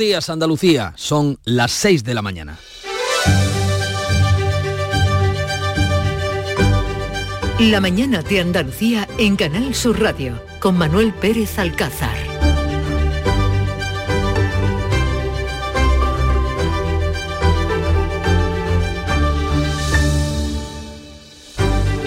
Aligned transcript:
días, 0.00 0.30
Andalucía. 0.30 0.94
Son 0.96 1.38
las 1.44 1.70
6 1.72 2.02
de 2.02 2.14
la 2.14 2.22
mañana. 2.22 2.58
La 7.60 7.80
mañana 7.80 8.22
de 8.22 8.40
Andalucía 8.40 9.06
en 9.18 9.36
Canal 9.36 9.74
Sur 9.74 10.00
Radio 10.00 10.42
con 10.58 10.78
Manuel 10.78 11.12
Pérez 11.12 11.58
Alcázar. 11.58 12.29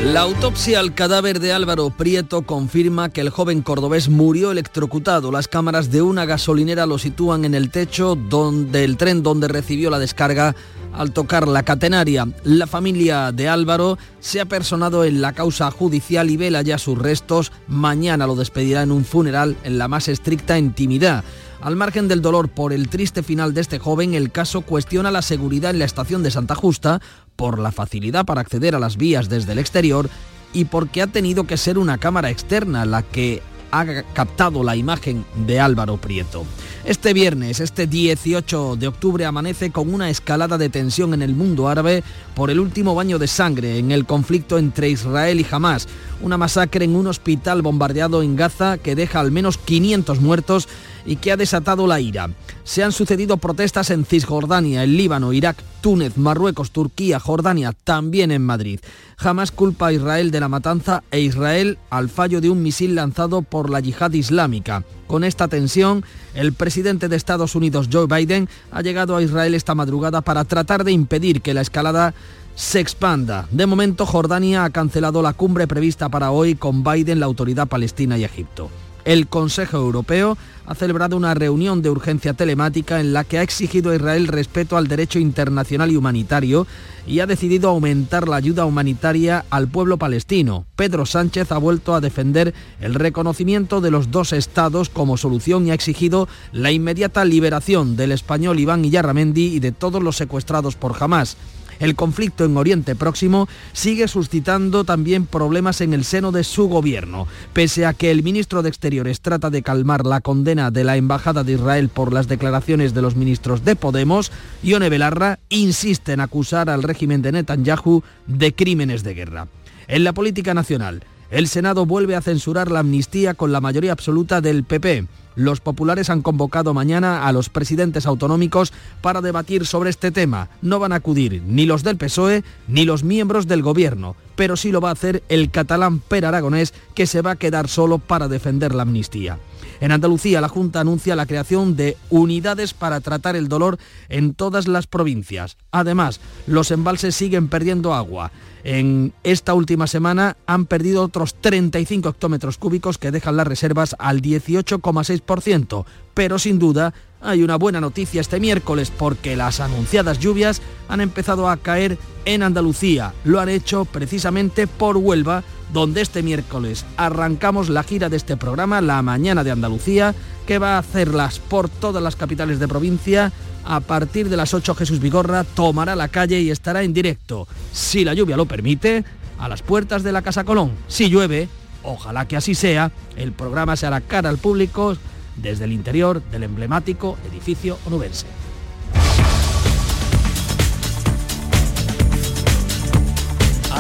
La 0.06 0.20
autopsia 0.20 0.82
al 0.82 0.94
cadáver 0.94 1.40
de 1.40 1.54
Álvaro 1.54 1.90
Prieto 1.90 2.42
confirma 2.42 3.08
que 3.08 3.22
el 3.22 3.30
joven 3.30 3.62
cordobés 3.62 4.10
murió 4.10 4.52
electrocutado. 4.52 5.32
Las 5.32 5.48
cámaras 5.48 5.92
de 5.92 6.02
una 6.02 6.26
gasolinera 6.26 6.86
lo 6.86 6.98
sitúan 6.98 7.46
en 7.46 7.56
el 7.56 7.70
techo 7.70 8.16
del 8.18 8.98
tren 8.98 9.24
donde 9.24 9.48
recibió 9.48 9.89
la 9.89 10.00
descarga 10.00 10.56
al 10.92 11.14
tocar 11.14 11.47
la 11.47 11.64
catenaria. 11.64 12.28
La 12.44 12.68
familia 12.68 13.32
de 13.32 13.47
Álvaro 13.47 13.97
se 14.20 14.42
ha 14.42 14.46
personado 14.46 15.06
en 15.06 15.21
la 15.21 15.32
causa 15.32 15.71
judicial 15.71 16.30
y 16.30 16.36
vela 16.36 16.61
ya 16.64 16.78
sus 16.78 16.97
restos. 16.97 17.54
Mañana 17.70 18.28
lo 18.28 18.36
despedirá 18.36 18.83
en 18.83 18.92
un 18.92 19.06
funeral 19.06 19.56
en 19.64 19.78
la 19.78 19.88
más 19.88 20.10
estricta 20.10 20.60
intimidad. 20.60 21.24
Al 21.64 21.78
margen 21.78 22.10
del 22.10 22.22
dolor 22.22 22.50
por 22.50 22.74
el 22.74 22.89
triste 22.89 23.24
final 23.24 23.54
de 23.54 23.61
este 23.61 23.80
joven, 23.80 24.16
el 24.16 24.33
caso 24.33 24.64
cuestiona 24.64 25.11
la 25.11 25.22
seguridad 25.22 25.72
en 25.72 25.80
la 25.80 25.86
estación 25.86 26.22
de 26.22 26.30
Santa 26.30 26.56
Justa 26.56 27.00
por 27.36 27.60
la 27.60 27.71
facilidad 27.71 28.25
para 28.25 28.42
acceder 28.42 28.75
a 28.75 28.79
las 28.79 28.97
vías 28.97 29.29
desde 29.29 29.54
el 29.54 29.60
exterior 29.60 30.10
y 30.54 30.65
porque 30.65 31.01
ha 31.01 31.07
tenido 31.07 31.46
que 31.46 31.57
ser 31.57 31.78
una 31.78 31.97
cámara 31.97 32.30
externa 32.30 32.86
la 32.86 33.02
que 33.02 33.41
ha 33.73 34.03
captado 34.14 34.64
la 34.64 34.75
imagen 34.75 35.25
de 35.47 35.59
Álvaro 35.59 35.97
Prieto. 35.97 36.45
Este 36.86 37.11
viernes, 37.11 37.59
este 37.59 37.88
18 37.88 38.75
de 38.75 38.88
octubre, 38.88 39.25
amanece 39.25 39.72
con 39.72 39.91
una 39.91 40.11
escalada 40.11 40.59
de 40.59 40.69
tensión 40.69 41.16
en 41.16 41.23
el 41.23 41.33
mundo 41.33 41.67
árabe 41.67 42.03
por 42.35 42.52
el 42.52 42.59
último 42.59 42.93
baño 42.93 43.17
de 43.17 43.27
sangre 43.27 43.80
en 43.80 43.91
el 43.91 44.05
conflicto 44.05 44.59
entre 44.59 44.89
Israel 44.89 45.39
y 45.39 45.47
Hamas. 45.49 45.88
Una 46.21 46.38
masacre 46.38 46.86
en 46.86 46.95
un 46.95 47.08
hospital 47.08 47.63
bombardeado 47.63 48.21
en 48.21 48.36
Gaza 48.36 48.77
que 48.77 48.93
deja 48.93 49.19
al 49.19 49.31
menos 49.31 49.58
500 49.58 50.21
muertos 50.21 50.67
y 51.05 51.17
que 51.17 51.31
ha 51.31 51.37
desatado 51.37 51.87
la 51.87 51.99
ira. 51.99 52.29
Se 52.63 52.83
han 52.83 52.91
sucedido 52.91 53.37
protestas 53.37 53.89
en 53.89 54.05
Cisjordania, 54.05 54.83
el 54.83 54.97
Líbano, 54.97 55.33
Irak, 55.33 55.57
Túnez, 55.81 56.17
Marruecos, 56.17 56.71
Turquía, 56.71 57.19
Jordania, 57.19 57.73
también 57.83 58.31
en 58.31 58.45
Madrid. 58.45 58.79
Jamás 59.17 59.51
culpa 59.51 59.87
a 59.87 59.93
Israel 59.93 60.31
de 60.31 60.39
la 60.39 60.47
matanza 60.47 61.03
e 61.11 61.19
Israel 61.19 61.77
al 61.89 62.09
fallo 62.09 62.41
de 62.41 62.49
un 62.49 62.63
misil 62.63 62.95
lanzado 62.95 63.41
por 63.41 63.69
la 63.69 63.79
yihad 63.79 64.13
islámica. 64.13 64.83
Con 65.07 65.23
esta 65.23 65.47
tensión, 65.47 66.03
el 66.33 66.53
presidente 66.53 67.09
de 67.09 67.15
Estados 67.15 67.55
Unidos, 67.55 67.89
Joe 67.91 68.07
Biden, 68.07 68.49
ha 68.71 68.81
llegado 68.81 69.15
a 69.15 69.21
Israel 69.21 69.53
esta 69.53 69.75
madrugada 69.75 70.21
para 70.21 70.45
tratar 70.45 70.83
de 70.83 70.91
impedir 70.91 71.41
que 71.41 71.53
la 71.53 71.61
escalada 71.61 72.13
se 72.55 72.79
expanda. 72.79 73.47
De 73.51 73.65
momento, 73.65 74.05
Jordania 74.05 74.63
ha 74.63 74.69
cancelado 74.69 75.21
la 75.21 75.33
cumbre 75.33 75.67
prevista 75.67 76.09
para 76.09 76.31
hoy 76.31 76.55
con 76.55 76.83
Biden, 76.83 77.19
la 77.19 77.25
autoridad 77.25 77.67
palestina 77.67 78.17
y 78.17 78.23
Egipto. 78.23 78.69
El 79.05 79.27
Consejo 79.27 79.77
Europeo 79.77 80.37
ha 80.65 80.75
celebrado 80.75 81.17
una 81.17 81.33
reunión 81.33 81.81
de 81.81 81.89
urgencia 81.89 82.33
telemática 82.33 83.01
en 83.01 83.11
la 83.11 83.25
que 83.25 83.37
ha 83.37 83.41
exigido 83.41 83.91
a 83.91 83.95
Israel 83.95 84.29
respeto 84.29 84.77
al 84.77 84.87
derecho 84.87 85.19
internacional 85.19 85.91
y 85.91 85.97
humanitario 85.97 86.65
y 87.05 87.19
ha 87.19 87.27
decidido 87.27 87.69
aumentar 87.69 88.29
la 88.29 88.37
ayuda 88.37 88.65
humanitaria 88.65 89.43
al 89.49 89.67
pueblo 89.67 89.97
palestino. 89.97 90.65
Pedro 90.77 91.05
Sánchez 91.05 91.51
ha 91.51 91.57
vuelto 91.57 91.95
a 91.95 91.99
defender 91.99 92.53
el 92.79 92.93
reconocimiento 92.93 93.81
de 93.81 93.91
los 93.91 94.09
dos 94.09 94.31
estados 94.31 94.87
como 94.87 95.17
solución 95.17 95.67
y 95.67 95.71
ha 95.71 95.75
exigido 95.75 96.29
la 96.53 96.71
inmediata 96.71 97.25
liberación 97.25 97.97
del 97.97 98.13
español 98.13 98.57
Iván 98.57 98.85
Iyarramendi 98.85 99.55
y 99.55 99.59
de 99.59 99.73
todos 99.73 100.01
los 100.01 100.15
secuestrados 100.15 100.75
por 100.77 100.95
Hamas. 100.97 101.35
El 101.79 101.95
conflicto 101.95 102.45
en 102.45 102.57
Oriente 102.57 102.95
Próximo 102.95 103.47
sigue 103.71 104.07
suscitando 104.07 104.83
también 104.83 105.25
problemas 105.25 105.81
en 105.81 105.93
el 105.93 106.03
seno 106.03 106.31
de 106.31 106.43
su 106.43 106.67
gobierno. 106.67 107.27
Pese 107.53 107.86
a 107.86 107.93
que 107.93 108.11
el 108.11 108.23
ministro 108.23 108.61
de 108.61 108.70
Exteriores 108.70 109.21
trata 109.21 109.49
de 109.49 109.64
calmar 109.64 110.05
la 110.05 110.21
condena 110.21 110.71
de 110.71 110.83
la 110.83 110.98
Embajada 110.98 111.43
de 111.43 111.53
Israel 111.53 111.89
por 111.89 112.14
las 112.14 112.27
declaraciones 112.27 112.93
de 112.93 113.02
los 113.02 113.15
ministros 113.15 113.65
de 113.65 113.75
Podemos, 113.75 114.31
Ione 114.61 114.89
Belarra 114.89 115.39
insiste 115.49 116.14
en 116.14 116.20
acusar 116.20 116.70
al 116.70 116.83
régimen 116.83 117.21
de 117.21 117.31
Netanyahu 117.31 118.03
de 118.27 118.53
crímenes 118.53 119.03
de 119.03 119.14
guerra. 119.14 119.48
En 119.87 120.03
la 120.03 120.14
política 120.14 120.53
nacional, 120.53 121.03
el 121.30 121.48
Senado 121.48 121.86
vuelve 121.86 122.15
a 122.15 122.21
censurar 122.21 122.71
la 122.71 122.80
amnistía 122.80 123.33
con 123.33 123.52
la 123.52 123.59
mayoría 123.59 123.92
absoluta 123.92 124.39
del 124.39 124.64
PP. 124.64 125.08
Los 125.36 125.60
populares 125.60 126.10
han 126.10 126.21
convocado 126.21 126.73
mañana 126.73 127.27
a 127.27 127.32
los 127.32 127.49
presidentes 127.49 128.06
autonómicos 128.06 128.74
para 129.02 129.22
debatir 129.22 129.66
sobre 129.66 129.90
este 129.90 130.12
tema. 130.12 130.50
No 130.62 130.80
van 130.80 130.92
a 130.94 130.98
acudir 130.98 131.42
ni 131.46 131.66
los 131.66 131.84
del 131.84 131.98
PSOE 131.98 132.44
ni 132.68 132.86
los 132.86 133.04
miembros 133.04 133.48
del 133.48 133.62
gobierno, 133.62 134.16
pero 134.36 134.58
sí 134.58 134.72
lo 134.72 134.82
va 134.82 134.90
a 134.90 134.94
hacer 134.94 135.24
el 135.30 135.52
catalán 135.52 136.00
Per 136.00 136.26
Aragonés, 136.26 136.74
que 136.96 137.08
se 137.08 137.22
va 137.22 137.32
a 137.32 137.36
quedar 137.36 137.68
solo 137.68 137.98
para 137.98 138.28
defender 138.28 138.76
la 138.76 138.84
amnistía. 138.84 139.40
En 139.84 139.92
Andalucía, 139.92 140.40
la 140.40 140.48
Junta 140.48 140.80
anuncia 140.80 141.14
la 141.14 141.26
creación 141.26 141.76
de 141.76 141.98
unidades 142.10 142.74
para 142.74 143.02
tratar 143.02 143.36
el 143.36 143.50
dolor 143.50 143.78
en 144.08 144.34
todas 144.34 144.66
las 144.66 144.88
provincias. 144.88 145.58
Además, 145.72 146.22
los 146.48 146.72
embalses 146.72 147.18
siguen 147.18 147.50
perdiendo 147.50 147.94
agua. 147.94 148.32
En 148.64 149.12
esta 149.24 149.54
última 149.54 149.88
semana 149.88 150.38
han 150.46 150.68
perdido 150.68 151.04
otros 151.04 151.36
35 151.36 152.08
hectómetros 152.08 152.58
cúbicos 152.58 152.98
que 152.98 153.12
dejan 153.12 153.36
las 153.36 153.46
reservas 153.46 153.94
al 154.00 154.22
18,6%. 154.22 155.84
Pero 156.14 156.40
sin 156.40 156.60
duda 156.60 156.94
hay 157.20 157.44
una 157.44 157.58
buena 157.58 157.82
noticia 157.82 158.22
este 158.22 158.40
miércoles 158.40 158.90
porque 158.90 159.36
las 159.36 159.60
anunciadas 159.60 160.18
lluvias 160.20 160.62
han 160.88 161.02
empezado 161.02 161.50
a 161.50 161.58
caer 161.58 161.98
en 162.24 162.42
Andalucía. 162.44 163.14
Lo 163.26 163.42
han 163.42 163.50
hecho 163.50 163.84
precisamente 163.84 164.66
por 164.66 164.96
Huelva, 164.96 165.44
donde 165.74 166.02
este 166.02 166.24
miércoles 166.24 166.86
arrancamos 166.96 167.68
la 167.68 167.84
gira 167.84 168.08
de 168.08 168.18
este 168.18 168.38
programa, 168.38 168.80
La 168.80 169.02
Mañana 169.02 169.44
de 169.44 169.52
Andalucía, 169.52 170.14
que 170.46 170.60
va 170.60 170.76
a 170.76 170.80
hacerlas 170.80 171.40
por 171.40 171.68
todas 171.68 172.02
las 172.02 172.16
capitales 172.16 172.60
de 172.60 172.68
provincia 172.68 173.34
a 173.66 173.80
partir 173.80 174.30
de 174.30 174.38
las 174.38 174.54
8 174.54 174.76
Jesús 174.76 175.00
Vigorra 175.00 175.44
tomará 175.44 175.96
la 175.96 176.10
calle 176.10 176.40
y 176.42 176.52
estará 176.52 176.84
en 176.84 176.94
directo, 176.94 177.48
si 177.72 178.04
la 178.04 178.14
lluvia 178.14 178.38
lo 178.38 178.46
permite, 178.46 179.04
a 179.40 179.50
las 179.50 179.62
puertas 179.62 180.04
de 180.04 180.12
la 180.12 180.22
Casa 180.22 180.44
Colón. 180.44 180.72
Si 180.88 181.10
llueve, 181.10 181.50
ojalá 181.82 182.28
que 182.28 182.38
así 182.38 182.56
sea, 182.56 182.92
el 183.16 183.32
programa 183.32 183.76
se 183.76 183.88
hará 183.88 184.02
cara 184.02 184.30
al 184.30 184.38
público 184.38 184.96
desde 185.38 185.66
el 185.66 185.72
interior 185.72 186.22
del 186.30 186.44
emblemático 186.44 187.18
edificio 187.32 187.78
onubense. 187.86 188.26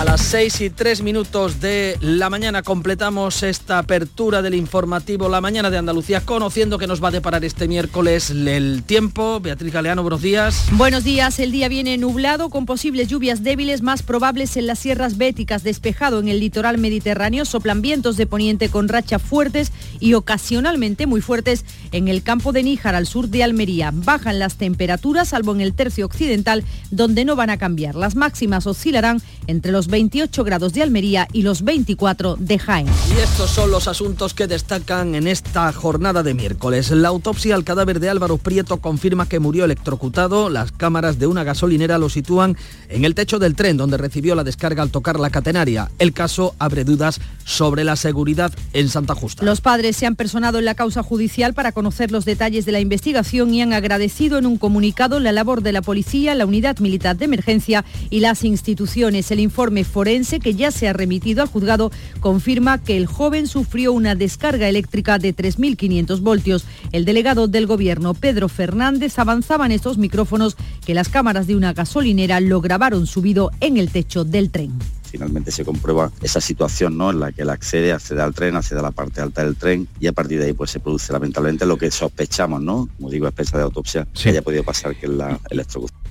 A 0.03 0.05
las 0.05 0.21
6 0.21 0.59
y 0.59 0.69
3 0.69 1.01
minutos 1.01 1.61
de 1.61 1.97
la 2.01 2.29
mañana 2.29 2.61
completamos 2.61 3.41
esta 3.41 3.79
apertura 3.79 4.41
del 4.41 4.53
informativo 4.53 5.29
La 5.29 5.39
Mañana 5.39 5.69
de 5.69 5.77
Andalucía, 5.77 6.19
conociendo 6.19 6.77
que 6.77 6.87
nos 6.87 7.01
va 7.01 7.07
a 7.07 7.11
deparar 7.11 7.45
este 7.45 7.69
miércoles 7.69 8.29
el 8.29 8.83
tiempo. 8.85 9.39
Beatriz 9.39 9.71
Galeano, 9.71 10.01
buenos 10.01 10.21
días. 10.21 10.65
Buenos 10.73 11.05
días, 11.05 11.39
el 11.39 11.53
día 11.53 11.69
viene 11.69 11.97
nublado 11.97 12.49
con 12.49 12.65
posibles 12.65 13.07
lluvias 13.07 13.43
débiles 13.43 13.81
más 13.81 14.03
probables 14.03 14.57
en 14.57 14.67
las 14.67 14.79
sierras 14.79 15.17
béticas, 15.17 15.63
despejado 15.63 16.19
en 16.19 16.27
el 16.27 16.41
litoral 16.41 16.79
mediterráneo, 16.79 17.45
soplan 17.45 17.81
vientos 17.81 18.17
de 18.17 18.27
poniente 18.27 18.67
con 18.67 18.89
rachas 18.89 19.21
fuertes 19.21 19.71
y 20.01 20.15
ocasionalmente 20.15 21.07
muy 21.07 21.21
fuertes 21.21 21.63
en 21.93 22.09
el 22.09 22.23
campo 22.23 22.51
de 22.51 22.63
Níjar 22.63 22.95
al 22.95 23.07
sur 23.07 23.29
de 23.29 23.41
Almería. 23.41 23.91
Bajan 23.93 24.37
las 24.37 24.57
temperaturas, 24.57 25.29
salvo 25.29 25.53
en 25.53 25.61
el 25.61 25.73
tercio 25.73 26.05
occidental, 26.05 26.65
donde 26.91 27.23
no 27.23 27.37
van 27.37 27.51
a 27.51 27.57
cambiar. 27.57 27.95
Las 27.95 28.15
máximas 28.15 28.67
oscilarán 28.67 29.21
entre 29.47 29.71
los 29.71 29.87
28 29.93 30.43
grados 30.43 30.73
de 30.73 30.81
Almería 30.81 31.27
y 31.33 31.43
los 31.43 31.61
24 31.61 32.35
de 32.39 32.57
Jaén. 32.57 32.87
Y 33.15 33.19
estos 33.19 33.51
son 33.51 33.69
los 33.69 33.87
asuntos 33.87 34.33
que 34.33 34.47
destacan 34.47 35.13
en 35.13 35.27
esta 35.27 35.71
jornada 35.71 36.23
de 36.23 36.33
miércoles. 36.33 36.89
La 36.89 37.09
autopsia 37.09 37.53
al 37.53 37.63
cadáver 37.63 37.99
de 37.99 38.09
Álvaro 38.09 38.39
Prieto 38.39 38.77
confirma 38.77 39.29
que 39.29 39.37
murió 39.37 39.65
electrocutado. 39.65 40.49
Las 40.49 40.71
cámaras 40.71 41.19
de 41.19 41.27
una 41.27 41.43
gasolinera 41.43 41.99
lo 41.99 42.09
sitúan 42.09 42.57
en 42.89 43.05
el 43.05 43.13
techo 43.13 43.37
del 43.37 43.53
tren 43.53 43.77
donde 43.77 43.97
recibió 43.97 44.33
la 44.33 44.43
descarga 44.43 44.81
al 44.81 44.89
tocar 44.89 45.19
la 45.19 45.29
catenaria. 45.29 45.91
El 45.99 46.11
caso 46.11 46.55
abre 46.57 46.85
dudas 46.85 47.21
sobre 47.45 47.83
la 47.83 47.95
seguridad 47.95 48.51
en 48.73 48.89
Santa 48.89 49.13
Justa. 49.13 49.45
Los 49.45 49.61
padres 49.61 49.95
se 49.95 50.07
han 50.07 50.15
personado 50.15 50.57
en 50.57 50.65
la 50.65 50.73
causa 50.73 51.03
judicial 51.03 51.53
para 51.53 51.71
conocer 51.71 52.11
los 52.11 52.25
detalles 52.25 52.65
de 52.65 52.71
la 52.71 52.79
investigación 52.79 53.53
y 53.53 53.61
han 53.61 53.73
agradecido 53.73 54.39
en 54.39 54.47
un 54.47 54.57
comunicado 54.57 55.19
la 55.19 55.31
labor 55.31 55.61
de 55.61 55.71
la 55.71 55.83
policía, 55.83 56.33
la 56.33 56.47
unidad 56.47 56.79
militar 56.79 57.15
de 57.15 57.25
emergencia 57.25 57.85
y 58.09 58.21
las 58.21 58.43
instituciones. 58.43 59.29
El 59.29 59.39
informe 59.39 59.82
forense 59.83 60.39
que 60.39 60.55
ya 60.55 60.71
se 60.71 60.87
ha 60.87 60.93
remitido 60.93 61.41
al 61.41 61.47
juzgado 61.47 61.91
confirma 62.19 62.81
que 62.81 62.97
el 62.97 63.05
joven 63.05 63.47
sufrió 63.47 63.93
una 63.93 64.15
descarga 64.15 64.69
eléctrica 64.69 65.19
de 65.19 65.35
3.500 65.35 66.21
voltios. 66.21 66.65
El 66.91 67.05
delegado 67.05 67.47
del 67.47 67.67
gobierno, 67.67 68.13
Pedro 68.13 68.49
Fernández, 68.49 69.19
avanzaba 69.19 69.65
en 69.65 69.71
estos 69.71 69.97
micrófonos 69.97 70.57
que 70.85 70.93
las 70.93 71.09
cámaras 71.09 71.47
de 71.47 71.55
una 71.55 71.73
gasolinera 71.73 72.39
lo 72.39 72.61
grabaron 72.61 73.07
subido 73.07 73.51
en 73.59 73.77
el 73.77 73.89
techo 73.89 74.23
del 74.23 74.49
tren. 74.49 74.71
finalmente 75.03 75.51
se 75.51 75.63
comprueba 75.63 76.11
esa 76.23 76.41
situación 76.41 76.97
¿no? 76.97 77.11
en 77.11 77.19
la 77.19 77.31
que 77.31 77.43
él 77.43 77.49
accede, 77.51 77.91
accede 77.91 78.21
al 78.21 78.33
tren, 78.33 78.55
accede 78.55 78.79
a 78.79 78.83
la 78.83 78.91
parte 78.91 79.21
alta 79.21 79.43
del 79.43 79.55
tren 79.55 79.87
y 79.99 80.07
a 80.07 80.11
partir 80.11 80.39
de 80.39 80.47
ahí 80.47 80.53
pues 80.53 80.71
se 80.71 80.79
produce 80.79 81.13
lamentablemente 81.13 81.67
lo 81.67 81.77
que 81.77 81.91
sospechamos, 81.91 82.61
¿no? 82.61 82.89
Como 82.97 83.11
digo, 83.11 83.27
a 83.27 83.31
de 83.31 83.61
autopsia, 83.61 84.07
que 84.13 84.29
haya 84.29 84.41
podido 84.41 84.63
pasar 84.63 84.95
que 84.95 85.05
es 85.05 85.11
la 85.11 85.39
electrocución. 85.49 86.02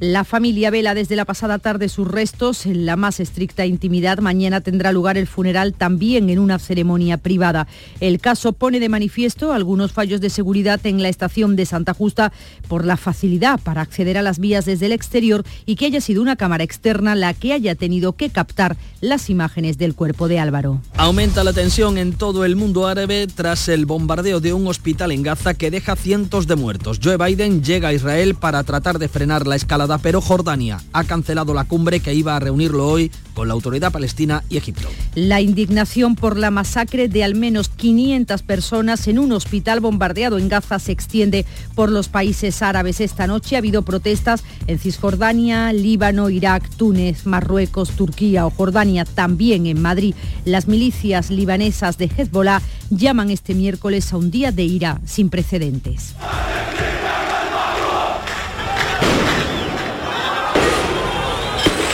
La 0.00 0.24
familia 0.24 0.70
vela 0.70 0.94
desde 0.94 1.14
la 1.14 1.26
pasada 1.26 1.58
tarde 1.58 1.90
sus 1.90 2.08
restos 2.08 2.64
en 2.64 2.86
la 2.86 2.96
más 2.96 3.20
estricta 3.20 3.66
intimidad. 3.66 4.20
Mañana 4.20 4.62
tendrá 4.62 4.92
lugar 4.92 5.18
el 5.18 5.26
funeral 5.26 5.74
también 5.74 6.30
en 6.30 6.38
una 6.38 6.58
ceremonia 6.58 7.18
privada. 7.18 7.66
El 8.00 8.18
caso 8.18 8.54
pone 8.54 8.80
de 8.80 8.88
manifiesto 8.88 9.52
algunos 9.52 9.92
fallos 9.92 10.22
de 10.22 10.30
seguridad 10.30 10.80
en 10.84 11.02
la 11.02 11.10
estación 11.10 11.54
de 11.54 11.66
Santa 11.66 11.92
Justa 11.92 12.32
por 12.66 12.86
la 12.86 12.96
facilidad 12.96 13.60
para 13.60 13.82
acceder 13.82 14.16
a 14.16 14.22
las 14.22 14.38
vías 14.38 14.64
desde 14.64 14.86
el 14.86 14.92
exterior 14.92 15.44
y 15.66 15.76
que 15.76 15.84
haya 15.84 16.00
sido 16.00 16.22
una 16.22 16.36
cámara 16.36 16.64
externa 16.64 17.14
la 17.14 17.34
que 17.34 17.52
haya 17.52 17.74
tenido 17.74 18.14
que 18.14 18.30
captar 18.30 18.78
las 19.02 19.28
imágenes 19.28 19.76
del 19.76 19.94
cuerpo 19.94 20.28
de 20.28 20.38
Álvaro. 20.38 20.80
Aumenta 20.96 21.44
la 21.44 21.52
tensión 21.52 21.98
en 21.98 22.14
todo 22.14 22.46
el 22.46 22.56
mundo 22.56 22.86
árabe 22.86 23.26
tras 23.26 23.68
el 23.68 23.84
bombardeo 23.84 24.40
de 24.40 24.54
un 24.54 24.66
hospital 24.66 25.12
en 25.12 25.22
Gaza 25.22 25.52
que 25.52 25.70
deja 25.70 25.94
cientos 25.94 26.46
de 26.46 26.56
muertos. 26.56 27.00
Joe 27.04 27.18
Biden 27.18 27.62
llega 27.62 27.88
a 27.88 27.92
Israel 27.92 28.34
para 28.34 28.64
tratar 28.64 28.98
de 28.98 29.08
frenar 29.08 29.46
la 29.46 29.56
escalada 29.56 29.89
pero 29.98 30.20
Jordania 30.20 30.80
ha 30.92 31.04
cancelado 31.04 31.54
la 31.54 31.64
cumbre 31.64 32.00
que 32.00 32.14
iba 32.14 32.36
a 32.36 32.40
reunirlo 32.40 32.86
hoy 32.86 33.10
con 33.34 33.48
la 33.48 33.54
autoridad 33.54 33.92
palestina 33.92 34.44
y 34.50 34.56
Egipto. 34.56 34.88
La 35.14 35.40
indignación 35.40 36.14
por 36.14 36.36
la 36.36 36.50
masacre 36.50 37.08
de 37.08 37.24
al 37.24 37.34
menos 37.34 37.68
500 37.68 38.42
personas 38.42 39.08
en 39.08 39.18
un 39.18 39.32
hospital 39.32 39.80
bombardeado 39.80 40.38
en 40.38 40.48
Gaza 40.48 40.78
se 40.78 40.92
extiende 40.92 41.46
por 41.74 41.90
los 41.90 42.08
países 42.08 42.62
árabes. 42.62 43.00
Esta 43.00 43.26
noche 43.26 43.56
ha 43.56 43.58
habido 43.58 43.82
protestas 43.82 44.44
en 44.66 44.78
Cisjordania, 44.78 45.72
Líbano, 45.72 46.30
Irak, 46.30 46.68
Túnez, 46.76 47.26
Marruecos, 47.26 47.90
Turquía 47.90 48.46
o 48.46 48.50
Jordania, 48.50 49.04
también 49.04 49.66
en 49.66 49.80
Madrid. 49.80 50.14
Las 50.44 50.68
milicias 50.68 51.30
libanesas 51.30 51.98
de 51.98 52.10
Hezbollah 52.14 52.62
llaman 52.90 53.30
este 53.30 53.54
miércoles 53.54 54.12
a 54.12 54.16
un 54.16 54.30
día 54.30 54.52
de 54.52 54.64
ira 54.64 55.00
sin 55.06 55.30
precedentes. 55.30 56.14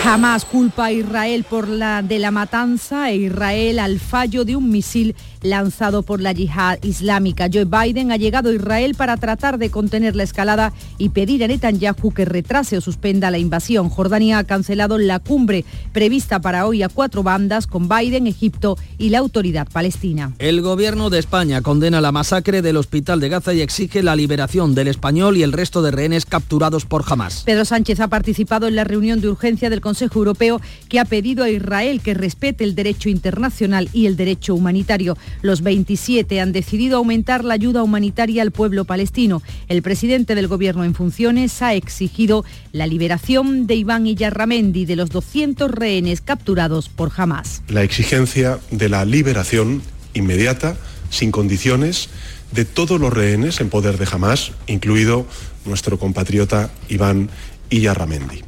Jamás 0.07 0.45
culpa 0.45 0.85
a 0.85 0.93
Israel 0.93 1.43
por 1.43 1.67
la 1.67 2.01
de 2.01 2.21
la 2.21 2.31
matanza 2.31 3.11
e 3.11 3.17
Israel 3.17 3.81
al 3.81 3.99
fallo 3.99 4.45
de 4.45 4.55
un 4.55 4.71
misil 4.71 5.17
lanzado 5.47 6.03
por 6.03 6.21
la 6.21 6.33
yihad 6.33 6.79
islámica. 6.83 7.49
Joe 7.53 7.65
Biden 7.65 8.13
ha 8.13 8.17
llegado 8.17 8.51
a 8.51 8.55
Israel 8.55 8.95
para 8.95 9.17
tratar 9.17 9.59
de 9.59 9.71
contener 9.71 10.17
la 10.17 10.23
escalada 10.23 10.73
y 10.99 11.11
pedir 11.11 11.45
a 11.45 11.49
Netanyahu 11.49 12.13
que 12.13 12.25
retrase 12.25 12.77
o 12.77 12.81
suspenda 12.81 13.31
la 13.31 13.39
invasión. 13.39 13.89
Jordania 13.89 14.39
ha 14.39 14.45
cancelado 14.45 14.99
la 14.99 15.19
cumbre 15.19 15.65
prevista 15.93 16.41
para 16.41 16.67
hoy 16.67 16.83
a 16.83 16.89
cuatro 16.89 17.23
bandas 17.23 17.67
con 17.67 17.89
Biden, 17.89 18.27
Egipto 18.27 18.77
y 18.99 19.11
la 19.11 19.19
autoridad 19.19 19.69
palestina. 19.71 20.33
El 20.39 20.61
gobierno 20.61 21.11
de 21.11 21.19
España 21.19 21.63
condena 21.63 22.01
la 22.01 22.13
masacre 22.13 22.63
del 22.63 22.77
hospital 22.77 23.21
de 23.21 23.29
Gaza 23.29 23.55
y 23.55 23.61
exige 23.61 24.03
la 24.03 24.17
liberación 24.17 24.75
del 24.75 24.89
español 24.89 25.37
y 25.37 25.43
el 25.43 25.53
resto 25.53 25.83
de 25.83 25.91
rehenes 25.91 26.27
capturados 26.27 26.85
por 26.85 27.05
Hamas. 27.07 27.43
Pedro 27.45 27.65
Sánchez 27.65 28.01
ha 28.01 28.09
participado 28.09 28.69
en 28.69 28.77
la 28.77 28.85
reunión 28.85 29.21
de 29.21 29.29
urgencia 29.29 29.71
del 29.71 29.81
Consejo 29.81 30.19
Europeo 30.19 30.61
que 30.89 31.01
ha 31.01 31.05
pedido 31.05 31.45
a 31.45 31.51
Israel 31.51 32.01
que 32.03 32.15
respete 32.15 32.65
el 32.65 32.75
derecho 32.75 33.09
internacional 33.09 33.89
y 33.93 34.07
el 34.07 34.17
derecho 34.17 34.55
humanitario. 34.55 35.17
Los 35.43 35.63
27 35.63 36.41
han 36.41 36.53
decidido 36.53 36.99
aumentar 36.99 37.45
la 37.45 37.55
ayuda 37.55 37.83
humanitaria 37.83 38.43
al 38.43 38.51
pueblo 38.51 38.85
palestino. 38.85 39.43
El 39.69 39.83
presidente 39.83 40.35
del 40.35 40.49
gobierno 40.49 40.85
en 40.85 40.95
funciones 40.95 41.63
ha 41.63 41.75
exigido 41.75 42.45
la 42.73 42.87
liberación 42.87 43.67
de 43.67 43.77
Iván 43.77 44.07
Iyarramendi 44.07 44.85
de 44.85 44.97
los 44.97 45.11
200 45.11 45.71
rehenes 45.71 46.21
capturados 46.21 46.89
por 46.89 47.13
Hamas. 47.17 47.63
La 47.69 47.83
exigencia 47.83 48.59
de 48.71 48.89
la 48.89 49.05
liberación 49.05 49.83
inmediata, 50.15 50.77
sin 51.11 51.31
condiciones, 51.31 52.09
de 52.53 52.65
todos 52.65 53.01
los 53.01 53.13
rehenes 53.13 53.61
en 53.61 53.71
poder 53.71 53.99
de 53.99 54.07
Hamas, 54.11 54.53
incluido 54.67 55.27
nuestro 55.65 55.99
compatriota 55.99 56.71
Iván 56.89 57.29
Iyarramendi. 57.71 58.43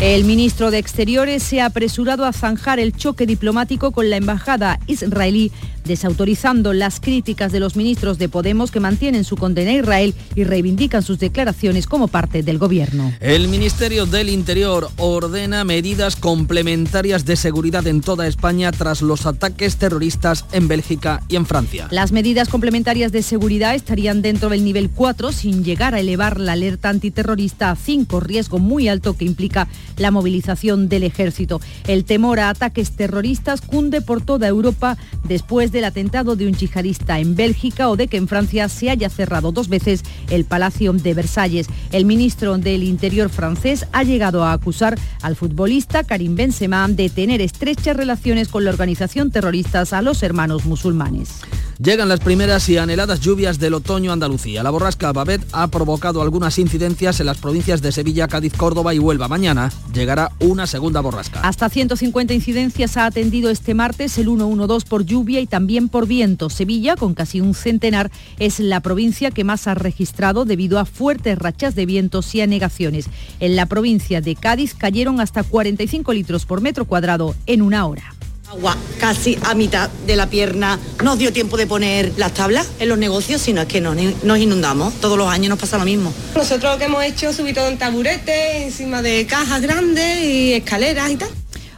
El 0.00 0.24
ministro 0.24 0.70
de 0.70 0.78
Exteriores 0.78 1.42
se 1.42 1.60
ha 1.60 1.66
apresurado 1.66 2.24
a 2.24 2.32
zanjar 2.32 2.80
el 2.80 2.92
choque 2.92 3.24
diplomático 3.24 3.92
con 3.92 4.10
la 4.10 4.16
embajada 4.16 4.80
israelí, 4.88 5.52
desautorizando 5.84 6.72
las 6.72 7.00
críticas 7.00 7.52
de 7.52 7.60
los 7.60 7.76
ministros 7.76 8.18
de 8.18 8.28
Podemos 8.28 8.70
que 8.70 8.80
mantienen 8.80 9.24
su 9.24 9.36
condena 9.36 9.70
a 9.72 9.74
Israel 9.74 10.14
y 10.34 10.44
reivindican 10.44 11.02
sus 11.02 11.18
declaraciones 11.18 11.86
como 11.86 12.08
parte 12.08 12.42
del 12.42 12.58
gobierno. 12.58 13.12
El 13.20 13.48
Ministerio 13.48 14.06
del 14.06 14.28
Interior 14.28 14.90
ordena 14.96 15.64
medidas 15.64 16.16
complementarias 16.16 17.24
de 17.24 17.36
seguridad 17.36 17.86
en 17.86 18.00
toda 18.00 18.26
España 18.26 18.72
tras 18.72 19.02
los 19.02 19.26
ataques 19.26 19.76
terroristas 19.76 20.44
en 20.52 20.68
Bélgica 20.68 21.22
y 21.28 21.36
en 21.36 21.46
Francia. 21.46 21.88
Las 21.90 22.12
medidas 22.12 22.48
complementarias 22.48 23.12
de 23.12 23.22
seguridad 23.22 23.74
estarían 23.74 24.22
dentro 24.22 24.48
del 24.48 24.64
nivel 24.64 24.90
4 24.90 25.32
sin 25.32 25.64
llegar 25.64 25.94
a 25.94 26.00
elevar 26.00 26.38
la 26.38 26.52
alerta 26.52 26.88
antiterrorista 26.88 27.70
a 27.70 27.76
5, 27.76 28.20
riesgo 28.20 28.58
muy 28.58 28.88
alto 28.88 29.16
que 29.16 29.24
implica 29.24 29.68
la 29.96 30.10
movilización 30.10 30.88
del 30.88 31.02
ejército. 31.02 31.60
El 31.86 32.04
temor 32.04 32.40
a 32.40 32.50
ataques 32.50 32.92
terroristas 32.92 33.60
cunde 33.60 34.00
por 34.00 34.24
toda 34.24 34.46
Europa 34.46 34.96
después 35.24 35.71
del 35.72 35.84
atentado 35.84 36.36
de 36.36 36.46
un 36.46 36.54
yihadista 36.54 37.18
en 37.18 37.34
Bélgica 37.34 37.88
o 37.88 37.96
de 37.96 38.06
que 38.06 38.18
en 38.18 38.28
Francia 38.28 38.68
se 38.68 38.90
haya 38.90 39.08
cerrado 39.08 39.50
dos 39.50 39.68
veces 39.68 40.02
el 40.30 40.44
Palacio 40.44 40.92
de 40.92 41.14
Versalles. 41.14 41.66
El 41.90 42.04
ministro 42.04 42.56
del 42.58 42.84
Interior 42.84 43.30
francés 43.30 43.86
ha 43.92 44.04
llegado 44.04 44.44
a 44.44 44.52
acusar 44.52 44.98
al 45.22 45.34
futbolista 45.36 46.04
Karim 46.04 46.36
Benzema 46.36 46.86
de 46.88 47.08
tener 47.08 47.40
estrechas 47.40 47.96
relaciones 47.96 48.48
con 48.48 48.64
la 48.64 48.70
organización 48.70 49.30
terrorista 49.30 49.72
a 49.90 50.02
los 50.02 50.22
hermanos 50.22 50.66
musulmanes. 50.66 51.40
Llegan 51.78 52.08
las 52.08 52.20
primeras 52.20 52.68
y 52.68 52.78
anheladas 52.78 53.20
lluvias 53.20 53.58
del 53.58 53.74
otoño 53.74 54.12
Andalucía. 54.12 54.62
La 54.62 54.70
borrasca 54.70 55.12
Babet 55.12 55.44
ha 55.52 55.66
provocado 55.68 56.22
algunas 56.22 56.58
incidencias 56.58 57.18
en 57.18 57.26
las 57.26 57.38
provincias 57.38 57.82
de 57.82 57.90
Sevilla, 57.90 58.28
Cádiz, 58.28 58.52
Córdoba 58.56 58.94
y 58.94 58.98
Huelva. 58.98 59.26
Mañana 59.26 59.72
llegará 59.92 60.30
una 60.38 60.66
segunda 60.66 61.00
borrasca. 61.00 61.40
Hasta 61.40 61.68
150 61.68 62.34
incidencias 62.34 62.96
ha 62.96 63.06
atendido 63.06 63.50
este 63.50 63.74
martes 63.74 64.16
el 64.18 64.26
112 64.26 64.86
por 64.86 65.04
lluvia 65.04 65.40
y 65.40 65.46
también 65.46 65.61
por 65.90 66.06
viento. 66.06 66.50
Sevilla, 66.50 66.96
con 66.96 67.14
casi 67.14 67.40
un 67.40 67.54
centenar, 67.54 68.10
es 68.38 68.60
la 68.60 68.80
provincia 68.80 69.30
que 69.30 69.44
más 69.44 69.66
ha 69.66 69.74
registrado 69.74 70.44
debido 70.44 70.78
a 70.78 70.84
fuertes 70.84 71.38
rachas 71.38 71.74
de 71.74 71.86
vientos 71.86 72.34
y 72.34 72.40
anegaciones. 72.40 73.06
En 73.40 73.56
la 73.56 73.66
provincia 73.66 74.20
de 74.20 74.34
Cádiz 74.34 74.74
cayeron 74.74 75.20
hasta 75.20 75.42
45 75.42 76.12
litros 76.12 76.46
por 76.46 76.60
metro 76.60 76.84
cuadrado 76.84 77.34
en 77.46 77.62
una 77.62 77.86
hora 77.86 78.14
agua 78.50 78.76
casi 79.00 79.38
a 79.44 79.54
mitad 79.54 79.88
de 80.06 80.14
la 80.14 80.28
pierna. 80.28 80.78
Nos 81.02 81.18
dio 81.18 81.32
tiempo 81.32 81.56
de 81.56 81.66
poner 81.66 82.12
las 82.18 82.34
tablas 82.34 82.68
en 82.80 82.90
los 82.90 82.98
negocios, 82.98 83.40
sino 83.40 83.62
es 83.62 83.66
que 83.66 83.80
nos, 83.80 83.96
nos 84.24 84.38
inundamos. 84.38 84.92
Todos 85.00 85.16
los 85.16 85.26
años 85.28 85.48
nos 85.48 85.58
pasa 85.58 85.78
lo 85.78 85.86
mismo. 85.86 86.12
Nosotros 86.36 86.74
lo 86.74 86.78
que 86.78 86.84
hemos 86.84 87.02
hecho 87.02 87.30
es 87.30 87.36
subir 87.36 87.54
todo 87.54 87.68
en 87.68 87.78
taburetes, 87.78 88.62
encima 88.62 89.00
de 89.00 89.26
cajas 89.26 89.62
grandes 89.62 90.22
y 90.22 90.52
escaleras 90.52 91.10
y 91.10 91.16
tal. 91.16 91.30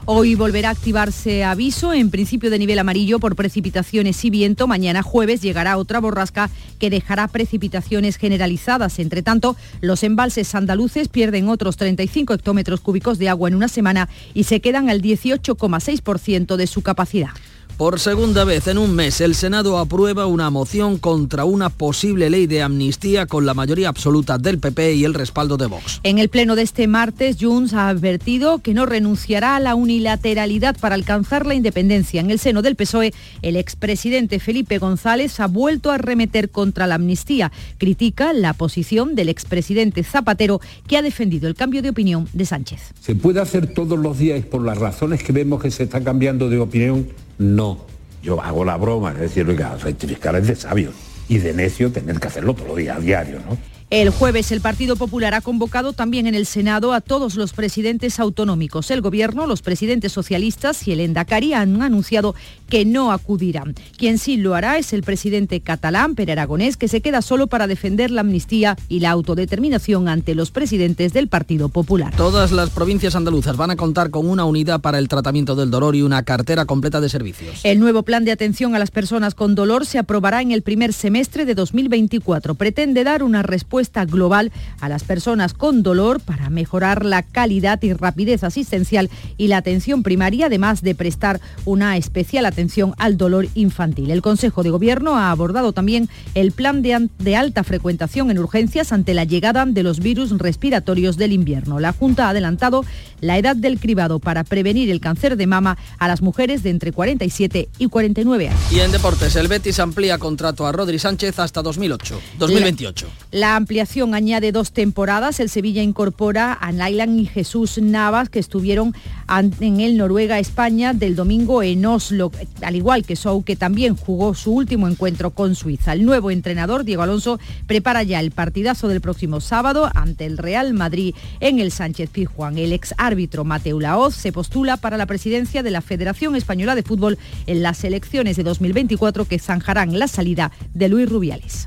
Hoy 0.07 0.35
volverá 0.35 0.69
a 0.69 0.73
activarse 0.73 1.45
aviso 1.45 1.95
en 1.95 2.11
principio 2.11 2.51
de 2.51 2.59
nivel 2.59 2.79
amarillo 2.79 3.19
por 3.19 3.37
precipitaciones 3.37 4.23
y 4.27 4.29
viento. 4.29 4.67
Mañana 4.67 5.03
jueves 5.03 5.41
llegará 5.41 5.79
otra 5.79 5.99
borrasca 5.99 6.51
que 6.79 6.91
dejará 6.91 7.27
precipitaciones 7.27 8.19
generalizadas. 8.19 8.99
Entre 8.99 9.23
tanto, 9.23 9.57
los 9.81 10.03
embalses 10.03 10.55
andaluces 10.55 11.09
pierden 11.09 11.49
otros 11.49 11.79
35 11.79 12.35
hectómetros 12.35 12.83
cúbicos 12.83 13.17
de 13.17 13.31
agua 13.31 13.49
en 13.49 13.55
una 13.55 13.69
semana 13.69 14.11
y 14.35 14.45
se 14.45 14.61
quedan 14.61 14.91
al 14.91 15.01
18,6% 15.01 16.57
de 16.57 16.67
su 16.67 16.83
capacidad. 16.83 17.31
Por 17.77 17.99
segunda 17.99 18.45
vez 18.45 18.69
en 18.69 18.79
un 18.79 18.95
mes, 18.95 19.21
el 19.21 19.35
Senado 19.35 19.79
aprueba 19.79 20.27
una 20.27 20.49
moción 20.49 20.97
contra 20.97 21.45
una 21.45 21.71
posible 21.71 22.31
ley 22.31 22.47
de 22.47 22.63
amnistía 22.63 23.27
con 23.27 23.47
la 23.47 23.53
mayoría 23.53 23.89
absoluta 23.89 24.39
del 24.39 24.61
PP 24.61 24.95
y 24.95 25.05
el 25.05 25.13
respaldo 25.13 25.57
de 25.57 25.67
Vox. 25.67 25.99
En 26.05 26.19
el 26.19 26.29
pleno 26.29 26.55
de 26.55 26.63
este 26.63 26.87
martes, 26.87 27.37
Junts 27.41 27.75
ha 27.75 27.89
advertido 27.89 28.59
que 28.59 28.75
no 28.75 28.87
renunciará 28.87 29.57
a 29.57 29.61
la 29.61 29.75
unilateralidad 29.75 30.77
para 30.79 30.95
alcanzar 30.95 31.47
la 31.47 31.55
independencia. 31.55 32.21
En 32.21 32.31
el 32.31 32.39
seno 32.39 32.63
del 32.63 32.77
PSOE, 32.77 33.13
el 33.43 33.57
expresidente 33.57 34.39
Felipe 34.39 34.79
González 34.79 35.41
ha 35.41 35.49
vuelto 35.49 35.91
a 35.91 35.99
remeter 35.99 36.51
contra 36.51 36.87
la 36.87 36.95
amnistía. 36.95 37.51
Critica 37.79 38.33
la 38.33 38.53
posición 38.53 39.17
del 39.17 39.29
expresidente 39.29 40.05
Zapatero, 40.05 40.61
que 40.87 40.97
ha 40.97 41.03
defendido 41.03 41.49
el 41.49 41.57
cambio 41.57 41.83
de 41.83 41.89
opinión 41.89 42.29
de 42.35 42.47
Sánchez. 42.47 42.93
Se 43.01 43.17
puede 43.17 43.41
hacer 43.41 43.75
todos 43.75 43.99
los 43.99 44.17
días 44.17 44.45
por 44.45 44.63
las 44.63 44.79
razones 44.79 45.25
que 45.25 45.33
vemos 45.33 45.61
que 45.61 45.73
se 45.73 45.83
está 45.83 46.05
cambiando 46.05 46.49
de 46.49 46.61
opinión 46.61 47.24
no. 47.39 47.87
Yo 48.23 48.41
hago 48.43 48.65
la 48.65 48.77
broma, 48.77 49.13
es 49.13 49.21
decir, 49.21 49.47
oiga, 49.49 49.77
rectificar 49.77 50.35
es 50.37 50.47
de 50.47 50.57
sabio 50.57 50.93
y 51.29 51.39
de 51.39 51.53
necio 51.53 51.93
tener 51.93 52.19
que 52.19 52.29
hacerlo 52.29 52.55
todos 52.55 52.69
los 52.69 52.77
días, 52.77 52.97
a 52.97 53.01
diario, 53.01 53.41
¿no? 53.41 53.74
El 53.95 54.11
jueves 54.11 54.51
el 54.51 54.61
Partido 54.61 54.97
Popular 54.97 55.35
ha 55.35 55.41
convocado 55.41 55.93
también 55.93 56.27
en 56.27 56.35
el 56.35 56.47
Senado 56.47 56.93
a 56.93 57.01
todos 57.01 57.37
los 57.37 57.53
presidentes 57.53 58.19
autonómicos. 58.19 58.91
El 58.91 59.01
Gobierno, 59.01 59.47
los 59.47 59.63
presidentes 59.63 60.11
socialistas 60.11 60.89
y 60.89 60.91
el 60.91 60.99
Endacari 60.99 61.53
han 61.55 61.81
anunciado 61.81 62.35
que 62.69 62.85
no 62.85 63.13
acudirán. 63.13 63.77
Quien 63.97 64.19
sí 64.19 64.37
lo 64.37 64.57
hará 64.57 64.79
es 64.79 64.93
el 64.93 65.05
presidente 65.05 65.61
catalán, 65.61 66.17
Per 66.17 66.29
Aragonés, 66.29 66.77
que 66.77 66.89
se 66.89 67.03
queda 67.03 67.23
solo 67.23 67.47
para 67.47 67.69
defender 67.69 68.11
la 68.11 68.23
amnistía 68.23 68.77
y 68.89 68.99
la 68.99 69.13
autodeterminación 69.13 70.09
ante 70.09 70.35
los 70.35 70.51
presidentes 70.51 71.13
del 71.13 71.29
Partido 71.29 71.69
Popular. 71.69 72.17
Todas 72.17 72.51
las 72.51 72.71
provincias 72.71 73.15
andaluzas 73.15 73.57
van 73.57 73.71
a 73.71 73.77
contar 73.77 74.11
con 74.11 74.29
una 74.29 74.45
unidad 74.45 74.81
para 74.81 74.99
el 74.99 75.07
tratamiento 75.07 75.55
del 75.55 75.71
dolor 75.71 75.95
y 75.95 76.03
una 76.03 76.25
cartera 76.25 76.65
completa 76.65 77.01
de 77.01 77.09
servicios. 77.09 77.61
El 77.63 77.79
nuevo 77.79 78.03
plan 78.03 78.25
de 78.25 78.33
atención 78.33 78.75
a 78.75 78.81
las 78.81 78.91
personas 78.91 79.37
con 79.37 79.55
dolor 79.55 79.87
se 79.87 79.99
aprobará 79.99 80.43
en 80.43 80.51
el 80.51 80.63
primer 80.63 80.93
semestre 80.93 81.45
de 81.45 81.55
2024. 81.55 82.57
Pretende 82.57 83.05
dar 83.05 83.23
una 83.23 83.45
respuesta 83.45 83.84
global 84.07 84.53
a 84.81 84.89
las 84.89 85.05
personas 85.05 85.55
con 85.55 85.83
dolor 85.83 86.21
para 86.21 86.51
mejorar 86.51 87.05
la 87.05 87.23
calidad 87.23 87.83
y 87.83 87.93
rapidez 87.93 88.45
asistencial 88.45 89.11
y 89.37 89.49
la 89.49 89.59
atención 89.59 90.03
primaria, 90.03 90.47
además 90.47 90.83
de 90.83 90.95
prestar 90.95 91.41
una 91.65 91.97
especial 91.97 92.47
atención 92.47 92.95
al 92.99 93.17
dolor 93.17 93.47
infantil. 93.55 94.11
El 94.11 94.23
Consejo 94.23 94.63
de 94.63 94.71
Gobierno 94.71 95.17
ha 95.17 95.31
abordado 95.31 95.73
también 95.73 96.09
el 96.35 96.53
plan 96.53 96.83
de, 96.83 97.09
de 97.19 97.37
alta 97.37 97.65
frecuentación 97.65 98.31
en 98.31 98.39
urgencias 98.39 98.93
ante 98.93 99.15
la 99.15 99.25
llegada 99.25 99.65
de 99.67 99.83
los 99.83 100.01
virus 100.01 100.37
respiratorios 100.39 101.17
del 101.17 101.33
invierno. 101.33 101.79
La 101.79 101.93
Junta 101.93 102.27
ha 102.27 102.31
adelantado 102.31 102.85
la 103.21 103.39
edad 103.39 103.57
del 103.57 103.79
cribado 103.79 104.19
para 104.19 104.45
prevenir 104.45 104.91
el 104.91 105.01
cáncer 105.01 105.37
de 105.37 105.47
mama 105.47 105.79
a 105.99 106.09
las 106.09 106.23
mujeres 106.23 106.63
de 106.63 106.71
entre 106.71 106.93
47 106.93 107.69
y 107.79 107.87
49 107.89 108.49
años. 108.49 108.61
Y 108.71 108.81
en 108.81 108.93
deportes, 108.93 109.37
el 109.37 109.49
Betis 109.49 109.79
amplía 109.79 110.19
contrato 110.19 110.67
a 110.67 110.73
Rodri 110.73 110.99
Sánchez 110.99 111.39
hasta 111.39 111.63
2008, 111.63 112.21
2028. 112.39 113.07
La, 113.31 113.39
la 113.39 113.57
ampliación 113.75 114.15
añade 114.15 114.53
dos 114.53 114.71
temporadas. 114.71 115.41
El 115.41 115.51
Sevilla 115.51 115.83
incorpora 115.83 116.57
a 116.61 116.71
Nailan 116.71 117.19
y 117.19 117.27
Jesús 117.27 117.79
Navas, 117.83 118.29
que 118.29 118.39
estuvieron 118.39 118.95
en 119.29 119.81
el 119.81 119.97
Noruega-España 119.97 120.93
del 120.93 121.17
domingo 121.17 121.61
en 121.61 121.85
Oslo, 121.85 122.31
al 122.63 122.77
igual 122.77 123.05
que 123.05 123.17
Sou, 123.17 123.43
que 123.43 123.57
también 123.57 123.97
jugó 123.97 124.37
su 124.37 124.53
último 124.53 124.87
encuentro 124.87 125.31
con 125.31 125.57
Suiza. 125.57 125.93
El 125.93 126.05
nuevo 126.05 126.31
entrenador, 126.31 126.85
Diego 126.85 127.03
Alonso, 127.03 127.41
prepara 127.67 128.05
ya 128.05 128.21
el 128.21 128.31
partidazo 128.31 128.87
del 128.87 129.01
próximo 129.01 129.41
sábado 129.41 129.91
ante 129.93 130.25
el 130.25 130.39
Real 130.39 130.73
Madrid 130.73 131.17
en 131.41 131.59
el 131.59 131.73
Sánchez 131.73 132.11
Pizjuán. 132.11 132.59
El 132.59 132.73
ex 132.73 132.95
árbitro 132.97 133.43
Mateo 133.43 133.81
Laoz 133.81 134.15
se 134.15 134.31
postula 134.31 134.77
para 134.77 134.97
la 134.97 135.07
presidencia 135.07 135.65
de 135.65 135.73
la 135.73 135.81
Federación 135.81 136.37
Española 136.37 136.77
de 136.77 136.85
Fútbol 136.85 137.19
en 137.49 137.65
las 137.65 137.83
elecciones 137.83 138.37
de 138.37 138.45
2024 138.45 139.25
que 139.25 139.41
zanjarán 139.41 139.99
la 139.99 140.07
salida 140.07 140.53
de 140.75 140.89
Luis 140.89 141.09
Rubiales. 141.09 141.67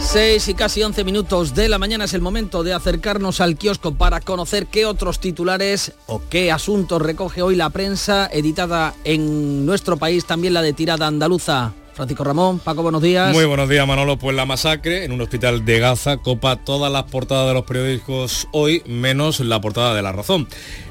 6 0.00 0.48
y 0.48 0.54
casi 0.54 0.82
11 0.82 1.04
minutos 1.04 1.54
de 1.54 1.68
la 1.68 1.78
mañana 1.78 2.04
es 2.04 2.14
el 2.14 2.22
momento 2.22 2.62
de 2.62 2.72
acercarnos 2.72 3.40
al 3.40 3.56
kiosco 3.56 3.94
para 3.94 4.20
conocer 4.20 4.66
qué 4.66 4.86
otros 4.86 5.20
titulares 5.20 5.92
o 6.06 6.22
qué 6.30 6.50
asuntos 6.50 7.02
recoge 7.02 7.42
hoy 7.42 7.56
la 7.56 7.70
prensa 7.70 8.28
editada 8.32 8.94
en 9.04 9.66
nuestro 9.66 9.96
país, 9.96 10.24
también 10.24 10.54
la 10.54 10.62
de 10.62 10.72
tirada 10.72 11.06
andaluza. 11.06 11.74
Francisco 11.98 12.22
Ramón, 12.22 12.60
Paco, 12.60 12.84
buenos 12.84 13.02
días. 13.02 13.34
Muy 13.34 13.44
buenos 13.44 13.68
días, 13.68 13.84
Manolo. 13.84 14.16
Pues 14.20 14.36
la 14.36 14.46
masacre 14.46 15.02
en 15.04 15.10
un 15.10 15.20
hospital 15.20 15.64
de 15.64 15.80
Gaza 15.80 16.18
copa 16.18 16.54
todas 16.54 16.92
las 16.92 17.02
portadas 17.02 17.48
de 17.48 17.54
los 17.54 17.64
periódicos 17.64 18.46
hoy, 18.52 18.84
menos 18.86 19.40
la 19.40 19.60
portada 19.60 19.96
de 19.96 20.02
La 20.02 20.12
Razón. 20.12 20.46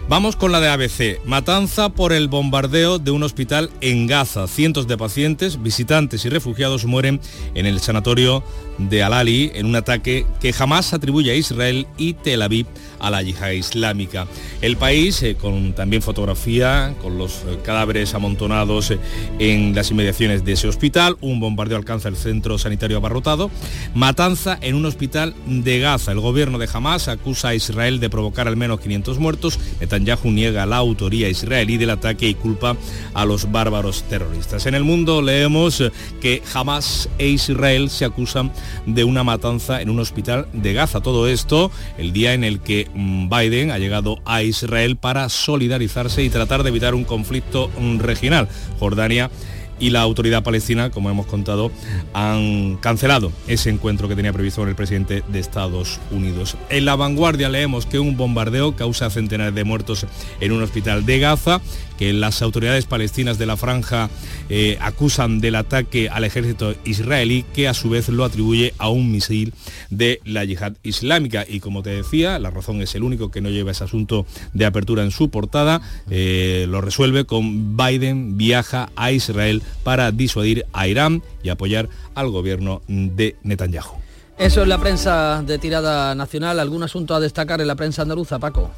Vamos 0.10 0.38
con 0.38 0.54
la 0.54 0.62
de 0.62 0.70
ABC. 0.70 1.26
Matanza 1.26 1.90
por 1.90 2.14
el 2.14 2.30
bombardeo 2.30 2.98
de 2.98 3.12
un 3.12 3.24
hospital 3.24 3.70
en 3.82 4.08
Gaza. 4.08 4.48
Cientos 4.48 4.88
de 4.88 4.98
pacientes, 4.98 5.62
visitantes 5.62 6.24
y 6.24 6.30
refugiados 6.30 6.86
mueren 6.86 7.20
en 7.56 7.66
el 7.66 7.82
sanatorio 7.82 8.42
de 8.78 9.04
Al-Ali 9.04 9.52
en 9.54 9.66
un 9.66 9.76
ataque 9.76 10.26
que 10.40 10.54
jamás 10.54 10.94
atribuye 10.94 11.32
a 11.32 11.36
Israel 11.36 11.88
y 11.98 12.14
Tel 12.14 12.42
Aviv 12.42 12.68
a 13.00 13.10
la 13.10 13.22
yihad 13.22 13.52
islámica. 13.52 14.28
El 14.62 14.78
país, 14.78 15.22
eh, 15.24 15.36
con 15.36 15.74
también 15.74 16.02
fotografía, 16.02 16.96
con 17.02 17.18
los 17.18 17.40
eh, 17.40 17.60
cadáveres 17.64 18.14
amontonados 18.14 18.92
eh, 18.92 19.00
en 19.40 19.76
las 19.76 19.92
inmediaciones 19.92 20.46
de 20.46 20.54
ese 20.54 20.70
hospital, 20.70 20.97
un 21.22 21.40
bombardeo 21.40 21.78
alcanza 21.78 22.10
el 22.10 22.16
centro 22.16 22.58
sanitario 22.58 22.98
abarrotado, 22.98 23.52
matanza 23.94 24.58
en 24.62 24.74
un 24.74 24.86
hospital 24.86 25.36
de 25.46 25.80
Gaza. 25.80 26.12
El 26.12 26.20
gobierno 26.20 26.58
de 26.58 26.68
Hamas 26.74 27.08
acusa 27.08 27.50
a 27.50 27.56
Israel 27.56 28.00
de 28.00 28.10
provocar 28.10 28.48
al 28.48 28.58
menos 28.58 28.80
500 28.80 29.20
muertos. 29.20 29.60
Netanyahu 29.80 30.32
niega 30.32 30.66
la 30.66 30.78
autoría 30.78 31.30
israelí 31.30 31.78
del 31.78 31.92
ataque 31.92 32.28
y 32.28 32.34
culpa 32.34 32.76
a 33.14 33.26
los 33.26 33.52
bárbaros 33.52 34.04
terroristas. 34.10 34.66
En 34.66 34.74
el 34.74 34.84
mundo 34.84 35.22
leemos 35.22 35.84
que 36.20 36.42
Hamas 36.52 37.10
e 37.20 37.28
Israel 37.28 37.92
se 37.92 38.06
acusan 38.06 38.52
de 38.88 39.04
una 39.04 39.24
matanza 39.24 39.82
en 39.84 39.92
un 39.92 40.00
hospital 40.00 40.48
de 40.52 40.74
Gaza. 40.74 41.02
Todo 41.02 41.28
esto 41.28 41.70
el 42.00 42.12
día 42.12 42.34
en 42.34 42.44
el 42.44 42.60
que 42.60 42.90
mm, 42.92 43.30
Biden 43.30 43.70
ha 43.70 43.78
llegado 43.78 44.18
a 44.26 44.42
Israel 44.42 44.98
para 44.98 45.30
solidarizarse 45.30 46.24
y 46.24 46.30
tratar 46.32 46.64
de 46.64 46.70
evitar 46.70 46.96
un 46.96 47.04
conflicto 47.04 47.70
mm, 47.80 48.00
regional. 48.00 48.50
Jordania 48.80 49.30
y 49.80 49.90
la 49.90 50.02
autoridad 50.02 50.44
palestina, 50.44 50.90
como 50.90 51.10
hemos 51.10 51.26
contado, 51.26 51.72
han 52.14 52.78
cancelado 52.78 53.32
ese 53.48 53.70
encuentro 53.70 54.08
que 54.08 54.16
tenía 54.16 54.34
previsto 54.34 54.62
con 54.62 54.70
el 54.70 54.76
presidente 54.76 55.24
de 55.28 55.40
Estados 55.40 56.00
Unidos. 56.12 56.58
En 56.70 56.86
la 56.86 56.96
vanguardia 56.96 57.50
leemos 57.50 57.86
que 57.86 58.00
un 58.00 58.18
bombardeo 58.18 58.76
causa 58.76 59.10
centenares 59.10 59.56
de 59.56 59.64
muertos 59.64 60.06
en 60.40 60.52
un 60.52 60.64
hospital 60.64 61.06
de 61.06 61.20
Gaza, 61.20 61.62
que 61.98 62.14
las 62.14 62.42
autoridades 62.42 62.86
palestinas 62.86 63.38
de 63.38 63.46
la 63.46 63.58
franja 63.58 64.10
eh, 64.50 64.78
acusan 64.82 65.40
del 65.40 65.56
ataque 65.56 66.10
al 66.10 66.24
ejército 66.24 66.76
israelí, 66.86 67.46
que 67.54 67.68
a 67.68 67.74
su 67.74 67.90
vez 67.90 68.10
lo 68.10 68.24
atribuye 68.24 68.74
a 68.78 68.90
un 68.90 69.12
misil 69.12 69.54
de 69.90 70.22
la 70.26 70.46
yihad 70.46 70.74
islámica. 70.84 71.46
Y 71.48 71.60
como 71.60 71.84
te 71.84 71.90
decía, 71.90 72.40
la 72.40 72.50
razón 72.50 72.82
es 72.82 72.96
el 72.96 73.04
único 73.04 73.32
que 73.32 73.42
no 73.42 73.50
lleva 73.50 73.72
ese 73.72 73.84
asunto 73.84 74.26
de 74.54 74.66
apertura 74.66 75.04
en 75.04 75.12
su 75.12 75.30
portada, 75.30 75.82
eh, 76.10 76.66
lo 76.70 76.82
resuelve 76.82 77.26
con 77.26 77.78
Biden 77.78 78.38
viaja 78.38 78.90
a 78.96 79.12
Israel 79.12 79.62
para 79.84 80.12
disuadir 80.12 80.66
a 80.74 80.88
Irán 80.88 81.24
y 81.44 81.50
apoyar 81.50 81.90
al 82.16 82.30
gobierno 82.30 82.82
de 82.88 83.36
Netanyahu. 83.44 83.96
Eso 84.38 84.62
es 84.62 84.68
la 84.68 84.78
prensa 84.78 85.42
de 85.42 85.58
tirada 85.58 86.14
nacional. 86.14 86.60
¿Algún 86.60 86.84
asunto 86.84 87.16
a 87.16 87.20
destacar 87.20 87.60
en 87.60 87.68
la 87.68 87.76
prensa 87.76 88.04
andaluza, 88.04 88.38
Paco? 88.38 88.70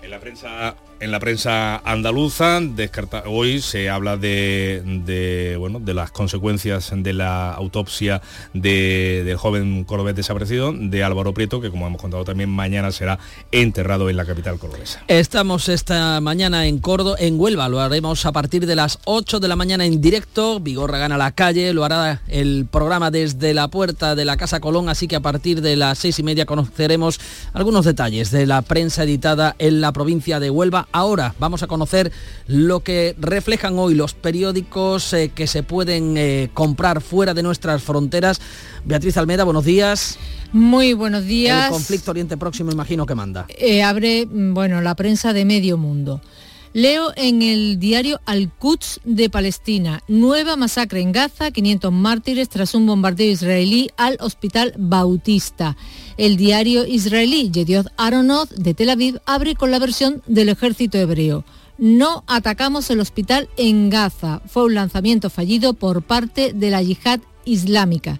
En 0.00 0.10
la 0.10 0.20
prensa 0.20 0.76
en 1.00 1.12
la 1.12 1.20
prensa 1.20 1.76
andaluza 1.78 2.60
descarta, 2.60 3.24
hoy 3.26 3.60
se 3.60 3.88
habla 3.88 4.16
de, 4.16 5.56
bueno, 5.58 5.80
de 5.80 5.94
las 5.94 6.10
consecuencias 6.10 6.92
de 6.94 7.12
la 7.12 7.52
autopsia 7.52 8.20
del 8.52 9.36
joven 9.36 9.84
cordobés 9.84 10.16
desaparecido, 10.16 10.72
de 10.72 11.04
Álvaro 11.04 11.32
Prieto, 11.34 11.60
que 11.60 11.70
como 11.70 11.86
hemos 11.86 12.00
contado 12.00 12.24
también 12.24 12.50
mañana 12.50 12.90
será 12.90 13.18
enterrado 13.52 14.10
en 14.10 14.16
la 14.16 14.24
capital 14.24 14.58
cordobesa. 14.58 15.02
Estamos 15.08 15.68
esta 15.68 16.20
mañana 16.20 16.66
en 16.66 16.78
Córdoba, 16.78 17.16
en 17.20 17.38
Huelva, 17.38 17.68
lo 17.68 17.80
haremos 17.80 18.26
a 18.26 18.32
partir 18.32 18.66
de 18.66 18.76
las 18.76 18.98
8 19.04 19.40
de 19.40 19.48
la 19.48 19.56
mañana 19.56 19.84
en 19.84 20.00
directo, 20.00 20.60
Vigorra 20.60 20.98
gana 20.98 21.16
la 21.16 21.32
calle, 21.32 21.72
lo 21.72 21.84
hará 21.84 22.22
el 22.28 22.66
programa 22.70 23.10
desde 23.10 23.54
la 23.54 23.68
puerta 23.68 24.14
de 24.14 24.24
la 24.24 24.36
Casa 24.36 24.60
Colón, 24.60 24.88
así 24.88 25.06
que 25.06 25.16
a 25.16 25.20
partir 25.20 25.60
de 25.60 25.76
las 25.76 25.98
seis 25.98 26.18
y 26.18 26.22
media 26.22 26.46
conoceremos 26.46 27.20
algunos 27.52 27.84
detalles 27.84 28.30
de 28.30 28.46
la 28.46 28.62
prensa 28.62 29.04
editada 29.04 29.54
en 29.58 29.80
la 29.80 29.92
provincia 29.92 30.40
de 30.40 30.50
Huelva 30.50 30.87
Ahora 30.92 31.34
vamos 31.38 31.62
a 31.62 31.66
conocer 31.66 32.10
lo 32.46 32.80
que 32.80 33.14
reflejan 33.18 33.78
hoy 33.78 33.94
los 33.94 34.14
periódicos 34.14 35.12
eh, 35.12 35.30
que 35.34 35.46
se 35.46 35.62
pueden 35.62 36.16
eh, 36.16 36.50
comprar 36.54 37.00
fuera 37.00 37.34
de 37.34 37.42
nuestras 37.42 37.82
fronteras. 37.82 38.40
Beatriz 38.84 39.16
Almeda, 39.16 39.44
buenos 39.44 39.64
días. 39.64 40.18
Muy 40.52 40.94
buenos 40.94 41.24
días. 41.24 41.66
El 41.66 41.72
conflicto 41.72 42.10
Oriente 42.10 42.36
Próximo 42.36 42.72
imagino 42.72 43.04
que 43.04 43.14
manda. 43.14 43.46
Eh, 43.48 43.82
abre, 43.82 44.26
mm, 44.26 44.54
bueno, 44.54 44.80
la 44.80 44.94
prensa 44.94 45.32
de 45.32 45.44
medio 45.44 45.76
mundo. 45.76 46.22
Leo 46.74 47.12
en 47.16 47.42
el 47.42 47.78
diario 47.78 48.20
Al-Quds 48.26 49.00
de 49.04 49.30
Palestina, 49.30 50.02
nueva 50.06 50.56
masacre 50.56 51.00
en 51.00 51.12
Gaza, 51.12 51.50
500 51.50 51.92
mártires 51.92 52.48
tras 52.48 52.74
un 52.74 52.86
bombardeo 52.86 53.30
israelí 53.30 53.90
al 53.96 54.18
hospital 54.20 54.74
Bautista. 54.76 55.76
El 56.18 56.36
diario 56.36 56.84
israelí 56.84 57.48
Yedioth 57.52 57.86
Aronoth 57.96 58.50
de 58.50 58.74
Tel 58.74 58.90
Aviv 58.90 59.20
abre 59.24 59.54
con 59.54 59.70
la 59.70 59.78
versión 59.78 60.20
del 60.26 60.48
ejército 60.48 60.98
hebreo. 60.98 61.44
No 61.78 62.24
atacamos 62.26 62.90
el 62.90 62.98
hospital 62.98 63.48
en 63.56 63.88
Gaza. 63.88 64.42
Fue 64.46 64.64
un 64.64 64.74
lanzamiento 64.74 65.30
fallido 65.30 65.74
por 65.74 66.02
parte 66.02 66.52
de 66.52 66.70
la 66.72 66.82
yihad 66.82 67.20
islámica. 67.44 68.18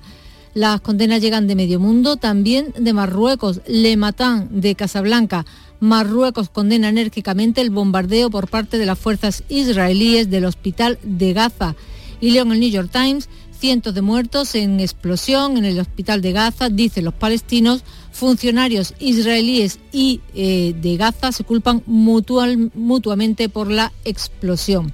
Las 0.55 0.81
condenas 0.81 1.21
llegan 1.21 1.49
de 1.49 1.57
medio 1.57 1.81
mundo, 1.81 2.17
también 2.17 2.73
de 2.79 2.93
Marruecos, 2.93 3.63
Le 3.67 3.97
Matan 3.97 4.61
de 4.61 4.77
Casablanca. 4.77 5.45
Marruecos 5.81 6.51
condena 6.51 6.91
enérgicamente 6.91 7.61
el 7.61 7.71
bombardeo 7.71 8.31
por 8.31 8.49
parte 8.49 8.79
de 8.79 8.87
las 8.87 8.99
fuerzas 9.01 9.43
israelíes 9.49 10.31
del 10.31 10.45
hospital 10.45 11.01
de 11.03 11.33
Gaza. 11.33 11.75
Y 12.21 12.31
leo 12.31 12.45
en 12.45 12.53
el 12.53 12.61
New 12.61 12.71
York 12.71 12.91
Times, 12.93 13.29
cientos 13.59 13.95
de 13.95 14.03
muertos 14.03 14.55
en 14.55 14.81
explosión 14.81 15.57
en 15.57 15.65
el 15.65 15.81
hospital 15.81 16.23
de 16.23 16.33
Gaza, 16.33 16.69
dicen 16.69 17.05
los 17.05 17.15
palestinos, 17.15 17.83
funcionarios 18.13 18.95
israelíes 18.99 19.79
y 19.93 20.21
eh, 20.35 20.75
de 20.81 20.97
Gaza 20.97 21.33
se 21.33 21.45
culpan 21.45 21.83
mutuamente 21.87 23.49
por 23.49 23.71
la 23.71 23.93
explosión. 24.05 24.93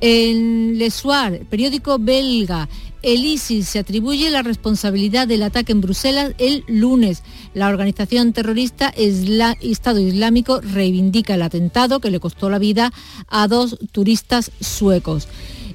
En 0.00 0.78
Le 0.78 0.90
Soir, 0.90 1.46
periódico 1.50 1.98
belga, 1.98 2.68
El 3.02 3.24
ISIS 3.24 3.68
se 3.68 3.78
atribuye 3.78 4.30
la 4.30 4.42
responsabilidad 4.42 5.28
del 5.28 5.42
ataque 5.42 5.72
en 5.72 5.82
Bruselas 5.82 6.32
el 6.38 6.64
lunes. 6.68 7.22
La 7.54 7.68
organización 7.68 8.32
terrorista 8.32 8.92
Estado 8.96 10.00
Islámico 10.00 10.60
reivindica 10.60 11.34
el 11.34 11.42
atentado 11.42 12.00
que 12.00 12.10
le 12.10 12.20
costó 12.20 12.48
la 12.48 12.58
vida 12.58 12.92
a 13.28 13.46
dos 13.46 13.78
turistas 13.92 14.50
suecos. 14.60 15.28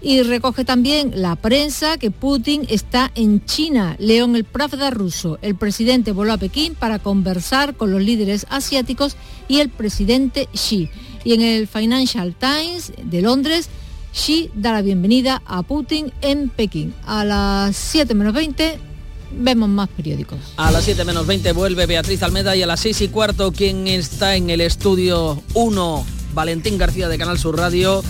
Y 0.06 0.22
recoge 0.22 0.64
también 0.66 1.14
la 1.16 1.36
prensa 1.36 1.98
que 1.98 2.12
Putin 2.12 2.68
está 2.70 3.12
en 3.16 3.44
China. 3.44 3.96
León 3.98 4.36
el 4.36 4.44
Pravda 4.44 4.92
ruso. 4.92 5.40
El 5.42 5.56
presidente 5.56 6.12
voló 6.12 6.34
a 6.34 6.38
Pekín 6.38 6.76
para 6.76 7.00
conversar 7.00 7.76
con 7.76 7.92
los 7.92 8.04
líderes 8.04 8.46
asiáticos 8.52 9.18
y 9.48 9.62
el 9.62 9.70
presidente 9.70 10.48
Xi. 10.54 10.92
Y 11.24 11.34
en 11.34 11.42
el 11.42 11.68
Financial 11.68 12.36
Times 12.36 12.94
de 13.04 13.24
Londres, 13.24 13.68
Xi 14.14 14.52
da 14.54 14.74
la 14.74 14.84
bienvenida 14.84 15.42
a 15.44 15.64
Putin 15.64 16.14
en 16.22 16.50
Pekín. 16.50 16.94
A 17.08 17.26
las 17.26 17.76
7 17.76 18.14
menos 18.14 18.36
20 18.36 18.78
vemos 19.40 19.70
más 19.70 19.90
periódicos. 19.90 20.38
A 20.58 20.70
las 20.70 20.84
7 20.84 21.04
menos 21.04 21.26
20 21.26 21.52
vuelve 21.54 21.88
Beatriz 21.88 22.22
Almeda 22.22 22.56
y 22.56 22.62
a 22.62 22.68
las 22.68 22.82
6 22.82 23.02
y 23.02 23.08
cuarto 23.08 23.52
quien 23.52 23.88
está 23.88 24.36
en 24.36 24.52
el 24.52 24.62
estudio 24.62 25.42
1, 25.56 26.06
Valentín 26.36 26.78
García 26.78 27.10
de 27.10 27.18
Canal 27.18 27.40
Sur 27.40 27.58
Radio 27.58 28.04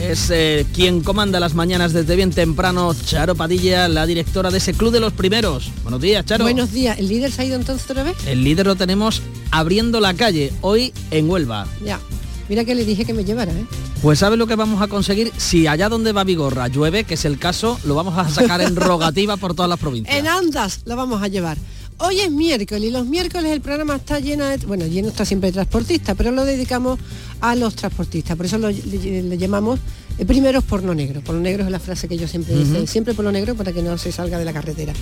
es 0.00 0.30
eh, 0.30 0.66
quien 0.74 1.00
comanda 1.02 1.40
las 1.40 1.54
mañanas 1.54 1.92
desde 1.92 2.16
bien 2.16 2.30
temprano, 2.30 2.94
Charo 2.94 3.34
Padilla, 3.34 3.88
la 3.88 4.06
directora 4.06 4.50
de 4.50 4.58
ese 4.58 4.74
club 4.74 4.92
de 4.92 5.00
los 5.00 5.12
primeros. 5.12 5.70
Buenos 5.82 6.00
días, 6.00 6.24
Charo. 6.24 6.44
Buenos 6.44 6.72
días. 6.72 6.98
¿El 6.98 7.08
líder 7.08 7.32
se 7.32 7.42
ha 7.42 7.44
ido 7.44 7.56
entonces 7.56 7.90
otra 7.90 8.02
vez? 8.02 8.16
El 8.26 8.44
líder 8.44 8.66
lo 8.66 8.76
tenemos 8.76 9.22
abriendo 9.50 10.00
la 10.00 10.14
calle, 10.14 10.52
hoy 10.60 10.92
en 11.10 11.30
Huelva. 11.30 11.66
Ya. 11.84 12.00
Mira 12.48 12.64
que 12.64 12.74
le 12.74 12.84
dije 12.84 13.04
que 13.04 13.14
me 13.14 13.24
llevara, 13.24 13.52
¿eh? 13.52 13.64
Pues 14.02 14.18
¿sabe 14.18 14.36
lo 14.36 14.46
que 14.46 14.54
vamos 14.54 14.82
a 14.82 14.88
conseguir? 14.88 15.32
Si 15.38 15.66
allá 15.66 15.88
donde 15.88 16.12
va 16.12 16.24
Vigorra 16.24 16.68
llueve, 16.68 17.04
que 17.04 17.14
es 17.14 17.24
el 17.24 17.38
caso, 17.38 17.80
lo 17.84 17.94
vamos 17.94 18.18
a 18.18 18.28
sacar 18.28 18.60
en 18.60 18.76
rogativa 18.76 19.38
por 19.38 19.54
todas 19.54 19.68
las 19.68 19.78
provincias. 19.78 20.14
En 20.14 20.26
Andas 20.26 20.80
lo 20.84 20.94
vamos 20.94 21.22
a 21.22 21.28
llevar. 21.28 21.56
Hoy 21.98 22.20
es 22.20 22.30
miércoles 22.30 22.88
y 22.88 22.90
los 22.90 23.06
miércoles 23.06 23.52
el 23.52 23.60
programa 23.60 23.96
está 23.96 24.18
lleno 24.18 24.44
de, 24.46 24.56
bueno, 24.66 24.84
lleno 24.86 25.08
está 25.08 25.24
siempre 25.24 25.50
de 25.50 25.54
transportistas, 25.54 26.16
pero 26.16 26.32
lo 26.32 26.44
dedicamos 26.44 26.98
a 27.40 27.54
los 27.54 27.76
transportistas, 27.76 28.36
por 28.36 28.46
eso 28.46 28.58
lo, 28.58 28.68
le, 28.68 29.38
llamamos 29.38 29.78
eh, 30.18 30.24
primeros 30.24 30.64
por 30.64 30.82
lo 30.82 30.92
negro. 30.94 31.20
Por 31.20 31.36
lo 31.36 31.40
negro 31.40 31.64
es 31.64 31.70
la 31.70 31.78
frase 31.78 32.08
que 32.08 32.16
yo 32.16 32.26
siempre 32.26 32.56
digo, 32.56 32.86
siempre 32.88 33.14
por 33.14 33.24
lo 33.24 33.30
negro 33.30 33.54
para 33.54 33.72
que 33.72 33.82
no 33.82 33.96
se 33.96 34.10
salga 34.10 34.38
de 34.38 34.44
la 34.44 34.52
carretera. 34.52 34.92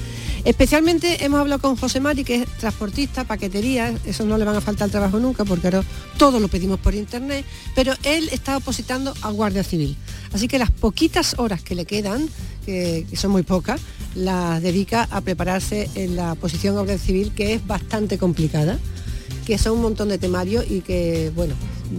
Especialmente 0.44 1.24
hemos 1.24 1.40
hablado 1.40 1.62
con 1.62 1.76
José 1.76 1.98
Mari, 2.00 2.24
que 2.24 2.42
es 2.42 2.46
transportista, 2.58 3.24
paquetería, 3.24 3.94
eso 4.04 4.26
no 4.26 4.36
le 4.36 4.44
van 4.44 4.56
a 4.56 4.60
faltar 4.60 4.90
trabajo 4.90 5.18
nunca 5.18 5.46
porque 5.46 5.68
ahora 5.68 5.84
todo 6.18 6.40
lo 6.40 6.48
pedimos 6.48 6.78
por 6.78 6.94
internet, 6.94 7.44
pero 7.74 7.94
él 8.02 8.28
está 8.32 8.58
opositando 8.58 9.14
a 9.22 9.30
Guardia 9.30 9.64
Civil. 9.64 9.96
Así 10.32 10.48
que 10.48 10.58
las 10.58 10.70
poquitas 10.70 11.34
horas 11.38 11.62
que 11.62 11.74
le 11.74 11.84
quedan, 11.84 12.28
que, 12.64 13.06
son 13.14 13.30
muy 13.30 13.42
pocas, 13.42 13.80
las 14.14 14.62
dedica 14.62 15.08
a 15.10 15.20
prepararse 15.20 15.88
en 15.94 16.16
la 16.16 16.34
posición 16.34 16.74
Guardia 16.74 16.98
Civil, 16.98 17.32
que 17.34 17.54
es 17.54 17.66
bastante 17.66 18.18
complicada, 18.18 18.78
que 19.46 19.58
son 19.58 19.74
un 19.74 19.82
montón 19.82 20.08
de 20.08 20.18
temarios 20.18 20.64
y 20.68 20.80
que, 20.80 21.30
bueno, 21.34 21.54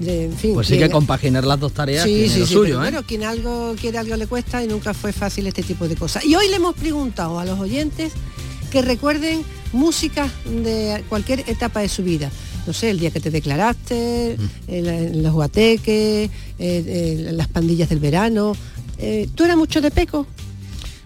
en 0.05 0.35
fin, 0.35 0.55
pues 0.55 0.67
sí 0.67 0.79
que 0.79 0.89
compaginar 0.89 1.45
las 1.45 1.59
dos 1.59 1.73
tareas 1.73 2.03
sí, 2.03 2.27
sí, 2.27 2.45
sí, 2.45 2.53
suyo, 2.53 2.83
¿eh? 2.83 2.91
quien 3.05 3.23
algo 3.23 3.75
quiere 3.79 3.99
algo 3.99 4.15
le 4.15 4.25
cuesta 4.25 4.63
y 4.63 4.67
nunca 4.67 4.93
fue 4.93 5.13
fácil 5.13 5.45
este 5.45 5.61
tipo 5.61 5.87
de 5.87 5.95
cosas. 5.95 6.25
Y 6.25 6.35
hoy 6.35 6.47
le 6.47 6.55
hemos 6.55 6.75
preguntado 6.75 7.39
a 7.39 7.45
los 7.45 7.59
oyentes 7.59 8.13
que 8.71 8.81
recuerden 8.81 9.43
música 9.71 10.27
de 10.45 11.03
cualquier 11.09 11.41
etapa 11.41 11.81
de 11.81 11.89
su 11.89 12.03
vida 12.03 12.31
no 12.65 12.73
sé, 12.73 12.89
el 12.89 12.99
día 12.99 13.11
que 13.11 13.19
te 13.19 13.31
declaraste, 13.31 14.37
en, 14.67 15.23
los 15.23 15.33
guateques, 15.33 16.29
las 16.57 17.47
pandillas 17.47 17.89
del 17.89 17.99
verano. 17.99 18.53
Eh, 18.97 19.27
¿Tú 19.35 19.43
eras 19.43 19.57
mucho 19.57 19.81
de 19.81 19.91
peco? 19.91 20.27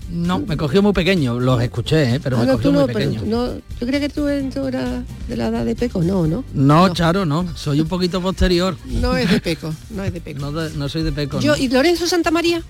No, 0.09 0.39
me 0.39 0.55
cogió 0.55 0.81
muy 0.81 0.93
pequeño, 0.93 1.37
los 1.39 1.61
escuché, 1.61 2.15
¿eh? 2.15 2.19
pero 2.21 2.37
me 2.37 2.47
cogió 2.47 2.71
muy 2.71 2.85
pequeño. 2.85 3.23
no, 3.25 3.55
¿Yo 3.55 3.87
creía 3.87 3.99
que 3.99 4.09
tú 4.09 4.27
eras 4.27 5.03
de 5.27 5.35
la 5.35 5.47
edad 5.47 5.65
de 5.65 5.75
Peco? 5.75 6.01
No, 6.01 6.25
¿no? 6.25 6.45
No, 6.53 6.93
Charo, 6.93 7.25
no. 7.25 7.45
Soy 7.57 7.81
un 7.81 7.87
poquito 7.87 8.21
posterior. 8.21 8.77
No 8.85 9.17
es 9.17 9.29
de 9.29 9.41
Peco, 9.41 9.73
no 9.89 10.03
es 10.03 10.13
de 10.13 10.21
Peco. 10.21 10.49
No, 10.49 10.89
soy 10.89 11.03
de 11.03 11.11
Peco. 11.11 11.41
Yo, 11.41 11.57
¿Y 11.57 11.67
Lorenzo 11.67 12.07
Santa 12.07 12.31
María? 12.31 12.61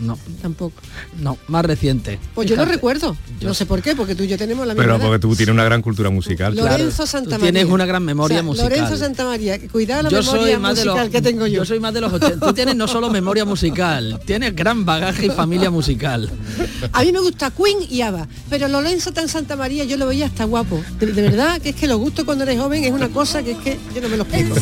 No. 0.00 0.18
Tampoco. 0.40 0.80
No, 1.18 1.38
más 1.48 1.64
reciente. 1.64 2.18
Pues 2.34 2.48
yo 2.48 2.56
lo 2.56 2.64
recuerdo. 2.64 3.16
No 3.40 3.54
sé 3.54 3.66
por 3.66 3.82
qué, 3.82 3.94
porque 3.94 4.14
tú 4.14 4.22
y 4.22 4.28
yo 4.28 4.38
tenemos 4.38 4.66
la 4.66 4.74
misma 4.74 4.84
Pero 4.84 4.98
porque 5.04 5.18
tú 5.18 5.34
tienes 5.36 5.52
una 5.52 5.64
gran 5.64 5.82
cultura 5.82 6.10
musical. 6.10 6.54
Lorenzo 6.54 7.06
Santa 7.06 7.38
María. 7.38 7.52
Tienes 7.52 7.72
una 7.72 7.86
gran 7.86 8.04
memoria 8.04 8.42
musical. 8.42 8.70
Lorenzo 8.70 8.96
Santa 8.96 9.24
María, 9.24 9.58
cuidado 9.68 10.02
la 10.02 10.10
memoria 10.10 10.58
musical 10.58 11.10
que 11.10 11.22
tengo 11.22 11.46
yo. 11.46 11.62
Yo 11.62 11.64
soy 11.64 11.80
más 11.80 11.94
de 11.94 12.00
los 12.00 12.12
80. 12.12 12.46
Tú 12.46 12.52
tienes 12.52 12.76
no 12.76 12.88
solo 12.88 13.10
memoria 13.10 13.44
musical, 13.44 14.20
tienes 14.24 14.54
gran 14.54 14.84
bagaje 14.84 15.26
y 15.26 15.30
familia 15.30 15.70
musical. 15.70 16.30
A 16.92 17.02
mí 17.02 17.12
me 17.12 17.20
gusta 17.20 17.50
Queen 17.50 17.78
y 17.88 18.00
Ava, 18.02 18.26
pero 18.48 18.68
Lorenzo 18.68 19.12
tan 19.12 19.28
Santa 19.28 19.56
María 19.56 19.84
yo 19.84 19.96
lo 19.96 20.06
veía 20.06 20.26
hasta 20.26 20.44
guapo. 20.44 20.82
De, 20.98 21.12
verdad 21.12 21.60
que 21.60 21.70
es 21.70 21.76
que 21.76 21.86
lo 21.86 21.98
gusto 21.98 22.24
cuando 22.24 22.44
eres 22.44 22.58
joven 22.58 22.84
es 22.84 22.92
una 22.92 23.08
cosa 23.08 23.42
que 23.42 23.52
es 23.52 23.58
que 23.58 23.78
yo 23.94 24.00
no 24.00 24.08
me 24.08 24.16
lo 24.16 24.24
explico. 24.24 24.56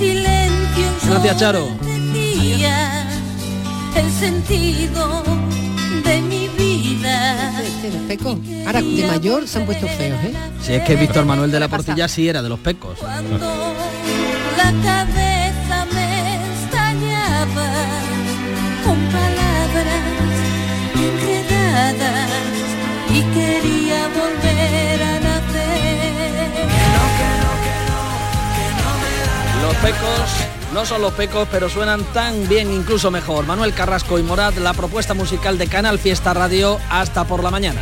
Gracias, 1.06 1.36
Charo. 1.38 1.68
El 3.94 4.10
sentido 4.10 5.22
de 6.04 6.22
mi 6.22 6.48
vida. 6.48 7.52
los 7.92 8.02
pecos. 8.06 8.38
Ahora, 8.66 8.80
de 8.82 9.06
mayor 9.06 9.48
se 9.48 9.58
han 9.58 9.66
puesto 9.66 9.86
feos, 9.88 10.18
¿eh? 10.24 10.34
Si 10.62 10.74
es 10.74 10.82
que 10.84 10.96
Víctor 10.96 11.24
Manuel 11.24 11.50
de 11.50 11.60
la 11.60 11.68
Portilla 11.68 12.08
sí 12.08 12.28
era 12.28 12.42
de 12.42 12.48
los 12.48 12.58
pecos. 12.60 12.98
Cuando 12.98 13.38
la 14.56 14.72
cabeza 14.82 15.86
me 15.92 16.36
estañaba 16.64 17.72
con 18.84 18.98
palabras 19.06 20.04
enredadas 20.94 22.30
y 23.10 23.22
quería 23.34 24.08
volver 24.08 25.02
a 25.02 25.20
nacer. 25.20 25.80
Los 29.62 29.74
pecos 29.76 30.59
no 30.72 30.86
son 30.86 31.02
los 31.02 31.12
pecos, 31.14 31.48
pero 31.50 31.68
suenan 31.68 32.04
tan 32.12 32.48
bien, 32.48 32.72
incluso 32.72 33.10
mejor. 33.10 33.46
Manuel 33.46 33.74
Carrasco 33.74 34.18
y 34.18 34.22
Morad, 34.22 34.54
la 34.54 34.72
propuesta 34.72 35.14
musical 35.14 35.58
de 35.58 35.66
Canal 35.66 35.98
Fiesta 35.98 36.34
Radio, 36.34 36.78
hasta 36.90 37.24
por 37.24 37.42
la 37.42 37.50
mañana. 37.50 37.80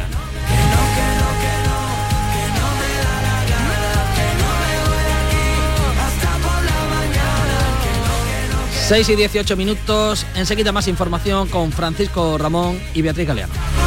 6 8.89 9.07
y 9.11 9.17
18 9.17 9.55
minutos, 9.55 10.25
enseguida 10.35 10.73
más 10.73 10.89
información 10.89 11.49
con 11.49 11.73
Francisco 11.73 12.39
Ramón 12.39 12.81
y 12.95 13.03
Beatriz 13.03 13.29
Galeano. 13.29 13.78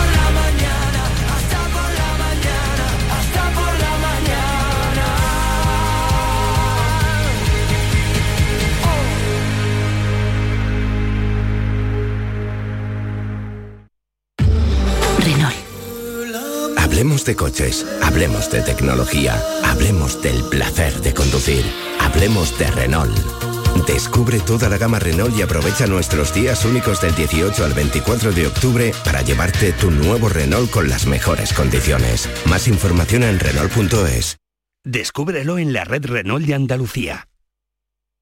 Hablemos 17.01 17.25
de 17.25 17.35
coches, 17.35 17.87
hablemos 18.03 18.51
de 18.51 18.61
tecnología, 18.61 19.41
hablemos 19.63 20.21
del 20.21 20.43
placer 20.43 21.01
de 21.01 21.15
conducir, 21.15 21.65
hablemos 21.99 22.55
de 22.59 22.69
Renault. 22.69 23.17
Descubre 23.87 24.39
toda 24.39 24.69
la 24.69 24.77
gama 24.77 24.99
Renault 24.99 25.35
y 25.35 25.41
aprovecha 25.41 25.87
nuestros 25.87 26.31
días 26.31 26.63
únicos 26.63 27.01
del 27.01 27.15
18 27.15 27.65
al 27.65 27.73
24 27.73 28.33
de 28.33 28.45
octubre 28.45 28.91
para 29.03 29.23
llevarte 29.23 29.73
tu 29.73 29.89
nuevo 29.89 30.29
Renault 30.29 30.69
con 30.69 30.89
las 30.89 31.07
mejores 31.07 31.53
condiciones. 31.53 32.29
Más 32.45 32.67
información 32.67 33.23
en 33.23 33.39
Renault.es. 33.39 34.37
Descúbrelo 34.83 35.57
en 35.57 35.73
la 35.73 35.85
red 35.85 36.05
Renault 36.05 36.45
de 36.45 36.53
Andalucía. 36.53 37.30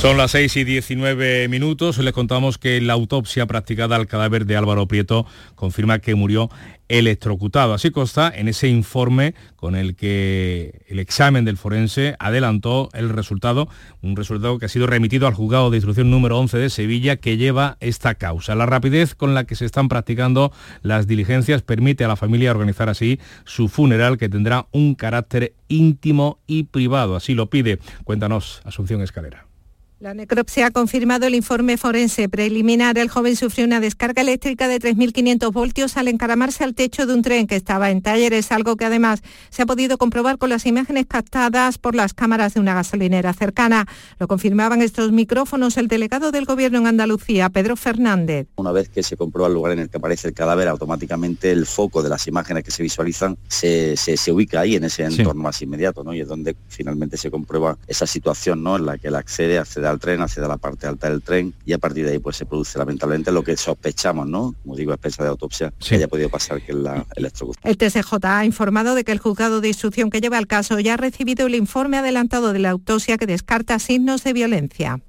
Son 0.00 0.16
las 0.16 0.30
6 0.30 0.56
y 0.56 0.64
19 0.64 1.48
minutos. 1.48 1.98
Les 1.98 2.14
contamos 2.14 2.56
que 2.56 2.80
la 2.80 2.94
autopsia 2.94 3.44
practicada 3.44 3.96
al 3.96 4.06
cadáver 4.06 4.46
de 4.46 4.56
Álvaro 4.56 4.88
Prieto 4.88 5.26
confirma 5.56 5.98
que 5.98 6.14
murió 6.14 6.48
electrocutado. 6.88 7.74
Así 7.74 7.90
consta 7.90 8.32
en 8.34 8.48
ese 8.48 8.68
informe 8.68 9.34
con 9.56 9.76
el 9.76 9.96
que 9.96 10.80
el 10.88 11.00
examen 11.00 11.44
del 11.44 11.58
forense 11.58 12.16
adelantó 12.18 12.88
el 12.94 13.10
resultado, 13.10 13.68
un 14.00 14.16
resultado 14.16 14.58
que 14.58 14.64
ha 14.64 14.70
sido 14.70 14.86
remitido 14.86 15.26
al 15.26 15.34
juzgado 15.34 15.68
de 15.68 15.76
instrucción 15.76 16.10
número 16.10 16.38
11 16.38 16.56
de 16.56 16.70
Sevilla 16.70 17.16
que 17.16 17.36
lleva 17.36 17.76
esta 17.80 18.14
causa. 18.14 18.54
La 18.54 18.64
rapidez 18.64 19.14
con 19.14 19.34
la 19.34 19.44
que 19.44 19.54
se 19.54 19.66
están 19.66 19.88
practicando 19.88 20.50
las 20.80 21.08
diligencias 21.08 21.60
permite 21.60 22.06
a 22.06 22.08
la 22.08 22.16
familia 22.16 22.52
organizar 22.52 22.88
así 22.88 23.20
su 23.44 23.68
funeral 23.68 24.16
que 24.16 24.30
tendrá 24.30 24.66
un 24.72 24.94
carácter 24.94 25.52
íntimo 25.68 26.38
y 26.46 26.62
privado. 26.62 27.16
Así 27.16 27.34
lo 27.34 27.50
pide. 27.50 27.78
Cuéntanos, 28.04 28.62
Asunción 28.64 29.02
Escalera. 29.02 29.49
La 30.00 30.14
necropsia 30.14 30.68
ha 30.68 30.70
confirmado 30.70 31.26
el 31.26 31.34
informe 31.34 31.76
forense 31.76 32.26
preliminar. 32.30 32.96
El 32.96 33.10
joven 33.10 33.36
sufrió 33.36 33.66
una 33.66 33.80
descarga 33.80 34.22
eléctrica 34.22 34.66
de 34.66 34.80
3.500 34.80 35.52
voltios 35.52 35.98
al 35.98 36.08
encaramarse 36.08 36.64
al 36.64 36.74
techo 36.74 37.04
de 37.04 37.12
un 37.12 37.20
tren 37.20 37.46
que 37.46 37.54
estaba 37.54 37.90
en 37.90 38.00
talleres, 38.00 38.50
algo 38.50 38.76
que 38.76 38.86
además 38.86 39.20
se 39.50 39.60
ha 39.60 39.66
podido 39.66 39.98
comprobar 39.98 40.38
con 40.38 40.48
las 40.48 40.64
imágenes 40.64 41.04
captadas 41.06 41.76
por 41.76 41.94
las 41.94 42.14
cámaras 42.14 42.54
de 42.54 42.60
una 42.60 42.72
gasolinera 42.72 43.34
cercana. 43.34 43.86
Lo 44.18 44.26
confirmaban 44.26 44.80
estos 44.80 45.12
micrófonos 45.12 45.76
el 45.76 45.86
delegado 45.86 46.32
del 46.32 46.46
Gobierno 46.46 46.78
en 46.78 46.86
Andalucía, 46.86 47.50
Pedro 47.50 47.76
Fernández. 47.76 48.48
Una 48.56 48.72
vez 48.72 48.88
que 48.88 49.02
se 49.02 49.18
comprueba 49.18 49.48
el 49.48 49.54
lugar 49.54 49.72
en 49.72 49.80
el 49.80 49.90
que 49.90 49.98
aparece 49.98 50.28
el 50.28 50.32
cadáver, 50.32 50.68
automáticamente 50.68 51.52
el 51.52 51.66
foco 51.66 52.02
de 52.02 52.08
las 52.08 52.26
imágenes 52.26 52.64
que 52.64 52.70
se 52.70 52.82
visualizan 52.82 53.36
se, 53.48 53.98
se, 53.98 54.16
se 54.16 54.32
ubica 54.32 54.60
ahí, 54.60 54.76
en 54.76 54.84
ese 54.84 55.04
entorno 55.04 55.42
más 55.42 55.60
inmediato, 55.60 56.02
¿no? 56.02 56.14
Y 56.14 56.20
es 56.22 56.28
donde 56.28 56.56
finalmente 56.68 57.18
se 57.18 57.30
comprueba 57.30 57.76
esa 57.86 58.06
situación, 58.06 58.62
¿no? 58.62 58.76
En 58.76 58.86
la 58.86 58.96
que 58.96 59.08
él 59.08 59.14
accede, 59.14 59.58
accede 59.58 59.89
al 59.90 59.98
tren, 59.98 60.20
accede 60.20 60.44
a 60.44 60.48
la 60.48 60.56
parte 60.56 60.86
alta 60.86 61.10
del 61.10 61.22
tren 61.22 61.54
y 61.64 61.72
a 61.72 61.78
partir 61.78 62.06
de 62.06 62.12
ahí 62.12 62.18
pues 62.18 62.36
se 62.36 62.46
produce 62.46 62.78
lamentablemente 62.78 63.32
lo 63.32 63.42
que 63.42 63.56
sospechamos, 63.56 64.26
¿no? 64.26 64.54
Como 64.62 64.76
digo, 64.76 64.92
expensa 64.92 65.22
de 65.22 65.30
autopsia, 65.30 65.72
que 65.78 65.94
haya 65.96 66.08
podido 66.08 66.28
pasar 66.28 66.62
que 66.62 66.72
es 66.72 66.78
la 66.78 67.04
electrocución. 67.16 67.62
El 67.64 67.76
TSJ 67.76 68.14
ha 68.22 68.44
informado 68.44 68.94
de 68.94 69.04
que 69.04 69.12
el 69.12 69.18
juzgado 69.18 69.60
de 69.60 69.68
instrucción 69.68 70.10
que 70.10 70.20
lleva 70.20 70.38
el 70.38 70.46
caso 70.46 70.78
ya 70.80 70.94
ha 70.94 70.96
recibido 70.96 71.46
el 71.46 71.54
informe 71.54 71.98
adelantado 71.98 72.52
de 72.52 72.58
la 72.58 72.70
autopsia 72.70 73.18
que 73.18 73.26
descarta 73.26 73.78
signos 73.78 74.24
de 74.24 74.32
violencia. 74.32 75.00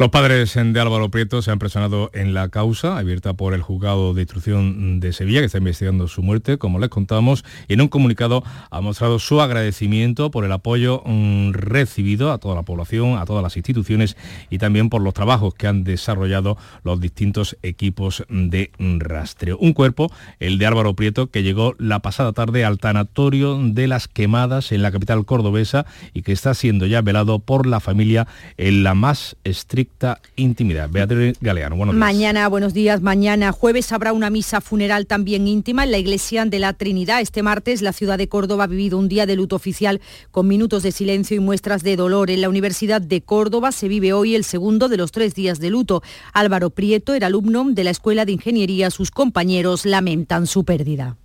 Los 0.00 0.08
padres 0.08 0.54
de 0.54 0.80
Álvaro 0.80 1.10
Prieto 1.10 1.42
se 1.42 1.50
han 1.50 1.58
presionado 1.58 2.10
en 2.14 2.32
la 2.32 2.48
causa 2.48 2.96
abierta 2.96 3.34
por 3.34 3.52
el 3.52 3.60
juzgado 3.60 4.14
de 4.14 4.22
instrucción 4.22 4.98
de 4.98 5.12
Sevilla, 5.12 5.40
que 5.40 5.44
está 5.44 5.58
investigando 5.58 6.08
su 6.08 6.22
muerte, 6.22 6.56
como 6.56 6.78
les 6.78 6.88
contamos, 6.88 7.44
y 7.68 7.74
en 7.74 7.82
un 7.82 7.88
comunicado 7.88 8.42
ha 8.70 8.80
mostrado 8.80 9.18
su 9.18 9.42
agradecimiento 9.42 10.30
por 10.30 10.46
el 10.46 10.52
apoyo 10.52 11.02
mm, 11.04 11.52
recibido 11.52 12.32
a 12.32 12.38
toda 12.38 12.54
la 12.54 12.62
población, 12.62 13.18
a 13.18 13.26
todas 13.26 13.42
las 13.42 13.58
instituciones 13.58 14.16
y 14.48 14.56
también 14.56 14.88
por 14.88 15.02
los 15.02 15.12
trabajos 15.12 15.52
que 15.52 15.66
han 15.66 15.84
desarrollado 15.84 16.56
los 16.82 16.98
distintos 16.98 17.58
equipos 17.62 18.24
de 18.30 18.70
rastreo. 18.80 19.58
Un 19.58 19.74
cuerpo, 19.74 20.10
el 20.38 20.56
de 20.56 20.64
Álvaro 20.64 20.94
Prieto, 20.94 21.26
que 21.26 21.42
llegó 21.42 21.74
la 21.76 21.98
pasada 21.98 22.32
tarde 22.32 22.64
al 22.64 22.78
tanatorio 22.78 23.58
de 23.62 23.86
las 23.86 24.08
quemadas 24.08 24.72
en 24.72 24.80
la 24.80 24.92
capital 24.92 25.26
cordobesa 25.26 25.84
y 26.14 26.22
que 26.22 26.32
está 26.32 26.54
siendo 26.54 26.86
ya 26.86 27.02
velado 27.02 27.38
por 27.38 27.66
la 27.66 27.80
familia 27.80 28.26
en 28.56 28.82
la 28.82 28.94
más 28.94 29.36
estricta 29.44 29.89
intimidad. 30.36 30.88
Beatriz 30.90 31.36
Galeano, 31.40 31.76
buenos 31.76 31.94
días. 31.94 32.00
Mañana, 32.00 32.48
buenos 32.48 32.74
días. 32.74 33.00
Mañana 33.02 33.52
jueves 33.52 33.92
habrá 33.92 34.12
una 34.12 34.30
misa 34.30 34.60
funeral 34.60 35.06
también 35.06 35.46
íntima 35.46 35.84
en 35.84 35.90
la 35.90 35.98
iglesia 35.98 36.44
de 36.44 36.58
la 36.58 36.72
Trinidad. 36.72 37.20
Este 37.20 37.42
martes 37.42 37.82
la 37.82 37.92
ciudad 37.92 38.18
de 38.18 38.28
Córdoba 38.28 38.64
ha 38.64 38.66
vivido 38.66 38.98
un 38.98 39.08
día 39.08 39.26
de 39.26 39.36
luto 39.36 39.56
oficial 39.56 40.00
con 40.30 40.48
minutos 40.48 40.82
de 40.82 40.92
silencio 40.92 41.36
y 41.36 41.40
muestras 41.40 41.82
de 41.82 41.96
dolor. 41.96 42.30
En 42.30 42.40
la 42.40 42.48
Universidad 42.48 43.00
de 43.00 43.20
Córdoba 43.20 43.72
se 43.72 43.88
vive 43.88 44.12
hoy 44.12 44.34
el 44.34 44.44
segundo 44.44 44.88
de 44.88 44.96
los 44.96 45.12
tres 45.12 45.34
días 45.34 45.60
de 45.60 45.70
luto. 45.70 46.02
Álvaro 46.32 46.70
Prieto 46.70 47.14
era 47.14 47.26
alumno 47.26 47.64
de 47.68 47.84
la 47.84 47.90
Escuela 47.90 48.24
de 48.24 48.32
Ingeniería. 48.32 48.90
Sus 48.90 49.10
compañeros 49.10 49.84
lamentan 49.84 50.46
su 50.46 50.64
pérdida. 50.64 51.16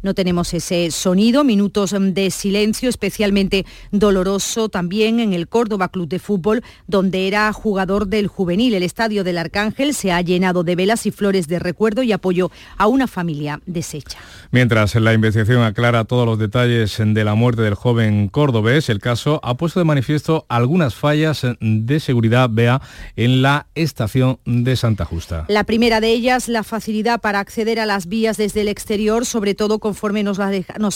No 0.00 0.14
tenemos 0.14 0.54
ese 0.54 0.90
sonido, 0.92 1.42
minutos 1.42 1.94
de 1.98 2.30
silencio, 2.30 2.88
especialmente 2.88 3.66
doloroso 3.90 4.68
también 4.68 5.18
en 5.18 5.32
el 5.32 5.48
Córdoba 5.48 5.88
Club 5.88 6.08
de 6.08 6.20
Fútbol, 6.20 6.62
donde 6.86 7.26
era 7.26 7.52
jugador 7.52 8.06
del 8.06 8.28
juvenil. 8.28 8.74
El 8.74 8.84
estadio 8.84 9.24
del 9.24 9.38
Arcángel 9.38 9.94
se 9.94 10.12
ha 10.12 10.20
llenado 10.20 10.62
de 10.62 10.76
velas 10.76 11.06
y 11.06 11.10
flores 11.10 11.48
de 11.48 11.58
recuerdo 11.58 12.04
y 12.04 12.12
apoyo 12.12 12.52
a 12.76 12.86
una 12.86 13.08
familia 13.08 13.60
deshecha. 13.66 14.18
Mientras 14.52 14.94
la 14.94 15.12
investigación 15.14 15.62
aclara 15.62 16.04
todos 16.04 16.26
los 16.26 16.38
detalles 16.38 16.96
de 16.98 17.24
la 17.24 17.34
muerte 17.34 17.62
del 17.62 17.74
joven 17.74 18.28
cordobés, 18.28 18.88
el 18.88 19.00
caso 19.00 19.40
ha 19.42 19.56
puesto 19.56 19.80
de 19.80 19.84
manifiesto 19.84 20.46
algunas 20.48 20.94
fallas 20.94 21.44
de 21.60 22.00
seguridad, 22.00 22.48
vea, 22.52 22.80
en 23.16 23.42
la 23.42 23.66
estación 23.74 24.38
de 24.44 24.76
Santa 24.76 25.04
Justa. 25.04 25.44
La 25.48 25.64
primera 25.64 26.00
de 26.00 26.12
ellas, 26.12 26.48
la 26.48 26.62
facilidad 26.62 27.20
para 27.20 27.40
acceder 27.40 27.80
a 27.80 27.86
las 27.86 28.06
vías 28.06 28.36
desde 28.36 28.60
el 28.60 28.68
exterior, 28.68 29.26
sobre 29.26 29.54
todo 29.54 29.80
conforme 29.88 30.22
nos, 30.22 30.38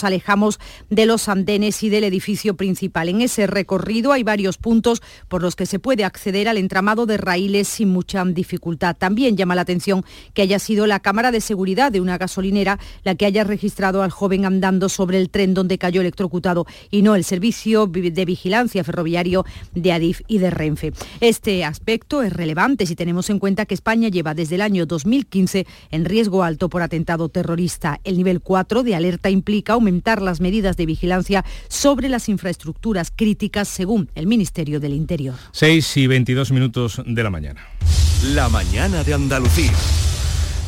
alejamos 0.05 0.61
de 0.90 1.07
los 1.07 1.31
andenes 1.31 1.83
y 1.83 1.88
del 1.88 2.05
edificio 2.05 2.59
principal. 2.59 3.09
En 3.09 3.22
ese 3.22 3.46
recorrido 3.46 4.12
hay 4.12 4.22
varios 4.22 4.59
puntos 4.59 5.00
por 5.28 5.40
los 5.40 5.57
que 5.57 5.64
se 5.64 5.78
puede 5.78 6.05
acceder 6.05 6.46
al 6.46 6.59
entramado 6.59 7.07
de 7.07 7.16
raíles 7.16 7.68
sin 7.68 7.88
mucha 7.88 8.22
dificultad. 8.22 8.94
También 8.94 9.35
llama 9.35 9.55
la 9.55 9.62
atención 9.62 10.05
que 10.35 10.42
haya 10.42 10.59
sido 10.59 10.87
la 10.87 11.00
cámara 11.00 11.33
de 11.33 11.40
seguridad 11.40 11.90
de 11.90 12.02
una 12.02 12.18
gasolinera 12.18 12.78
la 13.02 13.14
que 13.14 13.24
haya 13.24 13.44
registrado 13.44 14.02
al 14.02 14.11
joven 14.11 14.44
andando 14.44 14.90
sobre 14.90 15.16
el 15.16 15.31
tren 15.31 15.55
donde 15.55 15.78
cayó 15.78 16.02
electrocutado 16.02 16.66
y 16.90 17.00
no 17.00 17.14
el 17.14 17.24
servicio 17.24 17.87
de 17.87 18.24
vigilancia 18.26 18.85
ferroviario 18.85 19.46
de 19.74 19.92
Adif 19.92 20.20
y 20.28 20.37
de 20.37 20.50
Renfe. 20.50 20.92
Este 21.20 21.64
aspecto 21.64 22.22
es 22.22 22.31
relevante 22.31 22.85
si 22.85 22.94
tenemos 22.94 23.31
en 23.31 23.38
cuenta 23.38 23.64
que 23.64 23.72
España 23.72 24.11
lleva 24.11 24.35
desde 24.35 24.57
el 24.57 24.61
año 24.61 24.85
2015 24.85 25.66
en 25.90 26.05
riesgo 26.05 26.42
alto 26.42 26.68
por 26.68 26.83
atentado 26.83 27.31
terrorista. 27.31 27.98
El 28.05 28.18
nivel 28.18 28.42
4 28.42 28.82
de 28.83 28.95
alerta 28.95 29.31
implica 29.31 29.75
aumentar 29.75 30.23
las 30.23 30.40
medidas 30.40 30.77
de 30.77 30.87
vigilancia 30.87 31.45
sobre 31.68 32.09
las 32.09 32.29
infraestructuras 32.29 33.12
críticas 33.14 33.68
según 33.68 34.11
el 34.14 34.27
Ministerio 34.27 34.81
del 34.81 34.95
Interior. 34.95 35.35
6 35.53 35.97
y 35.97 36.07
22 36.07 36.53
minutos 36.53 37.03
de 37.05 37.23
la 37.23 37.31
mañana. 37.31 37.66
La 38.35 38.49
mañana 38.49 39.03
de 39.03 39.14
Andalucía. 39.14 39.73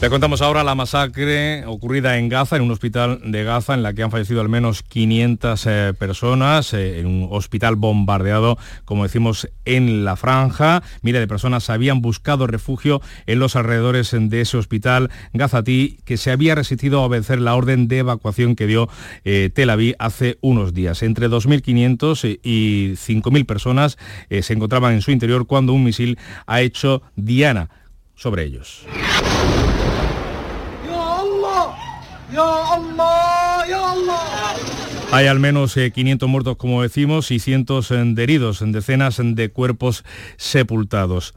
Le 0.00 0.10
contamos 0.10 0.42
ahora 0.42 0.64
la 0.64 0.74
masacre 0.74 1.64
ocurrida 1.64 2.18
en 2.18 2.28
Gaza, 2.28 2.56
en 2.56 2.62
un 2.62 2.70
hospital 2.70 3.20
de 3.24 3.42
Gaza, 3.42 3.72
en 3.72 3.82
la 3.82 3.94
que 3.94 4.02
han 4.02 4.10
fallecido 4.10 4.42
al 4.42 4.50
menos 4.50 4.82
500 4.82 5.66
eh, 5.66 5.94
personas, 5.98 6.74
eh, 6.74 7.00
en 7.00 7.06
un 7.06 7.28
hospital 7.30 7.76
bombardeado, 7.76 8.58
como 8.84 9.04
decimos, 9.04 9.48
en 9.64 10.04
la 10.04 10.16
franja. 10.16 10.82
Miles 11.00 11.22
de 11.22 11.28
personas 11.28 11.70
habían 11.70 12.02
buscado 12.02 12.46
refugio 12.46 13.00
en 13.26 13.38
los 13.38 13.56
alrededores 13.56 14.14
de 14.14 14.40
ese 14.42 14.58
hospital 14.58 15.10
gazatí, 15.32 15.98
que 16.04 16.18
se 16.18 16.30
había 16.30 16.54
resistido 16.54 17.00
a 17.00 17.06
obedecer 17.06 17.40
la 17.40 17.54
orden 17.54 17.88
de 17.88 18.00
evacuación 18.00 18.56
que 18.56 18.66
dio 18.66 18.90
eh, 19.24 19.48
Tel 19.54 19.70
Aviv 19.70 19.94
hace 19.98 20.36
unos 20.42 20.74
días. 20.74 21.02
Entre 21.02 21.30
2.500 21.30 22.40
y 22.42 22.92
5.000 22.92 23.46
personas 23.46 23.96
se 24.28 24.52
encontraban 24.52 24.92
en 24.92 25.00
su 25.00 25.12
interior 25.12 25.46
cuando 25.46 25.72
un 25.72 25.84
misil 25.84 26.18
ha 26.46 26.60
hecho 26.60 27.00
diana 27.16 27.70
sobre 28.16 28.44
ellos. 28.44 28.84
Hay 35.12 35.26
al 35.26 35.38
menos 35.38 35.74
500 35.74 36.28
muertos, 36.28 36.56
como 36.56 36.82
decimos, 36.82 37.30
y 37.30 37.38
cientos 37.38 37.90
de 37.90 38.22
heridos, 38.22 38.62
en 38.62 38.72
decenas 38.72 39.20
de 39.22 39.50
cuerpos 39.50 40.04
sepultados. 40.36 41.34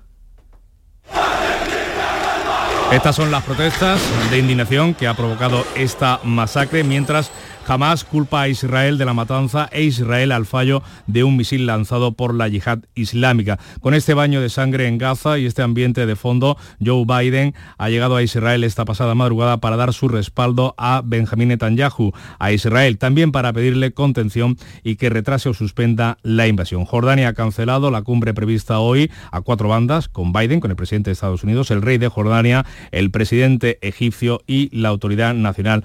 Estas 2.92 3.18
son 3.18 3.32
las 3.32 3.44
protestas 3.44 4.00
de 4.32 4.40
indignación 4.40 4.94
que 4.94 5.08
ha 5.08 5.14
provocado 5.14 5.66
esta 5.76 6.22
masacre, 6.24 6.84
mientras 6.86 7.32
Jamás 7.67 8.06
culpa 8.06 8.43
a 8.43 8.47
Israel 8.47 8.97
de 8.97 9.03
la 9.03 9.13
matanza 9.13 9.67
e 9.73 9.84
Israel 9.84 10.32
al 10.32 10.45
fallo 10.45 10.84
de 11.06 11.25
un 11.25 11.36
misil 11.36 11.65
lanzado 11.65 12.13
por 12.13 12.34
la 12.34 12.47
yihad 12.47 12.80
islámica. 12.95 13.60
Con 13.82 13.93
este 13.93 14.13
baño 14.13 14.39
de 14.39 14.47
sangre 14.47 14.88
en 14.88 14.97
Gaza 14.97 15.38
y 15.38 15.45
este 15.45 15.63
ambiente 15.63 16.06
de 16.06 16.15
fondo, 16.15 16.56
Joe 16.82 17.03
Biden 17.06 17.56
ha 17.77 17.89
llegado 17.89 18.15
a 18.15 18.23
Israel 18.23 18.63
esta 18.63 18.86
pasada 18.86 19.15
madrugada 19.15 19.58
para 19.58 19.75
dar 19.75 19.91
su 19.91 20.08
respaldo 20.08 20.75
a 20.77 21.01
Benjamín 21.03 21.49
Netanyahu, 21.49 22.13
a 22.39 22.53
Israel, 22.53 22.97
también 22.97 23.34
para 23.34 23.51
pedirle 23.51 23.91
contención 23.91 24.56
y 24.82 24.95
que 24.95 25.10
retrase 25.10 25.49
o 25.49 25.53
suspenda 25.53 26.19
la 26.23 26.47
invasión. 26.47 26.86
Jordania 26.86 27.27
ha 27.27 27.34
cancelado 27.34 27.91
la 27.91 28.01
cumbre 28.01 28.34
prevista 28.34 28.80
hoy 28.80 29.12
a 29.30 29.41
cuatro 29.41 29.67
bandas, 29.67 30.08
con 30.08 30.32
Biden, 30.32 30.62
con 30.62 30.71
el 30.71 30.77
presidente 30.77 31.10
de 31.10 31.15
Estados 31.15 31.43
Unidos, 31.43 31.69
el 31.71 31.82
rey 31.82 31.97
de 31.97 32.08
Jordania, 32.08 32.65
el 32.91 33.12
presidente 33.12 33.77
egipcio 33.82 34.39
y 34.47 34.73
la 34.73 34.88
autoridad 34.88 35.34
nacional 35.34 35.84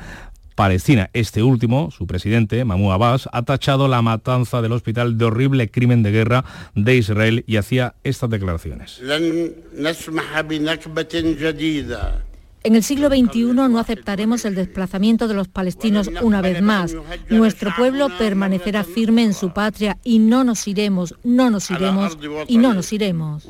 Palestina. 0.55 1.11
Este 1.13 1.43
último, 1.43 1.91
su 1.91 2.07
presidente, 2.07 2.65
Mahmoud 2.65 2.93
Abbas, 2.93 3.29
ha 3.33 3.43
tachado 3.43 3.89
la 3.89 4.03
matanza 4.03 4.63
del 4.63 4.73
hospital 4.73 5.19
de 5.19 5.25
horrible 5.25 5.71
crimen 5.71 6.03
de 6.03 6.13
guerra 6.13 6.45
de 6.75 6.97
Israel 6.97 7.45
y 7.47 7.57
hacía 7.57 7.95
estas 8.05 8.31
declaraciones. 8.31 9.01
En 12.65 12.77
el 12.77 12.85
siglo 12.85 13.09
XXI 13.09 13.45
no 13.55 13.79
aceptaremos 13.79 14.45
el 14.45 14.55
desplazamiento 14.55 15.27
de 15.27 15.35
los 15.35 15.49
palestinos 15.49 16.09
una 16.21 16.41
vez 16.41 16.63
más. 16.63 16.95
Nuestro 17.29 17.75
pueblo 17.77 18.09
permanecerá 18.19 18.85
firme 18.85 19.25
en 19.25 19.35
su 19.35 19.53
patria 19.53 19.99
y 20.05 20.21
no 20.21 20.45
nos 20.45 20.69
iremos, 20.69 21.17
no 21.25 21.51
nos 21.51 21.71
iremos 21.71 22.17
y 22.47 22.59
no 22.59 22.73
nos 22.73 22.93
iremos. 22.93 23.45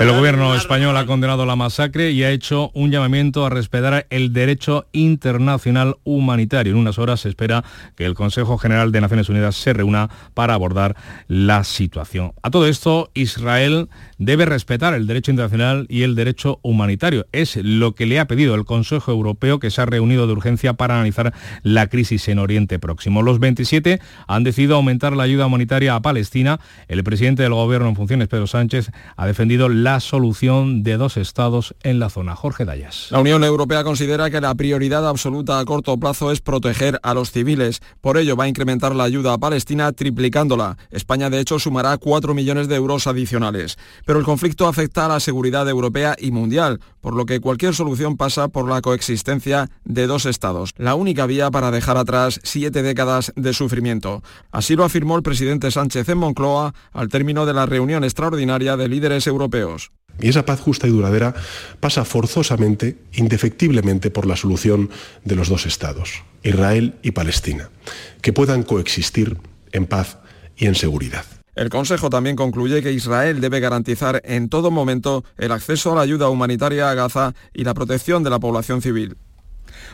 El 0.00 0.10
gobierno 0.10 0.54
español 0.54 0.96
ha 0.96 1.06
condenado 1.06 1.46
la 1.46 1.56
masacre 1.56 2.10
y 2.10 2.24
ha 2.24 2.30
hecho 2.30 2.70
un 2.74 2.90
llamamiento 2.90 3.46
a 3.46 3.50
respetar 3.50 4.06
el 4.10 4.32
derecho 4.32 4.86
internacional 4.92 5.96
humanitario. 6.04 6.72
En 6.72 6.78
unas 6.78 6.98
horas 6.98 7.20
se 7.20 7.28
espera 7.28 7.64
que 7.94 8.04
el 8.04 8.14
Consejo 8.14 8.58
General 8.58 8.92
de 8.92 9.00
Naciones 9.00 9.28
Unidas 9.28 9.56
se 9.56 9.72
reúna 9.72 10.10
para 10.34 10.54
abordar 10.54 10.96
la 11.28 11.64
situación. 11.64 12.32
A 12.42 12.50
todo 12.50 12.66
esto, 12.66 13.10
Israel 13.14 13.88
debe 14.18 14.46
respetar 14.46 14.94
el 14.94 15.06
derecho 15.06 15.30
internacional 15.30 15.86
y 15.88 16.02
el 16.02 16.14
derecho 16.14 16.58
humanitario. 16.62 17.26
Es 17.32 17.56
lo 17.56 17.94
que 17.94 18.06
le 18.06 18.18
ha 18.18 18.26
pedido 18.26 18.54
el 18.54 18.64
Consejo 18.64 19.12
Europeo 19.12 19.58
que 19.58 19.70
se 19.70 19.80
ha 19.80 19.86
reunido 19.86 20.26
de 20.26 20.32
urgencia 20.32 20.74
para 20.74 20.94
analizar 20.94 21.34
la 21.62 21.88
crisis 21.88 22.28
en 22.28 22.38
Oriente 22.38 22.78
Próximo. 22.78 23.22
Los 23.22 23.38
27 23.38 24.00
han 24.26 24.44
decidido 24.44 24.76
aumentar 24.76 25.14
la 25.14 25.24
ayuda 25.24 25.46
humanitaria 25.46 25.94
a 25.94 26.02
Palestina. 26.02 26.58
El 26.88 27.04
presidente 27.04 27.42
del 27.42 27.54
gobierno 27.54 27.88
en 27.88 27.96
funciones, 27.96 28.28
Pedro 28.28 28.46
Sánchez, 28.46 28.90
ha 29.16 29.26
defendido 29.26 29.68
la 29.82 29.98
solución 30.00 30.82
de 30.82 30.96
dos 30.96 31.16
estados 31.16 31.74
en 31.82 31.98
la 31.98 32.08
zona. 32.08 32.36
Jorge 32.36 32.64
Dayas. 32.64 33.08
La 33.10 33.20
Unión 33.20 33.42
Europea 33.42 33.82
considera 33.82 34.30
que 34.30 34.40
la 34.40 34.54
prioridad 34.54 35.08
absoluta 35.08 35.58
a 35.58 35.64
corto 35.64 35.98
plazo 35.98 36.30
es 36.30 36.40
proteger 36.40 37.00
a 37.02 37.14
los 37.14 37.32
civiles. 37.32 37.82
Por 38.00 38.16
ello 38.16 38.36
va 38.36 38.44
a 38.44 38.48
incrementar 38.48 38.94
la 38.94 39.04
ayuda 39.04 39.32
a 39.32 39.38
Palestina 39.38 39.90
triplicándola. 39.92 40.76
España 40.90 41.28
de 41.30 41.40
hecho 41.40 41.58
sumará 41.58 41.98
4 41.98 42.34
millones 42.34 42.68
de 42.68 42.76
euros 42.76 43.06
adicionales. 43.06 43.76
Pero 44.06 44.18
el 44.18 44.24
conflicto 44.24 44.68
afecta 44.68 45.06
a 45.06 45.08
la 45.08 45.20
seguridad 45.20 45.68
europea 45.68 46.14
y 46.18 46.30
mundial, 46.30 46.80
por 47.00 47.14
lo 47.14 47.26
que 47.26 47.40
cualquier 47.40 47.74
solución 47.74 48.16
pasa 48.16 48.48
por 48.48 48.68
la 48.68 48.80
coexistencia 48.80 49.70
de 49.84 50.06
dos 50.06 50.26
estados, 50.26 50.72
la 50.76 50.94
única 50.94 51.26
vía 51.26 51.50
para 51.50 51.70
dejar 51.70 51.96
atrás 51.96 52.40
siete 52.42 52.82
décadas 52.82 53.32
de 53.36 53.52
sufrimiento. 53.52 54.22
Así 54.52 54.76
lo 54.76 54.84
afirmó 54.84 55.16
el 55.16 55.22
presidente 55.22 55.70
Sánchez 55.70 56.08
en 56.08 56.18
Moncloa 56.18 56.74
al 56.92 57.08
término 57.08 57.46
de 57.46 57.54
la 57.54 57.66
reunión 57.66 58.04
extraordinaria 58.04 58.76
de 58.76 58.88
líderes 58.88 59.26
europeos. 59.26 59.63
Y 60.20 60.28
esa 60.28 60.46
paz 60.46 60.60
justa 60.60 60.86
y 60.86 60.90
duradera 60.90 61.34
pasa 61.80 62.04
forzosamente, 62.04 62.98
indefectiblemente, 63.14 64.10
por 64.10 64.26
la 64.26 64.36
solución 64.36 64.90
de 65.24 65.34
los 65.34 65.48
dos 65.48 65.66
estados, 65.66 66.22
Israel 66.42 66.94
y 67.02 67.10
Palestina, 67.10 67.70
que 68.20 68.32
puedan 68.32 68.62
coexistir 68.62 69.36
en 69.72 69.86
paz 69.86 70.18
y 70.56 70.66
en 70.66 70.74
seguridad. 70.74 71.24
El 71.56 71.68
Consejo 71.68 72.10
también 72.10 72.34
concluye 72.34 72.82
que 72.82 72.92
Israel 72.92 73.40
debe 73.40 73.60
garantizar 73.60 74.20
en 74.24 74.48
todo 74.48 74.70
momento 74.70 75.24
el 75.38 75.52
acceso 75.52 75.92
a 75.92 75.96
la 75.96 76.00
ayuda 76.02 76.28
humanitaria 76.28 76.90
a 76.90 76.94
Gaza 76.94 77.34
y 77.52 77.62
la 77.62 77.74
protección 77.74 78.24
de 78.24 78.30
la 78.30 78.40
población 78.40 78.82
civil. 78.82 79.16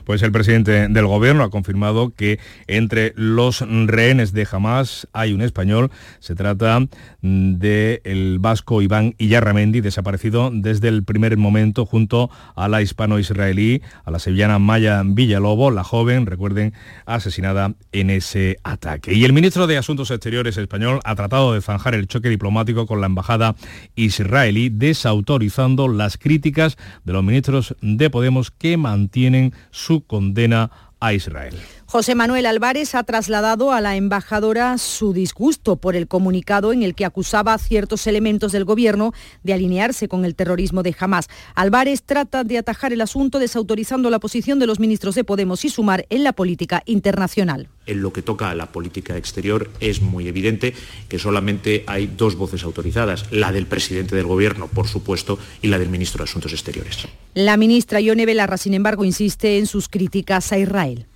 Pues 0.05 0.23
el 0.23 0.33
presidente 0.33 0.89
del 0.89 1.07
gobierno 1.07 1.45
ha 1.45 1.51
confirmado 1.51 2.15
que 2.15 2.39
entre 2.67 3.13
los 3.17 3.61
rehenes 3.61 4.33
de 4.33 4.47
Hamas 4.51 5.09
hay 5.13 5.33
un 5.33 5.43
español. 5.43 5.91
Se 6.19 6.35
trata 6.35 6.81
del 7.23 8.39
vasco 8.39 8.83
Iván 8.83 9.15
Iyarramendi, 9.19 9.81
desaparecido 9.81 10.51
desde 10.53 10.89
el 10.89 11.05
primer 11.05 11.37
momento 11.37 11.87
junto 11.87 12.31
a 12.55 12.69
la 12.69 12.83
hispano-israelí, 12.83 13.83
a 14.05 14.11
la 14.11 14.19
sevillana 14.19 14.59
Maya 14.59 15.03
Villalobo, 15.05 15.71
la 15.71 15.85
joven, 15.85 16.27
recuerden, 16.27 16.73
asesinada 17.07 17.75
en 17.93 18.11
ese 18.11 18.59
ataque. 18.63 19.13
Y 19.13 19.25
el 19.25 19.33
ministro 19.33 19.67
de 19.67 19.79
Asuntos 19.79 20.11
Exteriores 20.11 20.57
español 20.57 21.01
ha 21.05 21.15
tratado 21.15 21.55
de 21.55 21.61
zanjar 21.61 21.95
el 21.95 22.07
choque 22.07 22.29
diplomático 22.29 22.87
con 22.87 23.01
la 23.01 23.07
embajada 23.07 23.57
israelí, 23.97 24.69
desautorizando 24.69 25.89
las 25.89 26.17
críticas 26.17 26.77
de 27.05 27.13
los 27.13 27.25
ministros 27.25 27.75
de 27.81 28.11
Podemos 28.11 28.51
que 28.51 28.77
mantienen 28.77 29.53
su 29.71 29.89
condena 29.98 30.70
a 31.00 31.12
Israel. 31.12 31.55
José 31.92 32.14
Manuel 32.14 32.46
Álvarez 32.46 32.94
ha 32.94 33.03
trasladado 33.03 33.72
a 33.72 33.81
la 33.81 33.96
embajadora 33.96 34.79
su 34.79 35.12
disgusto 35.12 35.74
por 35.74 35.96
el 35.96 36.07
comunicado 36.07 36.72
en 36.72 36.85
el 36.85 36.94
que 36.94 37.05
acusaba 37.05 37.53
a 37.53 37.59
ciertos 37.59 38.07
elementos 38.07 38.53
del 38.53 38.64
gobierno 38.64 39.12
de 39.42 39.55
alinearse 39.55 40.07
con 40.07 40.24
el 40.24 40.37
terrorismo 40.37 40.85
de 40.85 40.94
Hamas. 40.96 41.26
Álvarez 41.57 42.05
trata 42.05 42.44
de 42.44 42.59
atajar 42.59 42.92
el 42.92 43.00
asunto 43.00 43.40
desautorizando 43.40 44.09
la 44.09 44.20
posición 44.20 44.61
de 44.61 44.68
los 44.68 44.79
ministros 44.79 45.16
de 45.16 45.24
Podemos 45.24 45.64
y 45.64 45.68
Sumar 45.68 46.07
en 46.11 46.22
la 46.22 46.33
política 46.33 46.85
internacional. 46.87 47.68
En 47.87 48.03
lo 48.03 48.12
que 48.12 48.22
toca 48.22 48.50
a 48.50 48.55
la 48.55 48.66
política 48.66 49.16
exterior 49.16 49.68
es 49.81 50.00
muy 50.00 50.29
evidente 50.29 50.74
que 51.09 51.18
solamente 51.18 51.83
hay 51.88 52.07
dos 52.07 52.37
voces 52.37 52.62
autorizadas, 52.62 53.33
la 53.33 53.50
del 53.50 53.66
presidente 53.66 54.14
del 54.14 54.26
gobierno, 54.26 54.68
por 54.68 54.87
supuesto, 54.87 55.40
y 55.61 55.66
la 55.66 55.81
del 55.81 55.88
ministro 55.88 56.18
de 56.18 56.31
Asuntos 56.31 56.53
Exteriores. 56.53 57.09
La 57.35 57.57
ministra 57.57 58.00
Ione 58.00 58.26
Belarra, 58.26 58.59
sin 58.59 58.74
embargo, 58.74 59.05
insiste 59.05 59.59
en 59.59 59.66
sus 59.66 59.88
críticas 59.88 60.53
a 60.53 60.59
Israel. 60.59 61.09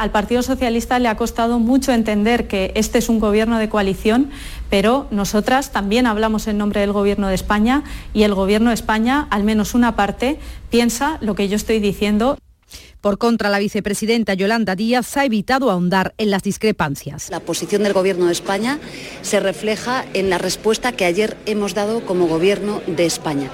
Al 0.00 0.12
Partido 0.12 0.42
Socialista 0.42 0.98
le 0.98 1.08
ha 1.08 1.16
costado 1.18 1.58
mucho 1.58 1.92
entender 1.92 2.48
que 2.48 2.72
este 2.74 2.96
es 2.96 3.10
un 3.10 3.20
gobierno 3.20 3.58
de 3.58 3.68
coalición, 3.68 4.30
pero 4.70 5.06
nosotras 5.10 5.72
también 5.72 6.06
hablamos 6.06 6.46
en 6.46 6.56
nombre 6.56 6.80
del 6.80 6.94
Gobierno 6.94 7.28
de 7.28 7.34
España 7.34 7.84
y 8.14 8.22
el 8.22 8.32
Gobierno 8.32 8.70
de 8.70 8.76
España, 8.76 9.28
al 9.28 9.44
menos 9.44 9.74
una 9.74 9.96
parte, 9.96 10.38
piensa 10.70 11.18
lo 11.20 11.34
que 11.34 11.50
yo 11.50 11.56
estoy 11.56 11.80
diciendo. 11.80 12.38
Por 13.02 13.18
contra, 13.18 13.50
la 13.50 13.58
vicepresidenta 13.58 14.32
Yolanda 14.32 14.74
Díaz 14.74 15.18
ha 15.18 15.26
evitado 15.26 15.70
ahondar 15.70 16.14
en 16.16 16.30
las 16.30 16.42
discrepancias. 16.42 17.28
La 17.28 17.40
posición 17.40 17.82
del 17.82 17.92
Gobierno 17.92 18.24
de 18.24 18.32
España 18.32 18.78
se 19.20 19.38
refleja 19.38 20.06
en 20.14 20.30
la 20.30 20.38
respuesta 20.38 20.92
que 20.92 21.04
ayer 21.04 21.36
hemos 21.44 21.74
dado 21.74 22.06
como 22.06 22.26
Gobierno 22.26 22.80
de 22.86 23.04
España. 23.04 23.52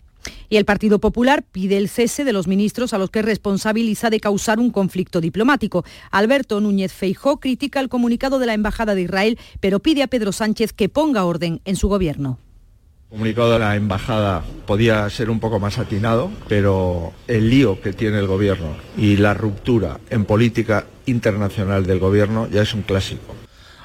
Y 0.49 0.57
el 0.57 0.65
Partido 0.65 0.99
Popular 0.99 1.45
pide 1.51 1.77
el 1.77 1.89
cese 1.89 2.25
de 2.25 2.33
los 2.33 2.47
ministros 2.47 2.93
a 2.93 2.99
los 2.99 3.11
que 3.11 3.23
responsabiliza 3.23 4.11
de 4.11 4.21
causar 4.21 4.59
un 4.59 4.71
conflicto 4.71 5.21
diplomático. 5.21 5.85
Alberto 6.11 6.61
Núñez 6.61 6.93
Feijó 6.93 7.41
critica 7.41 7.81
el 7.81 7.89
comunicado 7.89 8.39
de 8.39 8.47
la 8.47 8.55
Embajada 8.55 8.95
de 8.95 9.03
Israel, 9.03 9.39
pero 9.61 9.81
pide 9.81 10.03
a 10.03 10.07
Pedro 10.07 10.33
Sánchez 10.33 10.73
que 10.73 10.89
ponga 10.89 11.25
orden 11.25 11.61
en 11.65 11.77
su 11.77 11.89
gobierno. 11.89 12.39
El 13.11 13.19
comunicado 13.19 13.53
de 13.53 13.59
la 13.61 13.77
embajada 13.77 14.43
podía 14.67 15.09
ser 15.11 15.31
un 15.31 15.39
poco 15.39 15.61
más 15.61 15.79
atinado, 15.79 16.29
pero 16.49 17.13
el 17.29 17.49
lío 17.49 17.81
que 17.81 17.93
tiene 17.93 18.19
el 18.19 18.27
gobierno 18.27 18.77
y 18.99 19.17
la 19.17 19.33
ruptura 19.33 20.01
en 20.11 20.25
política 20.25 20.87
internacional 21.07 21.87
del 21.87 22.01
gobierno 22.01 22.49
ya 22.49 22.63
es 22.63 22.75
un 22.75 22.83
clásico. 22.83 23.37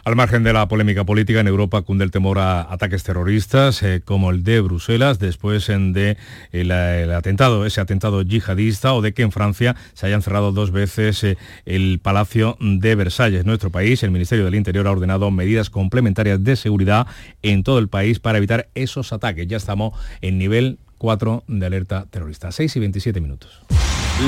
Al 0.04 0.16
margen 0.16 0.44
de 0.44 0.52
la 0.52 0.68
polémica 0.68 1.04
política, 1.04 1.42
en 1.42 1.48
Europa 1.48 1.84
cunde 1.84 2.04
el 2.04 2.12
temor 2.12 2.40
a 2.40 2.62
ataques 2.74 3.04
terroristas 3.04 3.84
eh, 3.84 4.02
como 4.04 4.32
el 4.32 4.44
de 4.44 4.60
Bruselas 4.60 5.20
después 5.20 5.68
de 5.68 6.18
el, 6.52 6.72
atentado, 7.12 7.68
ese 7.68 7.82
atentado 7.82 8.24
yihadista 8.24 8.94
o 8.94 9.02
de 9.02 9.14
que 9.14 9.22
en 9.22 9.32
Francia 9.32 9.76
se 9.94 10.08
hayan 10.08 10.24
cerrado 10.24 10.52
dos 10.52 10.72
veces 10.72 11.24
eh, 11.24 11.38
el 11.66 12.00
Palacio 12.00 12.58
de 12.60 12.96
Versalles. 12.96 13.42
En 13.42 13.48
nuestro 13.48 13.70
país, 13.70 14.02
el 14.02 14.10
Ministerio 14.10 14.46
del 14.46 14.56
Interior 14.56 14.88
ha 14.88 14.92
ordenado 14.92 15.30
medidas 15.30 15.70
complementarias 15.70 16.44
de 16.44 16.56
seguridad 16.56 17.06
en 17.44 17.64
todo 17.64 17.78
el 17.78 17.88
país 17.88 18.20
para 18.20 18.40
evitar 18.40 18.70
esos 18.74 19.14
ataques. 19.14 19.48
Ya 19.48 19.58
estamos 19.58 19.94
en 20.22 20.40
nivel 20.40 20.80
4 20.98 21.44
de 21.48 21.66
alerta 21.66 22.08
terrorista. 22.10 22.52
6 22.52 22.76
y 22.76 22.80
27 22.80 23.22
minutos. 23.22 23.62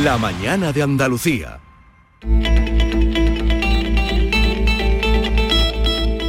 La 0.04 0.20
mañana 0.20 0.72
de 0.72 0.84
Andalucía. 0.84 1.60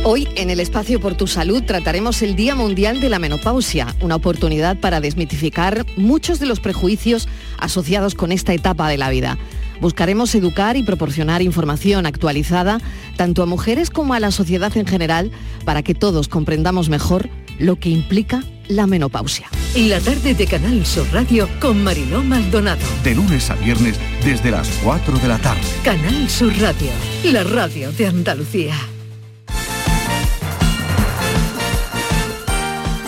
Hoy, 0.07 0.29
en 0.37 0.51
el 0.51 0.61
espacio 0.61 1.01
Por 1.01 1.15
tu 1.15 1.27
Salud, 1.27 1.63
trataremos 1.63 2.21
el 2.21 2.37
Día 2.37 2.55
Mundial 2.55 3.01
de 3.01 3.09
la 3.09 3.19
Menopausia, 3.19 3.97
una 4.03 4.17
oportunidad 4.17 4.77
para 4.77 5.01
desmitificar 5.01 5.87
muchos 5.97 6.39
de 6.39 6.45
los 6.45 6.61
prejuicios 6.61 7.27
asociados 7.57 8.15
con 8.15 8.31
esta 8.31 8.53
etapa 8.53 8.91
de 8.91 8.99
la 8.99 9.09
vida. 9.09 9.39
Buscaremos 9.81 10.35
educar 10.35 10.77
y 10.77 10.83
proporcionar 10.83 11.41
información 11.41 12.05
actualizada 12.05 12.83
tanto 13.17 13.43
a 13.43 13.47
mujeres 13.47 13.89
como 13.89 14.13
a 14.13 14.21
la 14.21 14.31
sociedad 14.31 14.77
en 14.77 14.87
general 14.87 15.31
para 15.65 15.83
que 15.83 15.95
todos 15.95 16.29
comprendamos 16.29 16.91
mejor 16.91 17.31
lo 17.59 17.77
que 17.77 17.89
implica 17.89 18.45
la 18.69 18.87
menopausia. 18.87 19.49
La 19.75 20.01
tarde 20.01 20.35
de 20.35 20.47
Canal 20.47 20.85
Sur 20.85 21.07
Radio 21.15 21.49
con 21.61 21.83
Mariló 21.83 22.23
Maldonado. 22.23 22.85
De 23.03 23.15
lunes 23.15 23.49
a 23.49 23.55
viernes 23.55 23.99
desde 24.23 24.51
las 24.51 24.69
4 24.85 25.19
de 25.19 25.29
la 25.29 25.39
tarde. 25.39 25.63
Canal 25.83 26.29
Sur 26.29 26.53
Radio, 26.61 26.91
la 27.25 27.43
radio 27.43 27.91
de 27.91 28.07
Andalucía. 28.07 28.75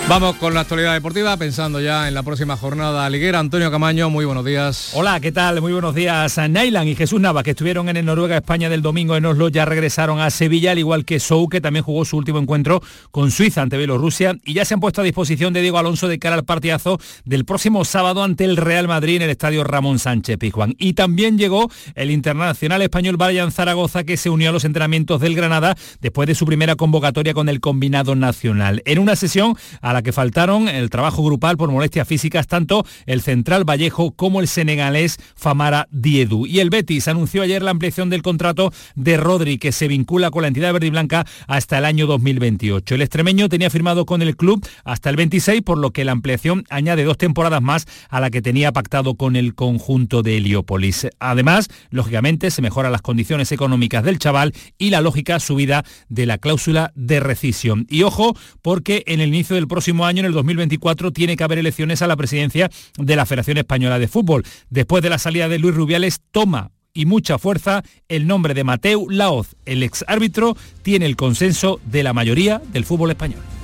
Vamos 0.08 0.36
con 0.36 0.54
la 0.54 0.60
actualidad 0.60 0.94
deportiva, 0.94 1.36
pensando 1.36 1.80
ya 1.80 2.06
en 2.06 2.14
la 2.14 2.22
próxima 2.22 2.56
jornada 2.56 3.10
liguera. 3.10 3.40
Antonio 3.40 3.72
Camaño, 3.72 4.08
muy 4.08 4.24
buenos 4.24 4.44
días. 4.44 4.92
Hola, 4.94 5.18
¿qué 5.18 5.32
tal? 5.32 5.60
Muy 5.60 5.72
buenos 5.72 5.96
días. 5.96 6.38
Nailan 6.48 6.86
y 6.86 6.94
Jesús 6.94 7.20
Nava, 7.20 7.42
que 7.42 7.50
estuvieron 7.50 7.88
en 7.88 7.96
el 7.96 8.06
Noruega-España 8.06 8.68
del 8.68 8.82
domingo 8.82 9.16
en 9.16 9.26
Oslo, 9.26 9.48
ya 9.48 9.64
regresaron 9.64 10.20
a 10.20 10.30
Sevilla, 10.30 10.70
al 10.70 10.78
igual 10.78 11.04
que 11.04 11.18
Sou, 11.18 11.48
que 11.48 11.60
también 11.60 11.84
jugó 11.84 12.04
su 12.04 12.16
último 12.16 12.38
encuentro 12.38 12.80
con 13.10 13.32
Suiza 13.32 13.62
ante 13.62 13.76
Bielorrusia, 13.78 14.36
y 14.44 14.54
ya 14.54 14.64
se 14.64 14.74
han 14.74 14.80
puesto 14.80 15.00
a 15.00 15.04
disposición 15.04 15.52
de 15.52 15.60
Diego 15.60 15.78
Alonso 15.78 16.06
de 16.06 16.20
cara 16.20 16.36
al 16.36 16.44
partidazo 16.44 17.00
del 17.24 17.44
próximo 17.44 17.84
sábado 17.84 18.22
ante 18.22 18.44
el 18.44 18.56
Real 18.56 18.86
Madrid 18.86 19.16
en 19.16 19.22
el 19.22 19.30
estadio 19.30 19.64
Ramón 19.64 19.98
Sánchez 19.98 20.38
Pizjuán. 20.38 20.76
Y 20.78 20.92
también 20.92 21.36
llegó 21.36 21.68
el 21.96 22.12
internacional 22.12 22.80
español 22.80 23.16
Brian 23.16 23.50
Zaragoza, 23.50 24.04
que 24.04 24.16
se 24.16 24.30
unió 24.30 24.50
a 24.50 24.52
los 24.52 24.64
entrenamientos 24.64 25.20
del 25.20 25.34
Granada 25.34 25.76
después 26.00 26.28
de 26.28 26.36
su 26.36 26.46
primera 26.46 26.76
convocatoria 26.76 27.34
con 27.34 27.48
el 27.48 27.58
combinado 27.58 28.14
nacional. 28.14 28.82
En 28.84 29.00
una 29.00 29.16
sesión 29.16 29.56
a 29.82 29.95
la 29.96 30.02
que 30.02 30.12
faltaron 30.12 30.68
el 30.68 30.90
trabajo 30.90 31.24
grupal 31.24 31.56
por 31.56 31.70
molestias 31.70 32.06
físicas 32.06 32.46
tanto 32.46 32.84
el 33.06 33.22
central 33.22 33.64
Vallejo 33.64 34.10
como 34.10 34.42
el 34.42 34.46
senegalés 34.46 35.16
Famara 35.34 35.88
Diedu. 35.90 36.44
Y 36.44 36.60
el 36.60 36.68
Betis 36.68 37.08
anunció 37.08 37.40
ayer 37.40 37.62
la 37.62 37.70
ampliación 37.70 38.10
del 38.10 38.20
contrato 38.20 38.74
de 38.94 39.16
Rodri, 39.16 39.56
que 39.56 39.72
se 39.72 39.88
vincula 39.88 40.30
con 40.30 40.42
la 40.42 40.48
entidad 40.48 40.74
verde 40.74 40.88
y 40.88 40.90
blanca 40.90 41.24
hasta 41.46 41.78
el 41.78 41.86
año 41.86 42.06
2028. 42.06 42.94
El 42.94 43.00
extremeño 43.00 43.48
tenía 43.48 43.70
firmado 43.70 44.04
con 44.04 44.20
el 44.20 44.36
club 44.36 44.66
hasta 44.84 45.08
el 45.08 45.16
26, 45.16 45.62
por 45.62 45.78
lo 45.78 45.92
que 45.92 46.04
la 46.04 46.12
ampliación 46.12 46.64
añade 46.68 47.04
dos 47.04 47.16
temporadas 47.16 47.62
más 47.62 47.86
a 48.10 48.20
la 48.20 48.28
que 48.28 48.42
tenía 48.42 48.72
pactado 48.72 49.14
con 49.14 49.34
el 49.34 49.54
conjunto 49.54 50.22
de 50.22 50.36
Heliópolis. 50.36 51.08
Además, 51.20 51.68
lógicamente, 51.88 52.50
se 52.50 52.60
mejoran 52.60 52.92
las 52.92 53.00
condiciones 53.00 53.50
económicas 53.50 54.04
del 54.04 54.18
chaval 54.18 54.52
y 54.76 54.90
la 54.90 55.00
lógica 55.00 55.40
subida 55.40 55.84
de 56.10 56.26
la 56.26 56.36
cláusula 56.36 56.92
de 56.94 57.18
rescisión. 57.18 57.86
Y 57.88 58.02
ojo, 58.02 58.36
porque 58.60 59.04
en 59.06 59.22
el 59.22 59.28
inicio 59.28 59.56
del 59.56 59.68
próximo 59.68 59.85
año, 60.04 60.20
en 60.20 60.26
el 60.26 60.32
2024, 60.32 61.12
tiene 61.12 61.36
que 61.36 61.44
haber 61.44 61.58
elecciones 61.58 62.02
a 62.02 62.06
la 62.06 62.16
presidencia 62.16 62.70
de 62.98 63.16
la 63.16 63.26
Federación 63.26 63.58
Española 63.58 63.98
de 63.98 64.08
Fútbol. 64.08 64.44
Después 64.70 65.02
de 65.02 65.10
la 65.10 65.18
salida 65.18 65.48
de 65.48 65.58
Luis 65.58 65.74
Rubiales, 65.74 66.20
toma 66.30 66.70
y 66.92 67.06
mucha 67.06 67.38
fuerza 67.38 67.82
el 68.08 68.26
nombre 68.26 68.54
de 68.54 68.64
Mateu 68.64 69.08
Laoz. 69.10 69.54
El 69.66 69.82
ex 69.82 70.04
árbitro 70.08 70.56
tiene 70.82 71.06
el 71.06 71.16
consenso 71.16 71.80
de 71.84 72.02
la 72.02 72.12
mayoría 72.12 72.62
del 72.72 72.84
fútbol 72.84 73.10
español. 73.10 73.55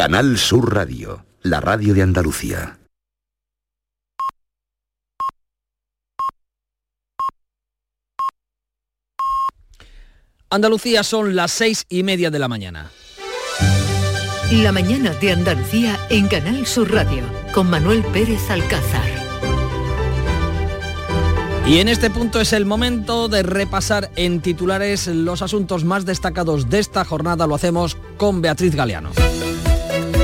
Canal 0.00 0.38
Sur 0.38 0.74
Radio, 0.74 1.26
la 1.42 1.60
radio 1.60 1.92
de 1.92 2.00
Andalucía. 2.00 2.78
Andalucía 10.48 11.02
son 11.02 11.36
las 11.36 11.52
seis 11.52 11.84
y 11.90 12.02
media 12.02 12.30
de 12.30 12.38
la 12.38 12.48
mañana. 12.48 12.90
La 14.50 14.72
mañana 14.72 15.10
de 15.20 15.32
Andalucía 15.32 16.00
en 16.08 16.28
Canal 16.28 16.66
Sur 16.66 16.90
Radio 16.90 17.22
con 17.52 17.68
Manuel 17.68 18.02
Pérez 18.04 18.48
Alcázar. 18.48 19.06
Y 21.66 21.80
en 21.80 21.88
este 21.88 22.08
punto 22.08 22.40
es 22.40 22.54
el 22.54 22.64
momento 22.64 23.28
de 23.28 23.42
repasar 23.42 24.10
en 24.16 24.40
titulares 24.40 25.08
los 25.08 25.42
asuntos 25.42 25.84
más 25.84 26.06
destacados 26.06 26.70
de 26.70 26.78
esta 26.78 27.04
jornada. 27.04 27.46
Lo 27.46 27.54
hacemos 27.54 27.98
con 28.16 28.40
Beatriz 28.40 28.74
Galeano. 28.74 29.10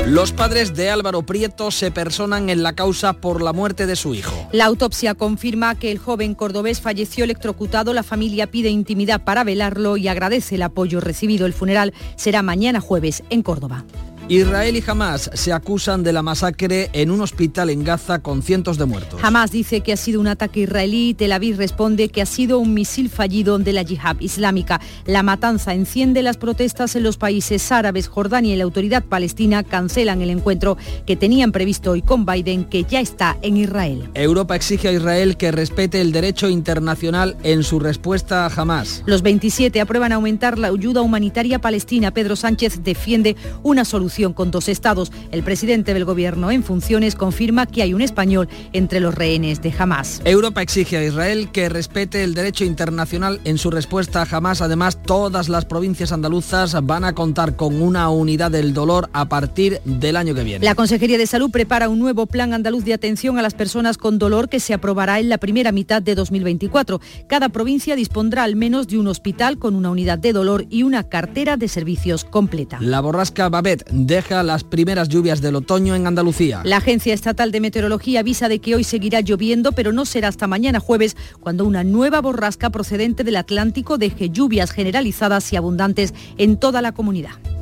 Los 0.07 0.31
padres 0.31 0.73
de 0.73 0.89
Álvaro 0.89 1.23
Prieto 1.23 1.69
se 1.69 1.91
personan 1.91 2.49
en 2.49 2.63
la 2.63 2.71
causa 2.71 3.11
por 3.11 3.41
la 3.41 3.51
muerte 3.51 3.85
de 3.85 3.97
su 3.97 4.15
hijo. 4.15 4.47
La 4.53 4.63
autopsia 4.63 5.15
confirma 5.15 5.75
que 5.75 5.91
el 5.91 5.97
joven 5.97 6.33
cordobés 6.33 6.79
falleció 6.79 7.25
electrocutado. 7.25 7.91
La 7.91 8.03
familia 8.03 8.47
pide 8.47 8.69
intimidad 8.69 9.25
para 9.25 9.43
velarlo 9.43 9.97
y 9.97 10.07
agradece 10.07 10.55
el 10.55 10.61
apoyo 10.61 11.01
recibido. 11.01 11.45
El 11.45 11.51
funeral 11.51 11.93
será 12.15 12.41
mañana 12.41 12.79
jueves 12.79 13.21
en 13.29 13.43
Córdoba. 13.43 13.83
Israel 14.29 14.75
y 14.75 14.83
Hamas 14.85 15.31
se 15.33 15.53
acusan 15.53 16.03
de 16.03 16.11
la 16.11 16.21
masacre 16.21 16.89
en 16.91 17.11
un 17.11 17.21
hospital 17.21 17.69
en 17.69 17.85
Gaza 17.85 18.19
con 18.19 18.43
cientos 18.43 18.77
de 18.77 18.83
muertos. 18.83 19.21
Hamas 19.23 19.51
dice 19.51 19.79
que 19.79 19.93
ha 19.93 19.97
sido 19.97 20.19
un 20.19 20.27
ataque 20.27 20.59
israelí 20.59 21.09
y 21.09 21.13
Tel 21.13 21.31
Aviv 21.31 21.55
responde 21.55 22.09
que 22.09 22.21
ha 22.21 22.25
sido 22.25 22.59
un 22.59 22.73
misil 22.73 23.09
fallido 23.09 23.57
de 23.57 23.71
la 23.71 23.83
yihad 23.83 24.19
islámica. 24.19 24.81
La 25.05 25.23
matanza 25.23 25.73
enciende 25.73 26.23
las 26.23 26.35
protestas 26.35 26.97
en 26.97 27.03
los 27.03 27.15
países 27.15 27.71
árabes. 27.71 28.09
Jordania 28.09 28.53
y 28.53 28.57
la 28.57 28.65
autoridad 28.65 29.05
palestina 29.05 29.63
cancelan 29.63 30.21
el 30.21 30.29
encuentro 30.29 30.75
que 31.05 31.15
tenían 31.15 31.53
previsto 31.53 31.91
hoy 31.91 32.01
con 32.01 32.25
Biden, 32.25 32.65
que 32.65 32.83
ya 32.83 32.99
está 32.99 33.37
en 33.41 33.55
Israel. 33.55 34.09
Europa 34.13 34.57
exige 34.57 34.89
a 34.89 34.91
Israel 34.91 35.37
que 35.37 35.53
respete 35.53 36.01
el 36.01 36.11
derecho 36.11 36.49
internacional 36.49 37.37
en 37.43 37.63
su 37.63 37.79
respuesta 37.79 38.45
a 38.45 38.51
Hamas. 38.53 39.03
Los 39.05 39.21
27 39.21 39.79
aprueban 39.79 40.11
aumentar 40.11 40.59
la 40.59 40.67
ayuda 40.67 40.99
humanitaria 40.99 41.59
palestina. 41.59 42.11
Pedro 42.11 42.35
Sánchez 42.35 42.83
defiende 42.83 43.37
una 43.63 43.85
solución 43.85 44.16
con 44.17 44.49
dos 44.49 44.67
estados. 44.67 45.11
El 45.31 45.43
presidente 45.43 45.93
del 45.93 46.03
gobierno 46.03 46.49
en 46.49 46.63
funciones 46.63 47.13
confirma 47.13 47.67
que 47.67 47.83
hay 47.83 47.93
un 47.93 48.01
español 48.01 48.49
entre 48.73 48.99
los 48.99 49.13
rehenes 49.13 49.61
de 49.61 49.71
Hamas. 49.77 50.21
Europa 50.25 50.63
exige 50.63 50.97
a 50.97 51.03
Israel 51.03 51.49
que 51.51 51.69
respete 51.69 52.23
el 52.23 52.33
derecho 52.33 52.65
internacional 52.65 53.39
en 53.43 53.59
su 53.59 53.69
respuesta 53.69 54.23
a 54.23 54.27
Hamas. 54.29 54.61
Además, 54.61 55.03
todas 55.03 55.49
las 55.49 55.65
provincias 55.65 56.11
andaluzas 56.11 56.75
van 56.83 57.03
a 57.03 57.13
contar 57.13 57.55
con 57.55 57.79
una 57.79 58.09
unidad 58.09 58.49
del 58.49 58.73
dolor 58.73 59.09
a 59.13 59.29
partir 59.29 59.81
del 59.85 60.17
año 60.17 60.33
que 60.33 60.43
viene. 60.43 60.65
La 60.65 60.73
Consejería 60.73 61.19
de 61.19 61.27
Salud 61.27 61.51
prepara 61.51 61.87
un 61.87 61.99
nuevo 61.99 62.25
plan 62.25 62.53
andaluz 62.53 62.83
de 62.85 62.95
atención 62.95 63.37
a 63.37 63.43
las 63.43 63.53
personas 63.53 63.97
con 63.97 64.17
dolor 64.17 64.49
que 64.49 64.59
se 64.59 64.73
aprobará 64.73 65.19
en 65.19 65.29
la 65.29 65.37
primera 65.37 65.71
mitad 65.71 66.01
de 66.01 66.15
2024. 66.15 66.99
Cada 67.27 67.49
provincia 67.49 67.95
dispondrá 67.95 68.43
al 68.43 68.55
menos 68.55 68.87
de 68.87 68.97
un 68.97 69.07
hospital 69.07 69.59
con 69.59 69.75
una 69.75 69.91
unidad 69.91 70.17
de 70.17 70.33
dolor 70.33 70.65
y 70.71 70.81
una 70.83 71.03
cartera 71.03 71.55
de 71.55 71.67
servicios 71.67 72.23
completa. 72.23 72.77
La 72.81 73.01
borrasca 73.01 73.49
Babet 73.49 73.85
deja 74.07 74.41
las 74.41 74.63
primeras 74.63 75.09
lluvias 75.09 75.41
del 75.41 75.55
otoño 75.55 75.93
en 75.93 76.07
Andalucía. 76.07 76.61
La 76.63 76.77
Agencia 76.77 77.13
Estatal 77.13 77.51
de 77.51 77.59
Meteorología 77.59 78.21
avisa 78.21 78.47
de 78.47 78.59
que 78.59 78.73
hoy 78.73 78.85
seguirá 78.85 79.19
lloviendo, 79.19 79.73
pero 79.73 79.91
no 79.91 80.05
será 80.05 80.29
hasta 80.29 80.47
mañana 80.47 80.79
jueves, 80.79 81.17
cuando 81.41 81.65
una 81.65 81.83
nueva 81.83 82.21
borrasca 82.21 82.69
procedente 82.69 83.25
del 83.25 83.35
Atlántico 83.35 83.97
deje 83.97 84.29
lluvias 84.29 84.71
generalizadas 84.71 85.51
y 85.51 85.57
abundantes 85.57 86.13
en 86.37 86.57
toda 86.57 86.81
la 86.81 86.93
comunidad. 86.93 87.56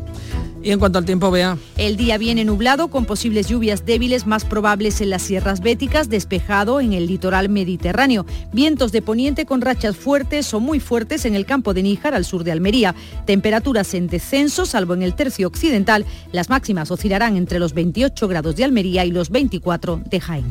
Y 0.65 0.71
en 0.71 0.79
cuanto 0.79 0.97
al 0.97 1.05
tiempo, 1.05 1.29
vea. 1.29 1.59
El 1.77 1.95
día 1.95 2.17
viene 2.17 2.43
nublado 2.43 2.87
con 2.87 3.05
posibles 3.05 3.47
lluvias 3.47 3.85
débiles 3.85 4.25
más 4.25 4.45
probables 4.45 4.99
en 4.99 5.11
las 5.11 5.21
sierras 5.21 5.61
béticas, 5.61 6.09
despejado 6.09 6.81
en 6.81 6.93
el 6.93 7.05
litoral 7.05 7.49
mediterráneo. 7.49 8.25
Vientos 8.51 8.91
de 8.91 9.03
poniente 9.03 9.45
con 9.45 9.61
rachas 9.61 9.95
fuertes 9.95 10.51
o 10.55 10.59
muy 10.59 10.79
fuertes 10.79 11.25
en 11.25 11.35
el 11.35 11.45
campo 11.45 11.75
de 11.75 11.83
Níjar 11.83 12.15
al 12.15 12.25
sur 12.25 12.43
de 12.43 12.51
Almería. 12.51 12.95
Temperaturas 13.27 13.93
en 13.93 14.07
descenso, 14.07 14.65
salvo 14.65 14.95
en 14.95 15.03
el 15.03 15.13
tercio 15.13 15.45
occidental. 15.45 16.03
Las 16.31 16.49
máximas 16.49 16.89
oscilarán 16.89 17.37
entre 17.37 17.59
los 17.59 17.75
28 17.75 18.27
grados 18.27 18.55
de 18.55 18.63
Almería 18.63 19.05
y 19.05 19.11
los 19.11 19.29
24 19.29 20.01
de 20.03 20.19
Jaén. 20.19 20.45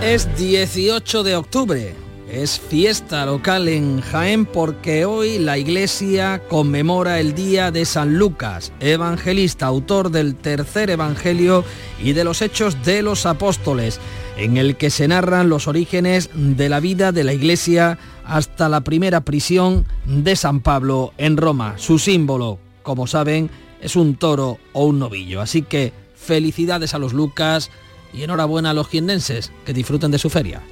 Es 0.00 0.28
18 0.36 1.24
de 1.24 1.34
octubre. 1.34 2.03
Es 2.34 2.58
fiesta 2.58 3.24
local 3.26 3.68
en 3.68 4.00
Jaén 4.00 4.44
porque 4.44 5.04
hoy 5.04 5.38
la 5.38 5.56
iglesia 5.56 6.42
conmemora 6.48 7.20
el 7.20 7.32
día 7.32 7.70
de 7.70 7.84
San 7.84 8.18
Lucas, 8.18 8.72
evangelista, 8.80 9.66
autor 9.66 10.10
del 10.10 10.34
tercer 10.34 10.90
evangelio 10.90 11.64
y 12.02 12.12
de 12.12 12.24
los 12.24 12.42
hechos 12.42 12.82
de 12.82 13.02
los 13.02 13.24
apóstoles, 13.24 14.00
en 14.36 14.56
el 14.56 14.76
que 14.76 14.90
se 14.90 15.06
narran 15.06 15.48
los 15.48 15.68
orígenes 15.68 16.28
de 16.34 16.68
la 16.68 16.80
vida 16.80 17.12
de 17.12 17.22
la 17.22 17.32
iglesia 17.32 17.98
hasta 18.24 18.68
la 18.68 18.80
primera 18.80 19.20
prisión 19.20 19.86
de 20.04 20.34
San 20.34 20.58
Pablo 20.58 21.14
en 21.18 21.36
Roma. 21.36 21.74
Su 21.76 22.00
símbolo, 22.00 22.58
como 22.82 23.06
saben, 23.06 23.48
es 23.80 23.94
un 23.94 24.16
toro 24.16 24.58
o 24.72 24.86
un 24.86 24.98
novillo. 24.98 25.40
Así 25.40 25.62
que 25.62 25.92
felicidades 26.16 26.94
a 26.94 26.98
los 26.98 27.12
Lucas 27.12 27.70
y 28.12 28.24
enhorabuena 28.24 28.70
a 28.70 28.74
los 28.74 28.88
jiendenses 28.88 29.52
que 29.64 29.72
disfruten 29.72 30.10
de 30.10 30.18
su 30.18 30.30
feria. 30.30 30.62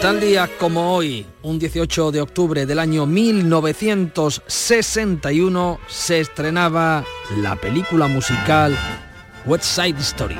Tal 0.00 0.20
día 0.20 0.48
como 0.60 0.94
hoy, 0.94 1.26
un 1.42 1.58
18 1.58 2.12
de 2.12 2.20
octubre 2.20 2.66
del 2.66 2.78
año 2.78 3.04
1961, 3.04 5.80
se 5.88 6.20
estrenaba 6.20 7.04
la 7.38 7.56
película 7.56 8.06
musical 8.06 8.78
West 9.44 9.64
Side 9.64 9.98
Story. 9.98 10.36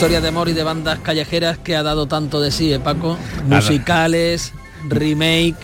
Historia 0.00 0.22
de 0.22 0.28
amor 0.28 0.48
y 0.48 0.54
de 0.54 0.62
bandas 0.62 0.98
callejeras 1.00 1.58
que 1.58 1.76
ha 1.76 1.82
dado 1.82 2.08
tanto 2.08 2.40
de 2.40 2.50
sí, 2.50 2.72
¿eh, 2.72 2.80
Paco? 2.80 3.18
Musicales, 3.44 4.54
remake. 4.88 5.58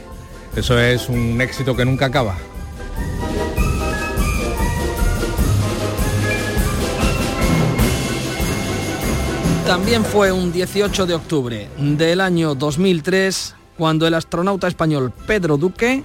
Eso 0.55 0.79
es 0.79 1.09
un 1.09 1.41
éxito 1.41 1.75
que 1.75 1.87
nunca 1.87 2.05
acaba. 2.05 2.37
También 9.67 10.05
fue 10.05 10.31
un 10.31 10.53
18 10.53 11.07
de 11.07 11.15
octubre 11.15 11.71
del 11.79 12.21
año 12.21 12.55
2003 12.55 13.55
cuando 13.79 14.07
el 14.07 14.13
astronauta 14.13 14.69
español 14.69 15.15
Pedro 15.27 15.57
Duque, 15.57 16.05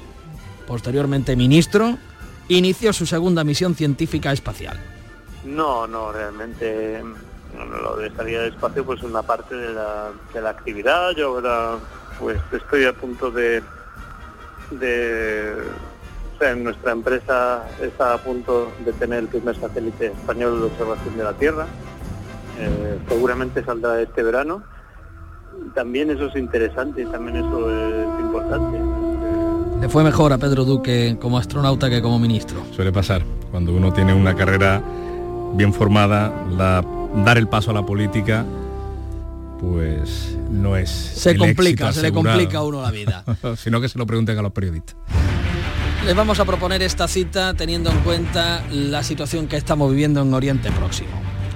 posteriormente 0.67 1.35
ministro, 1.35 1.97
inició 2.47 2.93
su 2.93 3.05
segunda 3.05 3.43
misión 3.43 3.75
científica 3.75 4.31
espacial. 4.31 4.79
No, 5.43 5.85
no, 5.85 6.13
realmente 6.13 7.03
lo 7.57 7.95
de 7.97 8.11
salida 8.15 8.41
de 8.41 8.49
espacio 8.49 8.83
pues 8.85 9.01
una 9.03 9.21
parte 9.21 9.55
de 9.55 9.73
la, 9.73 10.09
de 10.33 10.41
la 10.41 10.49
actividad. 10.51 11.11
Yo 11.11 11.27
ahora 11.29 11.75
pues 12.19 12.39
estoy 12.51 12.85
a 12.85 12.93
punto 12.93 13.31
de, 13.31 13.61
de 14.71 15.53
o 16.35 16.39
sea, 16.39 16.55
nuestra 16.55 16.91
empresa 16.91 17.63
está 17.81 18.13
a 18.13 18.17
punto 18.17 18.71
de 18.85 18.93
tener 18.93 19.19
el 19.19 19.27
primer 19.27 19.55
satélite 19.59 20.07
español 20.07 20.59
de 20.59 20.65
observación 20.67 21.17
de 21.17 21.23
la 21.23 21.33
Tierra. 21.33 21.65
Eh, 22.59 22.99
seguramente 23.09 23.63
saldrá 23.63 23.99
este 24.01 24.23
verano. 24.23 24.63
También 25.75 26.09
eso 26.11 26.25
es 26.27 26.35
interesante 26.35 27.03
y 27.03 27.05
también 27.05 27.37
eso 27.37 27.69
es 27.69 28.19
importante. 28.19 28.77
Le 29.79 29.89
fue 29.89 30.03
mejor 30.03 30.31
a 30.33 30.37
Pedro 30.37 30.63
Duque 30.63 31.17
como 31.19 31.37
astronauta 31.37 31.89
que 31.89 32.01
como 32.01 32.19
ministro. 32.19 32.59
Suele 32.71 32.91
pasar, 32.91 33.23
cuando 33.51 33.73
uno 33.73 33.91
tiene 33.91 34.13
una 34.13 34.35
carrera 34.35 34.81
bien 35.53 35.73
formada, 35.73 36.31
la- 36.49 36.83
dar 37.15 37.37
el 37.37 37.47
paso 37.47 37.71
a 37.71 37.73
la 37.73 37.85
política, 37.85 38.45
pues 39.59 40.37
no 40.49 40.75
es... 40.75 40.89
Se 40.89 41.37
complica, 41.37 41.93
se 41.93 42.01
le 42.01 42.11
complica 42.11 42.59
a 42.59 42.63
uno 42.63 42.81
la 42.81 42.91
vida. 42.91 43.23
sino 43.57 43.79
que 43.81 43.89
se 43.89 43.97
lo 43.97 44.05
pregunten 44.05 44.37
a 44.37 44.41
los 44.41 44.51
periodistas. 44.51 44.95
Les 46.05 46.15
vamos 46.15 46.39
a 46.39 46.45
proponer 46.45 46.81
esta 46.81 47.07
cita 47.07 47.53
teniendo 47.53 47.91
en 47.91 47.99
cuenta 47.99 48.63
la 48.71 49.03
situación 49.03 49.47
que 49.47 49.55
estamos 49.55 49.91
viviendo 49.91 50.21
en 50.23 50.33
Oriente 50.33 50.71
Próximo. 50.71 51.09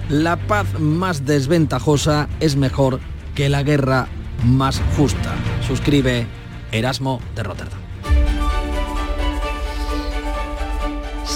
La 0.09 0.35
paz 0.35 0.79
más 0.79 1.25
desventajosa 1.25 2.29
es 2.39 2.55
mejor 2.55 2.99
que 3.33 3.49
la 3.49 3.63
guerra 3.63 4.07
más 4.43 4.79
justa. 4.95 5.33
Suscribe 5.67 6.27
Erasmo 6.71 7.19
de 7.35 7.41
Rotterdam. 7.41 7.84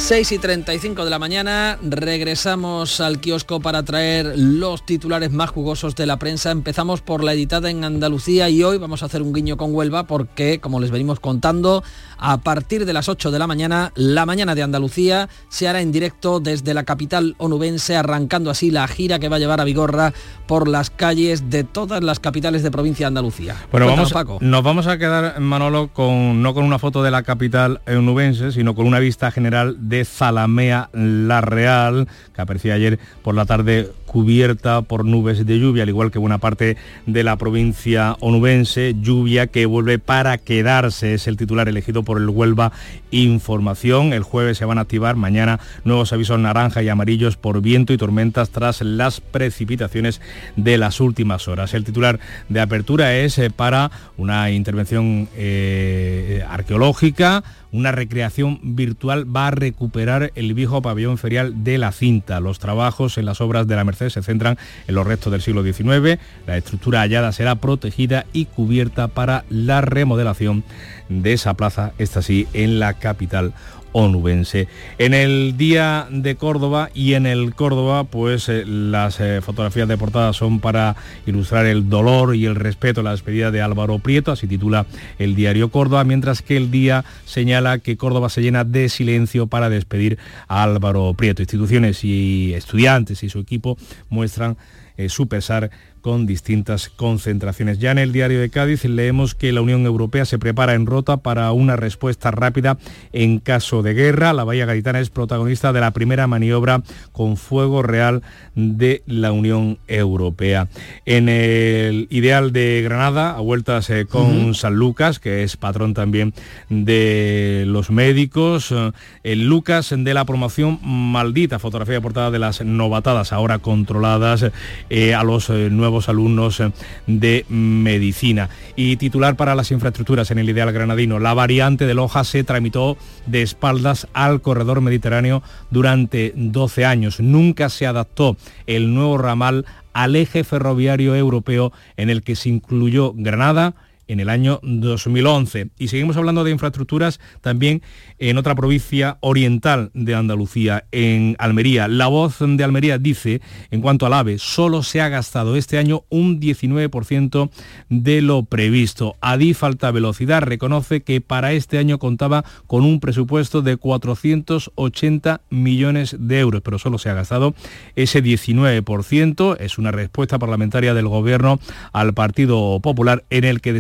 6 0.10 0.32
y 0.32 0.40
35 0.40 1.04
de 1.04 1.12
la 1.12 1.20
mañana, 1.20 1.78
regresamos 1.84 3.00
al 3.00 3.20
kiosco 3.20 3.60
para 3.60 3.84
traer 3.84 4.34
los 4.40 4.84
titulares 4.84 5.32
más 5.32 5.52
jugosos 5.52 5.96
de 5.96 6.08
la 6.08 6.18
prensa. 6.18 6.50
Empezamos 6.50 7.02
por 7.02 7.24
la 7.24 7.34
editada 7.34 7.70
en 7.70 7.84
Andalucía 7.84 8.50
y 8.50 8.64
hoy 8.64 8.80
vamos 8.80 9.04
a 9.04 9.06
hacer 9.06 9.22
un 9.22 9.34
guiño 9.34 9.56
con 9.56 9.76
Huelva 9.76 10.08
porque, 10.08 10.60
como 10.60 10.80
les 10.80 10.90
venimos 10.90 11.20
contando, 11.20 11.84
a 12.18 12.38
partir 12.38 12.88
de 12.88 12.94
las 12.94 13.08
8 13.08 13.30
de 13.30 13.38
la 13.38 13.46
mañana, 13.46 13.92
la 13.94 14.26
mañana 14.26 14.56
de 14.56 14.64
Andalucía 14.64 15.30
se 15.48 15.68
hará 15.68 15.80
en 15.80 15.92
directo 15.92 16.40
desde 16.40 16.74
la 16.74 16.86
capital 16.86 17.36
onubense, 17.38 17.96
arrancando 17.96 18.50
así 18.50 18.72
la 18.72 18.88
gira 18.88 19.20
que 19.20 19.30
va 19.30 19.36
a 19.36 19.40
llevar 19.40 19.62
a 19.62 19.64
Vigorra 19.64 20.14
por 20.48 20.68
las 20.68 20.90
calles 20.90 21.52
de 21.52 21.64
todas 21.64 22.04
las 22.04 22.20
capitales 22.20 22.64
de 22.64 22.72
provincia 22.72 23.04
de 23.06 23.10
Andalucía. 23.10 23.56
Bueno, 23.72 23.86
Cuéntanos, 23.86 24.12
vamos, 24.12 24.40
Paco. 24.40 24.40
nos 24.42 24.64
vamos 24.64 24.88
a 24.88 24.98
quedar, 24.98 25.40
Manolo, 25.40 25.90
con, 25.94 26.42
no 26.42 26.56
con 26.56 26.66
una 26.66 26.80
foto 26.80 27.04
de 27.04 27.12
la 27.12 27.22
capital 27.22 27.82
eunubense, 27.86 28.52
sino 28.52 28.74
con 28.74 28.88
una 28.88 28.98
vista 28.98 29.30
general 29.30 29.78
de 29.78 29.99
Zalamea 30.06 30.90
La 30.94 31.42
Real, 31.42 32.08
que 32.34 32.42
aparecía 32.42 32.74
ayer 32.74 33.00
por 33.24 33.36
la 33.36 33.46
tarde 33.46 33.92
cubierta 34.10 34.82
por 34.82 35.06
nubes 35.06 35.46
de 35.46 35.60
lluvia, 35.60 35.84
al 35.84 35.90
igual 35.90 36.10
que 36.10 36.18
buena 36.18 36.40
parte 36.40 36.78
de 37.06 37.24
la 37.24 37.38
provincia 37.38 38.18
onubense, 38.22 38.96
lluvia 39.00 39.46
que 39.46 39.68
vuelve 39.68 40.00
para 40.00 40.40
quedarse, 40.40 41.14
es 41.14 41.28
el 41.28 41.38
titular 41.38 41.70
elegido 41.70 42.02
por 42.02 42.18
el 42.18 42.28
Huelva 42.28 42.72
Información. 43.12 44.12
El 44.12 44.24
jueves 44.24 44.58
se 44.58 44.66
van 44.66 44.80
a 44.80 44.82
activar 44.82 45.16
mañana 45.16 45.60
nuevos 45.84 46.12
avisos 46.12 46.40
naranja 46.40 46.82
y 46.82 46.90
amarillos 46.90 47.38
por 47.38 47.62
viento 47.62 47.94
y 47.94 47.98
tormentas 47.98 48.50
tras 48.50 48.82
las 48.82 49.22
precipitaciones 49.22 50.22
de 50.56 50.80
las 50.80 51.00
últimas 51.02 51.48
horas. 51.48 51.76
El 51.76 51.84
titular 51.84 52.20
de 52.50 52.62
apertura 52.62 53.16
es 53.16 53.38
eh, 53.38 53.52
para 53.52 53.92
una 54.18 54.50
intervención 54.50 55.30
eh, 55.36 56.44
arqueológica, 56.50 57.44
una 57.72 57.92
recreación 57.92 58.60
virtual 58.64 59.36
va 59.36 59.48
a 59.48 59.52
recuperar 59.52 60.32
el 60.34 60.54
viejo 60.56 60.82
pabellón 60.82 61.20
ferial 61.20 61.64
de 61.64 61.78
la 61.78 61.92
cinta. 61.92 62.40
Los 62.40 62.58
trabajos 62.58 63.18
en 63.18 63.26
las 63.26 63.42
obras 63.42 63.68
de 63.68 63.76
la 63.76 63.84
Merced 63.84 63.99
se 64.10 64.22
centran 64.22 64.58
en 64.88 64.96
los 64.96 65.06
restos 65.06 65.32
del 65.32 65.42
siglo 65.42 65.64
XIX. 65.64 66.20
La 66.48 66.58
estructura 66.58 67.02
hallada 67.02 67.32
será 67.32 67.56
protegida 67.56 68.26
y 68.32 68.46
cubierta 68.46 69.08
para 69.10 69.44
la 69.50 69.82
remodelación 69.82 70.64
de 71.10 71.34
esa 71.34 71.56
plaza, 71.56 71.92
esta 71.98 72.22
sí, 72.22 72.48
en 72.54 72.80
la 72.80 72.94
capital 72.94 73.54
En 73.94 75.14
el 75.14 75.58
Día 75.58 76.08
de 76.12 76.36
Córdoba 76.36 76.90
y 76.94 77.14
en 77.14 77.26
el 77.26 77.56
Córdoba, 77.56 78.04
pues 78.04 78.48
eh, 78.50 78.64
las 78.66 79.20
eh, 79.20 79.42
fotografías 79.42 79.88
de 79.88 79.98
portada 79.98 80.32
son 80.34 80.60
para 80.60 80.96
ilustrar 81.26 81.66
el 81.66 81.90
dolor 81.90 82.36
y 82.36 82.46
el 82.46 82.56
respeto 82.56 83.02
a 83.02 83.04
la 83.04 83.12
despedida 83.12 83.52
de 83.52 83.62
Álvaro 83.62 84.00
Prieto, 84.00 84.32
así 84.32 84.48
titula 84.48 84.86
el 85.18 85.36
diario 85.36 85.70
Córdoba, 85.70 86.04
mientras 86.04 86.42
que 86.42 86.58
el 86.58 86.72
día 86.72 87.04
señala 87.26 87.80
que 87.80 87.98
Córdoba 87.98 88.30
se 88.30 88.42
llena 88.42 88.64
de 88.64 88.90
silencio 88.90 89.48
para 89.48 89.70
despedir 89.70 90.18
a 90.48 90.64
Álvaro 90.64 91.14
Prieto. 91.16 91.42
Instituciones 91.42 92.04
y 92.04 92.54
estudiantes 92.54 93.24
y 93.24 93.30
su 93.30 93.40
equipo 93.40 93.78
muestran 94.10 94.58
eh, 95.00 95.08
su 95.08 95.30
pesar 95.30 95.72
con 96.02 96.26
distintas 96.26 96.90
concentraciones. 96.90 97.80
Ya 97.80 97.92
en 97.92 97.98
el 97.98 98.12
diario 98.12 98.40
de 98.40 98.50
Cádiz 98.50 98.86
leemos 98.86 99.36
que 99.36 99.52
la 99.52 99.62
Unión 99.62 99.86
Europea 99.86 100.26
se 100.26 100.40
prepara 100.40 100.74
en 100.74 100.86
rota 100.86 101.18
para 101.18 101.52
una 101.52 101.76
respuesta 101.76 102.32
rápida 102.32 102.78
en 103.14 103.40
caso 103.40 103.82
de 103.82 103.94
guerra. 103.94 104.34
La 104.34 104.44
Bahía 104.44 104.66
Gaditana 104.66 105.00
es 105.00 105.10
protagonista 105.10 105.74
de 105.74 105.82
la 105.82 105.92
primera 105.92 106.28
maniobra 106.28 106.84
con 107.12 107.38
fuego 107.38 107.82
real 107.82 108.22
de 108.56 109.04
la 109.06 109.32
Unión 109.32 109.80
Europea. 109.88 110.68
En 111.06 111.30
el 111.30 112.08
ideal 112.10 112.52
de 112.52 112.82
Granada, 112.84 113.36
a 113.36 113.40
vueltas 113.40 113.90
eh, 113.90 114.06
con. 114.06 114.50
San 114.54 114.76
Lucas, 114.76 115.20
que 115.20 115.44
es 115.44 115.58
patrón 115.58 115.94
también 115.94 116.34
de 116.70 117.64
los 117.68 117.90
médicos, 117.90 118.72
eh, 118.72 118.92
el 119.24 119.48
Lucas 119.48 119.94
de 119.96 120.14
la 120.14 120.26
promoción 120.26 120.80
maldita, 120.84 121.60
fotografía 121.60 121.96
de 121.96 122.02
portada 122.02 122.32
de 122.32 122.40
las 122.40 122.64
novatadas, 122.64 123.34
ahora 123.34 123.60
controladas 123.60 124.46
eh, 124.90 125.14
a 125.14 125.24
los 125.24 125.50
eh, 125.50 125.70
nuevos 125.72 125.89
alumnos 126.08 126.60
eh, 126.60 126.72
de 127.08 127.46
medicina. 127.50 128.50
Y 128.76 128.98
titular 128.98 129.36
para 129.36 129.56
las 129.56 129.72
infraestructuras 129.72 130.32
en 130.32 130.40
el 130.40 130.50
ideal 130.50 130.72
granadino, 130.72 131.20
la 131.20 131.34
variante 131.34 131.86
de 131.86 131.94
Loja 131.94 132.24
se 132.24 132.44
tramitó 132.44 132.98
de 133.26 133.42
espaldas 133.42 134.08
al 134.14 134.42
corredor 134.42 134.82
mediterráneo 134.82 135.42
durante 135.72 136.34
12 136.36 136.86
años. 136.86 137.20
Nunca 137.20 137.70
se 137.70 137.88
adaptó 137.88 138.38
el 138.68 138.94
nuevo 138.94 139.18
ramal 139.18 139.66
al 139.94 140.16
eje 140.16 140.44
ferroviario 140.44 141.16
europeo 141.16 141.74
en 141.98 142.10
el 142.10 142.22
que 142.22 142.36
se 142.36 142.50
incluyó 142.50 143.14
Granada, 143.16 143.74
en 144.10 144.20
el 144.20 144.28
año 144.28 144.60
2011. 144.64 145.70
Y 145.78 145.88
seguimos 145.88 146.18
hablando 146.18 146.44
de 146.44 146.52
infraestructuras 146.52 147.20
también 147.42 147.82
en 148.18 148.38
otra 148.38 148.56
provincia 148.56 149.18
oriental 149.22 149.92
de 149.94 150.16
Andalucía, 150.16 150.86
en 150.92 151.36
Almería. 151.40 151.88
La 151.88 152.08
voz 152.08 152.38
de 152.40 152.64
Almería 152.64 152.98
dice, 152.98 153.42
en 153.72 153.82
cuanto 153.82 154.06
al 154.06 154.14
AVE, 154.14 154.40
solo 154.40 154.84
se 154.84 155.00
ha 155.00 155.10
gastado 155.10 155.56
este 155.56 155.78
año 155.78 156.04
un 156.10 156.42
19% 156.42 157.50
de 157.90 158.22
lo 158.22 158.44
previsto. 158.44 159.16
Adif 159.22 159.64
Alta 159.64 159.92
Velocidad 159.92 160.42
reconoce 160.42 161.02
que 161.02 161.22
para 161.22 161.54
este 161.54 161.78
año 161.78 162.00
contaba 162.00 162.44
con 162.68 162.84
un 162.84 163.00
presupuesto 163.00 163.62
de 163.62 163.78
480 163.78 165.42
millones 165.50 166.16
de 166.20 166.40
euros, 166.40 166.62
pero 166.64 166.80
solo 166.80 166.98
se 166.98 167.10
ha 167.10 167.14
gastado 167.14 167.54
ese 167.96 168.24
19%. 168.24 169.58
Es 169.60 169.78
una 169.78 169.92
respuesta 169.92 170.40
parlamentaria 170.40 170.94
del 170.96 171.08
Gobierno 171.08 171.60
al 171.94 172.14
Partido 172.14 172.80
Popular 172.82 173.24
en 173.30 173.44
el 173.44 173.62
que 173.62 173.74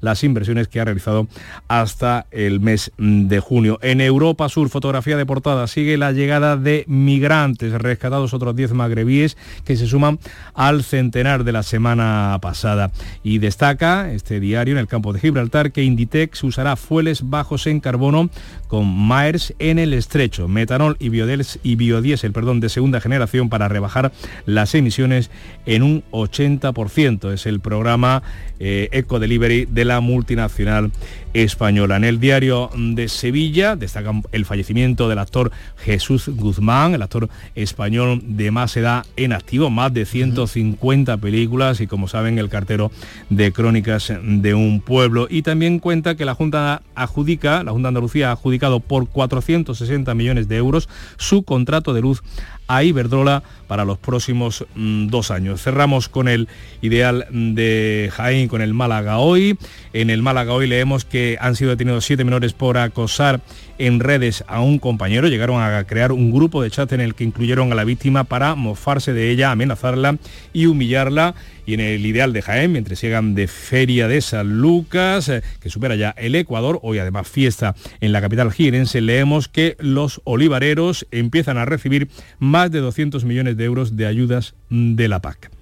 las 0.00 0.24
inversiones 0.24 0.68
que 0.68 0.80
ha 0.80 0.84
realizado 0.84 1.26
hasta 1.68 2.26
el 2.30 2.60
mes 2.60 2.92
de 2.98 3.40
junio. 3.40 3.78
En 3.82 4.00
Europa 4.00 4.48
Sur, 4.48 4.68
fotografía 4.68 5.16
de 5.16 5.26
portada, 5.26 5.66
sigue 5.66 5.96
la 5.96 6.12
llegada 6.12 6.56
de 6.56 6.84
migrantes, 6.86 7.72
rescatados 7.72 8.34
otros 8.34 8.54
10 8.56 8.72
magrebíes 8.72 9.36
que 9.64 9.76
se 9.76 9.86
suman 9.86 10.18
al 10.54 10.84
centenar 10.84 11.44
de 11.44 11.52
la 11.52 11.62
semana 11.62 12.38
pasada. 12.40 12.90
Y 13.22 13.38
destaca 13.38 14.12
este 14.12 14.40
diario 14.40 14.74
en 14.74 14.78
el 14.78 14.88
campo 14.88 15.12
de 15.12 15.20
Gibraltar 15.20 15.72
que 15.72 15.82
Inditex 15.82 16.44
usará 16.44 16.76
fueles 16.76 17.28
bajos 17.28 17.66
en 17.66 17.80
carbono 17.80 18.30
con 18.68 18.86
Maers 18.88 19.54
en 19.58 19.78
el 19.78 19.94
estrecho, 19.94 20.48
metanol 20.48 20.96
y, 20.98 21.08
biodels- 21.08 21.58
y 21.62 21.76
biodiesel 21.76 22.32
perdón, 22.32 22.60
de 22.60 22.68
segunda 22.68 23.00
generación 23.00 23.48
para 23.48 23.68
rebajar 23.68 24.12
las 24.46 24.74
emisiones 24.74 25.30
en 25.66 25.82
un 25.82 26.04
80%. 26.12 27.32
Es 27.32 27.46
el 27.46 27.60
programa 27.60 28.22
eh, 28.58 28.88
Eco 28.92 29.18
Delivery 29.40 29.66
de 29.70 29.84
la 29.84 30.00
multinacional 30.00 30.92
española. 31.32 31.96
En 31.96 32.04
el 32.04 32.20
diario 32.20 32.70
de 32.76 33.08
Sevilla 33.08 33.76
destacan 33.76 34.22
el 34.32 34.44
fallecimiento 34.44 35.08
del 35.08 35.18
actor 35.18 35.52
Jesús 35.78 36.28
Guzmán, 36.28 36.94
el 36.94 37.02
actor 37.02 37.28
español 37.54 38.20
de 38.24 38.50
más 38.50 38.76
edad 38.76 39.06
en 39.16 39.32
activo, 39.32 39.70
más 39.70 39.92
de 39.94 40.04
150 40.04 41.16
películas 41.18 41.80
y 41.80 41.86
como 41.86 42.08
saben 42.08 42.38
el 42.38 42.48
cartero 42.48 42.90
de 43.28 43.52
Crónicas 43.52 44.12
de 44.22 44.54
un 44.54 44.80
pueblo. 44.80 45.26
Y 45.30 45.42
también 45.42 45.78
cuenta 45.78 46.16
que 46.16 46.24
la 46.24 46.34
Junta 46.34 46.82
adjudica, 46.94 47.62
la 47.62 47.72
Junta 47.72 47.86
de 47.86 47.90
Andalucía 47.90 48.28
ha 48.28 48.32
adjudicado 48.32 48.80
por 48.80 49.08
460 49.08 50.14
millones 50.14 50.48
de 50.48 50.56
euros 50.56 50.88
su 51.16 51.44
contrato 51.44 51.94
de 51.94 52.00
luz 52.00 52.22
a 52.70 52.84
Iberdrola 52.84 53.42
para 53.66 53.84
los 53.84 53.98
próximos 53.98 54.64
mm, 54.76 55.08
dos 55.08 55.32
años. 55.32 55.60
Cerramos 55.60 56.08
con 56.08 56.28
el 56.28 56.48
ideal 56.82 57.26
de 57.30 58.10
Jaén, 58.12 58.46
con 58.46 58.62
el 58.62 58.74
Málaga 58.74 59.18
hoy. 59.18 59.58
En 59.92 60.08
el 60.08 60.22
Málaga 60.22 60.52
hoy 60.52 60.68
leemos 60.68 61.04
que 61.04 61.36
han 61.40 61.56
sido 61.56 61.70
detenidos 61.70 62.04
siete 62.04 62.24
menores 62.24 62.52
por 62.52 62.78
acosar 62.78 63.40
en 63.78 63.98
redes 63.98 64.44
a 64.46 64.60
un 64.60 64.78
compañero. 64.78 65.26
Llegaron 65.26 65.60
a 65.60 65.82
crear 65.84 66.12
un 66.12 66.30
grupo 66.30 66.62
de 66.62 66.70
chat 66.70 66.92
en 66.92 67.00
el 67.00 67.16
que 67.16 67.24
incluyeron 67.24 67.72
a 67.72 67.74
la 67.74 67.84
víctima 67.84 68.22
para 68.24 68.54
mofarse 68.54 69.12
de 69.12 69.30
ella, 69.30 69.50
amenazarla 69.50 70.18
y 70.52 70.66
humillarla. 70.66 71.34
Y 71.70 71.74
en 71.74 71.78
el 71.78 72.04
ideal 72.04 72.32
de 72.32 72.42
Jaén, 72.42 72.72
mientras 72.72 73.00
llegan 73.00 73.36
de 73.36 73.46
Feria 73.46 74.08
de 74.08 74.20
San 74.22 74.60
Lucas, 74.60 75.28
eh, 75.28 75.40
que 75.60 75.70
supera 75.70 75.94
ya 75.94 76.10
el 76.18 76.34
Ecuador, 76.34 76.80
hoy 76.82 76.98
además 76.98 77.28
fiesta 77.28 77.76
en 78.00 78.10
la 78.10 78.20
capital 78.20 78.50
jirense, 78.50 79.00
leemos 79.00 79.46
que 79.46 79.76
los 79.78 80.20
olivareros 80.24 81.06
empiezan 81.12 81.58
a 81.58 81.66
recibir 81.66 82.08
más 82.40 82.72
de 82.72 82.80
200 82.80 83.24
millones 83.24 83.56
de 83.56 83.66
euros 83.66 83.96
de 83.96 84.06
ayudas 84.06 84.56
de 84.68 85.06
la 85.06 85.22
PAC. 85.22 85.59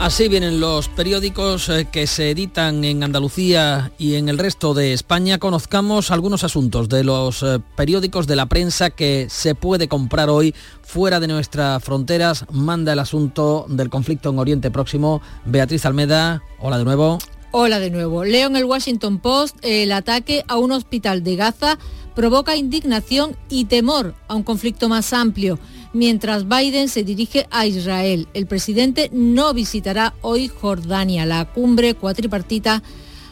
Así 0.00 0.28
vienen 0.28 0.60
los 0.60 0.88
periódicos 0.88 1.68
eh, 1.68 1.86
que 1.92 2.06
se 2.06 2.30
editan 2.30 2.84
en 2.84 3.02
Andalucía 3.02 3.92
y 3.98 4.14
en 4.14 4.30
el 4.30 4.38
resto 4.38 4.72
de 4.72 4.94
España. 4.94 5.36
Conozcamos 5.36 6.10
algunos 6.10 6.42
asuntos 6.42 6.88
de 6.88 7.04
los 7.04 7.42
eh, 7.42 7.60
periódicos 7.76 8.26
de 8.26 8.34
la 8.34 8.46
prensa 8.46 8.88
que 8.88 9.26
se 9.28 9.54
puede 9.54 9.88
comprar 9.88 10.30
hoy 10.30 10.54
fuera 10.80 11.20
de 11.20 11.28
nuestras 11.28 11.84
fronteras. 11.84 12.46
Manda 12.50 12.94
el 12.94 12.98
asunto 12.98 13.66
del 13.68 13.90
conflicto 13.90 14.30
en 14.30 14.38
Oriente 14.38 14.70
Próximo. 14.70 15.20
Beatriz 15.44 15.84
Almeda, 15.84 16.42
hola 16.60 16.78
de 16.78 16.84
nuevo. 16.84 17.18
Hola 17.50 17.78
de 17.78 17.90
nuevo. 17.90 18.24
Leo 18.24 18.46
en 18.46 18.56
el 18.56 18.64
Washington 18.64 19.18
Post 19.18 19.58
el 19.60 19.92
ataque 19.92 20.44
a 20.48 20.56
un 20.56 20.72
hospital 20.72 21.22
de 21.22 21.36
Gaza 21.36 21.78
provoca 22.20 22.54
indignación 22.54 23.34
y 23.48 23.64
temor 23.64 24.14
a 24.28 24.34
un 24.34 24.42
conflicto 24.42 24.90
más 24.90 25.14
amplio 25.14 25.58
mientras 25.94 26.46
Biden 26.46 26.90
se 26.90 27.02
dirige 27.02 27.46
a 27.50 27.64
Israel. 27.64 28.28
El 28.34 28.44
presidente 28.44 29.08
no 29.10 29.54
visitará 29.54 30.12
hoy 30.20 30.48
Jordania. 30.48 31.24
La 31.24 31.46
cumbre 31.46 31.94
cuatripartita 31.94 32.82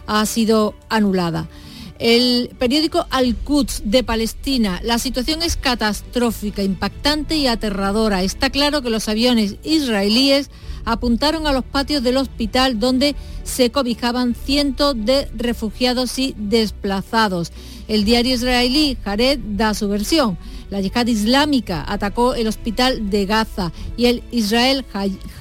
ha 0.07 0.25
sido 0.25 0.75
anulada. 0.89 1.51
El 1.99 2.49
periódico 2.59 3.07
Al-Quds 3.11 3.83
de 3.85 4.05
Palestina, 4.05 4.81
la 4.83 4.99
situación 4.99 5.43
es 5.43 5.59
catastrófica, 5.59 6.63
impactante 6.63 7.37
y 7.37 7.47
aterradora. 7.47 8.23
Está 8.23 8.49
claro 8.49 8.81
que 8.81 8.89
los 8.89 9.07
aviones 9.11 9.57
israelíes 9.65 10.49
apuntaron 10.85 11.47
a 11.47 11.53
los 11.53 11.65
patios 11.65 12.03
del 12.03 12.17
hospital 12.17 12.79
donde 12.79 13.15
se 13.45 13.71
cobijaban 13.71 14.35
cientos 14.35 14.95
de 14.97 15.29
refugiados 15.37 16.19
y 16.19 16.35
desplazados. 16.37 17.53
El 17.89 18.05
diario 18.05 18.35
israelí 18.35 18.97
Jared 19.05 19.39
da 19.57 19.75
su 19.75 19.89
versión. 19.89 20.39
La 20.71 20.81
yihad 20.81 21.07
islámica 21.07 21.85
atacó 21.89 22.35
el 22.35 22.47
hospital 22.47 23.09
de 23.11 23.25
Gaza 23.25 23.73
y 23.97 24.07
el 24.07 24.23
Israel 24.31 24.85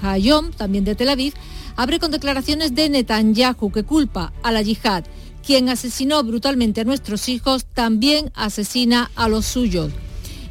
Hayom, 0.02 0.52
también 0.52 0.86
de 0.86 0.96
Tel 0.96 1.10
Aviv, 1.10 1.34
abre 1.76 2.00
con 2.00 2.12
declaraciones 2.12 2.74
de 2.74 2.90
Netanyahu 2.90 3.72
que 3.72 3.84
culpa 3.84 4.32
a 4.44 4.52
la 4.52 4.62
yihad. 4.62 5.04
Quien 5.46 5.70
asesinó 5.70 6.24
brutalmente 6.24 6.82
a 6.82 6.86
nuestros 6.86 7.30
hijos 7.30 7.66
también 7.66 8.32
asesina 8.36 9.12
a 9.16 9.30
los 9.30 9.46
suyos. 9.46 9.92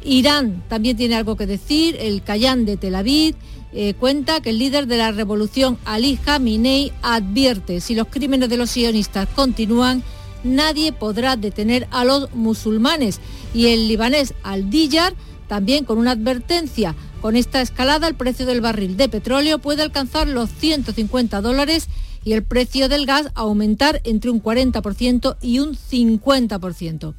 Irán 0.03 0.63
también 0.69 0.95
tiene 0.95 1.15
algo 1.15 1.35
que 1.35 1.45
decir. 1.45 1.97
El 1.99 2.23
Cayán 2.23 2.65
de 2.65 2.77
Tel 2.77 2.95
Aviv 2.95 3.35
eh, 3.73 3.93
cuenta 3.93 4.41
que 4.41 4.51
el 4.51 4.59
líder 4.59 4.87
de 4.87 4.97
la 4.97 5.11
revolución, 5.11 5.77
Ali 5.85 6.17
Khamenei, 6.17 6.93
advierte 7.01 7.81
si 7.81 7.95
los 7.95 8.07
crímenes 8.07 8.49
de 8.49 8.57
los 8.57 8.69
sionistas 8.69 9.27
continúan, 9.35 10.03
nadie 10.43 10.93
podrá 10.93 11.35
detener 11.35 11.87
a 11.91 12.05
los 12.05 12.33
musulmanes. 12.33 13.19
Y 13.53 13.67
el 13.67 13.87
libanés 13.87 14.33
Al-Diyar 14.43 15.13
también 15.47 15.85
con 15.85 15.97
una 15.97 16.11
advertencia. 16.11 16.95
Con 17.21 17.35
esta 17.35 17.61
escalada 17.61 18.07
el 18.07 18.15
precio 18.15 18.45
del 18.45 18.61
barril 18.61 18.95
de 18.95 19.09
petróleo 19.09 19.59
puede 19.59 19.81
alcanzar 19.81 20.27
los 20.27 20.49
150 20.51 21.41
dólares 21.41 21.87
y 22.23 22.33
el 22.33 22.43
precio 22.43 22.89
del 22.89 23.05
gas 23.05 23.31
aumentar 23.35 24.01
entre 24.03 24.29
un 24.29 24.41
40% 24.43 25.37
y 25.41 25.59
un 25.59 25.75
50%. 25.75 27.13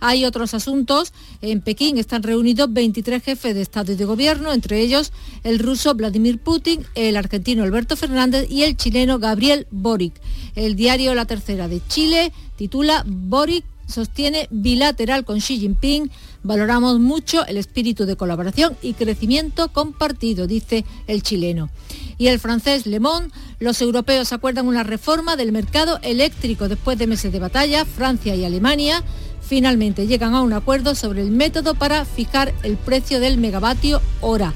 Hay 0.00 0.24
otros 0.24 0.54
asuntos. 0.54 1.12
En 1.42 1.60
Pekín 1.60 1.98
están 1.98 2.22
reunidos 2.22 2.72
23 2.72 3.22
jefes 3.22 3.54
de 3.54 3.62
Estado 3.62 3.92
y 3.92 3.96
de 3.96 4.04
Gobierno, 4.04 4.52
entre 4.52 4.80
ellos 4.80 5.12
el 5.44 5.58
ruso 5.58 5.94
Vladimir 5.94 6.38
Putin, 6.38 6.84
el 6.94 7.16
argentino 7.16 7.62
Alberto 7.62 7.96
Fernández 7.96 8.50
y 8.50 8.64
el 8.64 8.76
chileno 8.76 9.18
Gabriel 9.18 9.66
Boric. 9.70 10.14
El 10.54 10.74
diario 10.74 11.14
La 11.14 11.26
Tercera 11.26 11.68
de 11.68 11.80
Chile 11.86 12.32
titula 12.56 13.04
Boric 13.06 13.64
sostiene 13.86 14.48
bilateral 14.50 15.24
con 15.24 15.38
Xi 15.38 15.58
Jinping. 15.58 16.10
Valoramos 16.42 16.98
mucho 16.98 17.44
el 17.46 17.58
espíritu 17.58 18.06
de 18.06 18.16
colaboración 18.16 18.76
y 18.80 18.94
crecimiento 18.94 19.68
compartido, 19.72 20.46
dice 20.46 20.84
el 21.06 21.22
chileno. 21.22 21.68
Y 22.16 22.28
el 22.28 22.38
francés 22.38 22.86
Le 22.86 23.00
Monde, 23.00 23.30
los 23.58 23.80
europeos 23.82 24.32
acuerdan 24.32 24.66
una 24.66 24.82
reforma 24.82 25.36
del 25.36 25.52
mercado 25.52 25.98
eléctrico 26.02 26.68
después 26.68 26.98
de 26.98 27.06
meses 27.06 27.32
de 27.32 27.38
batalla, 27.38 27.84
Francia 27.84 28.34
y 28.34 28.44
Alemania 28.44 29.02
finalmente 29.50 30.06
llegan 30.06 30.36
a 30.36 30.42
un 30.42 30.52
acuerdo 30.52 30.94
sobre 30.94 31.22
el 31.22 31.32
método 31.32 31.74
para 31.74 32.04
fijar 32.04 32.54
el 32.62 32.76
precio 32.76 33.18
del 33.18 33.36
megavatio 33.36 34.00
hora. 34.20 34.54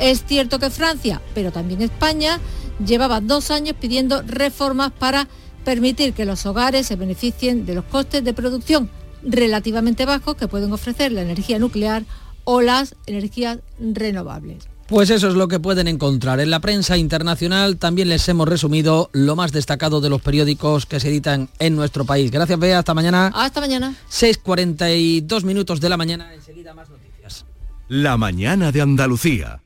Es 0.00 0.24
cierto 0.24 0.58
que 0.58 0.68
Francia, 0.68 1.22
pero 1.32 1.52
también 1.52 1.80
España, 1.80 2.40
llevaba 2.84 3.20
dos 3.20 3.52
años 3.52 3.76
pidiendo 3.80 4.20
reformas 4.22 4.90
para 4.90 5.28
permitir 5.64 6.12
que 6.12 6.24
los 6.24 6.44
hogares 6.44 6.88
se 6.88 6.96
beneficien 6.96 7.66
de 7.66 7.76
los 7.76 7.84
costes 7.84 8.24
de 8.24 8.34
producción 8.34 8.90
relativamente 9.22 10.06
bajos 10.06 10.34
que 10.34 10.48
pueden 10.48 10.72
ofrecer 10.72 11.12
la 11.12 11.22
energía 11.22 11.60
nuclear 11.60 12.02
o 12.42 12.62
las 12.62 12.96
energías 13.06 13.60
renovables. 13.78 14.71
Pues 14.92 15.08
eso 15.08 15.28
es 15.28 15.34
lo 15.34 15.48
que 15.48 15.58
pueden 15.58 15.88
encontrar. 15.88 16.38
En 16.40 16.50
la 16.50 16.60
prensa 16.60 16.98
internacional 16.98 17.78
también 17.78 18.10
les 18.10 18.28
hemos 18.28 18.46
resumido 18.46 19.08
lo 19.14 19.36
más 19.36 19.50
destacado 19.50 20.02
de 20.02 20.10
los 20.10 20.20
periódicos 20.20 20.84
que 20.84 21.00
se 21.00 21.08
editan 21.08 21.48
en 21.58 21.74
nuestro 21.76 22.04
país. 22.04 22.30
Gracias, 22.30 22.58
Bea. 22.58 22.80
Hasta 22.80 22.92
mañana. 22.92 23.32
Hasta 23.34 23.62
mañana. 23.62 23.94
6.42 24.10 25.44
minutos 25.44 25.80
de 25.80 25.88
la 25.88 25.96
mañana. 25.96 26.34
Enseguida 26.34 26.74
más 26.74 26.90
noticias. 26.90 27.46
La 27.88 28.18
mañana 28.18 28.70
de 28.70 28.82
Andalucía. 28.82 29.62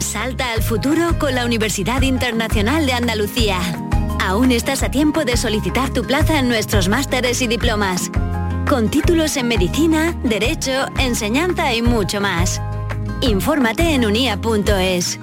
Salta 0.00 0.50
al 0.50 0.64
futuro 0.64 1.16
con 1.16 1.36
la 1.36 1.46
Universidad 1.46 2.02
Internacional 2.02 2.84
de 2.84 2.94
Andalucía. 2.94 3.60
Aún 4.24 4.50
estás 4.50 4.82
a 4.82 4.90
tiempo 4.90 5.24
de 5.24 5.36
solicitar 5.36 5.92
tu 5.92 6.02
plaza 6.02 6.40
en 6.40 6.48
nuestros 6.48 6.88
másteres 6.88 7.40
y 7.42 7.46
diplomas. 7.46 8.10
Con 8.68 8.90
títulos 8.90 9.36
en 9.36 9.46
medicina, 9.46 10.20
derecho, 10.24 10.72
enseñanza 10.98 11.72
y 11.72 11.82
mucho 11.82 12.20
más. 12.20 12.60
Infórmate 13.22 13.94
en 13.94 14.04
unia.es. 14.04 15.18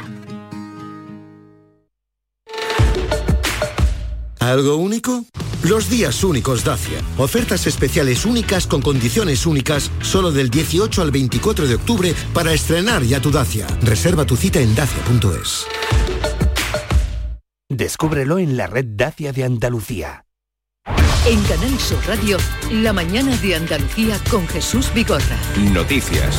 ¿Algo 4.39 4.75
único? 4.75 5.23
Los 5.63 5.89
días 5.89 6.23
únicos 6.23 6.65
Dacia. 6.65 6.99
Ofertas 7.17 7.65
especiales 7.65 8.25
únicas 8.25 8.67
con 8.67 8.81
condiciones 8.81 9.45
únicas 9.45 9.89
solo 10.01 10.31
del 10.31 10.49
18 10.49 11.01
al 11.01 11.11
24 11.11 11.67
de 11.67 11.75
octubre 11.75 12.13
para 12.33 12.51
estrenar 12.51 13.03
ya 13.03 13.21
tu 13.21 13.31
Dacia. 13.31 13.67
Reserva 13.81 14.25
tu 14.25 14.35
cita 14.35 14.59
en 14.59 14.75
dacia.es. 14.75 15.65
Descúbrelo 17.69 18.37
en 18.39 18.57
la 18.57 18.67
red 18.67 18.85
Dacia 18.89 19.31
de 19.31 19.45
Andalucía. 19.45 20.25
En 21.25 21.41
Canal 21.43 21.79
Sur 21.79 21.99
Radio, 22.05 22.37
la 22.69 22.91
mañana 22.91 23.37
de 23.37 23.55
Andalucía 23.55 24.19
con 24.29 24.45
Jesús 24.49 24.93
Bigorra. 24.93 25.37
Noticias. 25.71 26.37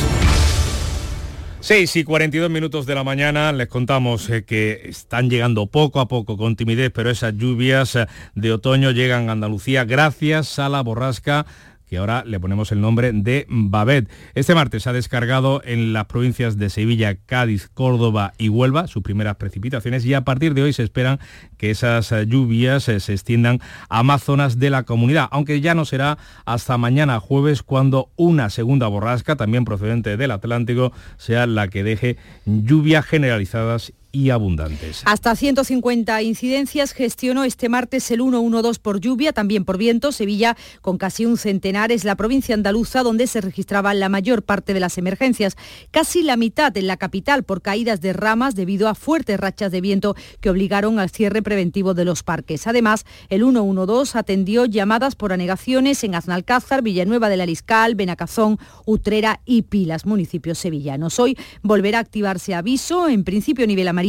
6 1.65 1.95
y 1.95 2.03
42 2.03 2.51
minutos 2.51 2.85
de 2.85 2.93
la 2.93 3.03
mañana 3.03 3.51
les 3.51 3.67
contamos 3.67 4.29
eh, 4.29 4.45
que 4.45 4.83
están 4.85 5.31
llegando 5.31 5.65
poco 5.65 5.99
a 5.99 6.07
poco 6.07 6.37
con 6.37 6.55
timidez, 6.55 6.91
pero 6.93 7.09
esas 7.09 7.33
lluvias 7.35 7.95
eh, 7.95 8.05
de 8.35 8.53
otoño 8.53 8.91
llegan 8.91 9.29
a 9.29 9.31
Andalucía 9.31 9.83
gracias 9.83 10.59
a 10.59 10.69
la 10.69 10.81
borrasca 10.81 11.47
que 11.89 11.97
ahora 11.97 12.23
le 12.25 12.39
ponemos 12.39 12.71
el 12.71 12.81
nombre 12.81 13.11
de 13.13 13.45
Babet. 13.49 14.09
Este 14.33 14.55
martes 14.55 14.87
ha 14.87 14.93
descargado 14.93 15.61
en 15.63 15.93
las 15.93 16.05
provincias 16.05 16.57
de 16.57 16.69
Sevilla, 16.69 17.15
Cádiz, 17.15 17.69
Córdoba 17.73 18.33
y 18.37 18.49
Huelva 18.49 18.87
sus 18.87 19.03
primeras 19.03 19.35
precipitaciones 19.35 20.05
y 20.05 20.13
a 20.13 20.21
partir 20.21 20.53
de 20.53 20.63
hoy 20.63 20.73
se 20.73 20.83
esperan 20.83 21.19
que 21.57 21.71
esas 21.71 22.11
eh, 22.11 22.25
lluvias 22.27 22.87
eh, 22.89 22.99
se 22.99 23.13
extiendan 23.13 23.59
a 23.89 24.03
más 24.03 24.23
zonas 24.23 24.59
de 24.59 24.69
la 24.69 24.83
comunidad, 24.83 25.27
aunque 25.31 25.61
ya 25.61 25.75
no 25.75 25.85
será 25.85 26.17
hasta 26.45 26.77
mañana 26.77 27.19
jueves 27.19 27.63
cuando 27.63 28.09
una 28.15 28.49
segunda 28.49 28.87
borrasca, 28.87 29.35
también 29.35 29.65
procedente 29.65 30.17
del 30.17 30.31
Atlántico, 30.31 30.91
sea 31.17 31.47
la 31.47 31.67
que 31.67 31.83
deje 31.83 32.17
lluvias 32.45 33.05
generalizadas 33.05 33.93
y 34.15 34.29
abundantes. 34.29 35.01
Hasta 35.03 35.35
150 35.35 36.21
incidencias 36.21 36.93
gestionó 36.93 37.43
este 37.43 37.67
martes 37.67 38.09
el 38.11 38.21
112 38.21 38.79
por 38.79 39.01
lluvia, 39.01 39.33
también 39.33 39.65
por 39.65 39.77
viento. 39.77 40.13
Sevilla, 40.13 40.55
con 40.81 40.97
casi 40.97 41.25
un 41.25 41.37
centenar, 41.37 41.91
es 41.91 42.05
la 42.05 42.15
provincia 42.15 42.55
andaluza 42.55 43.03
donde 43.03 43.27
se 43.27 43.41
registraba 43.41 43.93
la 43.93 44.07
mayor 44.07 44.43
parte 44.43 44.73
de 44.73 44.79
las 44.79 44.97
emergencias. 44.97 45.57
Casi 45.91 46.23
la 46.23 46.37
mitad 46.37 46.75
en 46.77 46.87
la 46.87 46.95
capital 46.95 47.43
por 47.43 47.61
caídas 47.61 47.99
de 47.99 48.13
ramas 48.13 48.55
debido 48.55 48.87
a 48.87 48.95
fuertes 48.95 49.37
rachas 49.37 49.71
de 49.73 49.81
viento 49.81 50.15
que 50.39 50.49
obligaron 50.49 50.97
al 50.97 51.09
cierre 51.09 51.41
preventivo 51.41 51.93
de 51.93 52.05
los 52.05 52.23
parques. 52.23 52.67
Además, 52.67 53.05
el 53.27 53.41
112 53.41 54.17
atendió 54.17 54.63
llamadas 54.63 55.15
por 55.15 55.33
anegaciones 55.33 56.05
en 56.05 56.15
Aznalcázar, 56.15 56.81
Villanueva 56.83 57.27
de 57.27 57.35
la 57.35 57.45
Liscal, 57.45 57.95
Benacazón, 57.95 58.59
Utrera 58.85 59.41
y 59.43 59.63
Pilas, 59.63 60.05
municipios 60.05 60.57
sevillanos. 60.57 61.19
Hoy 61.19 61.37
volverá 61.61 61.97
a 61.97 62.01
activarse 62.01 62.55
aviso, 62.55 63.09
en 63.09 63.25
principio 63.25 63.67
nivel 63.67 63.89
amarillo 63.89 64.04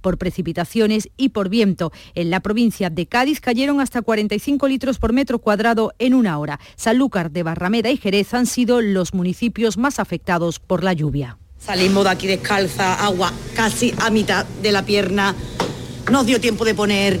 por 0.00 0.18
precipitaciones 0.18 1.08
y 1.16 1.30
por 1.30 1.48
viento. 1.48 1.92
En 2.14 2.30
la 2.30 2.40
provincia 2.40 2.90
de 2.90 3.06
Cádiz 3.06 3.40
cayeron 3.40 3.80
hasta 3.80 4.02
45 4.02 4.68
litros 4.68 4.98
por 4.98 5.12
metro 5.12 5.38
cuadrado 5.38 5.92
en 5.98 6.14
una 6.14 6.38
hora. 6.38 6.58
Sanlúcar 6.76 7.30
de 7.30 7.42
Barrameda 7.42 7.90
y 7.90 7.96
Jerez 7.96 8.34
han 8.34 8.46
sido 8.46 8.80
los 8.80 9.14
municipios 9.14 9.78
más 9.78 9.98
afectados 9.98 10.58
por 10.58 10.82
la 10.82 10.92
lluvia. 10.92 11.38
Salimos 11.58 12.04
de 12.04 12.10
aquí 12.10 12.26
descalza, 12.26 12.94
agua 13.04 13.32
casi 13.54 13.94
a 13.98 14.10
mitad 14.10 14.44
de 14.62 14.72
la 14.72 14.84
pierna. 14.84 15.34
Nos 16.10 16.26
dio 16.26 16.40
tiempo 16.40 16.64
de 16.64 16.74
poner 16.74 17.20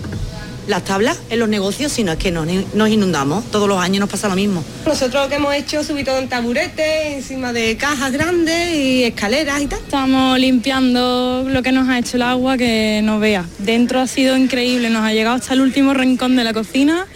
las 0.66 0.84
tablas 0.84 1.18
en 1.30 1.38
los 1.38 1.48
negocios, 1.48 1.92
sino 1.92 2.12
es 2.12 2.18
que 2.18 2.30
nos, 2.30 2.46
nos 2.74 2.88
inundamos. 2.88 3.44
Todos 3.50 3.68
los 3.68 3.78
años 3.78 4.00
nos 4.00 4.10
pasa 4.10 4.28
lo 4.28 4.36
mismo. 4.36 4.64
Nosotros 4.86 5.24
lo 5.24 5.28
que 5.28 5.36
hemos 5.36 5.54
hecho 5.54 5.80
es 5.80 5.86
subir 5.86 6.04
todo 6.04 6.18
en 6.18 6.28
taburetes, 6.28 7.14
encima 7.14 7.52
de 7.52 7.76
cajas 7.76 8.12
grandes 8.12 8.74
y 8.74 9.04
escaleras 9.04 9.60
y 9.60 9.66
tal. 9.66 9.78
Estamos 9.80 10.38
limpiando 10.38 11.44
lo 11.48 11.62
que 11.62 11.72
nos 11.72 11.88
ha 11.88 11.98
hecho 11.98 12.16
el 12.16 12.22
agua, 12.22 12.56
que 12.56 13.00
no 13.02 13.18
vea. 13.18 13.44
Dentro 13.58 14.00
ha 14.00 14.06
sido 14.06 14.36
increíble, 14.36 14.90
nos 14.90 15.02
ha 15.02 15.12
llegado 15.12 15.36
hasta 15.36 15.54
el 15.54 15.60
último 15.60 15.94
rincón 15.94 16.36
de 16.36 16.44
la 16.44 16.52
cocina. 16.52 17.06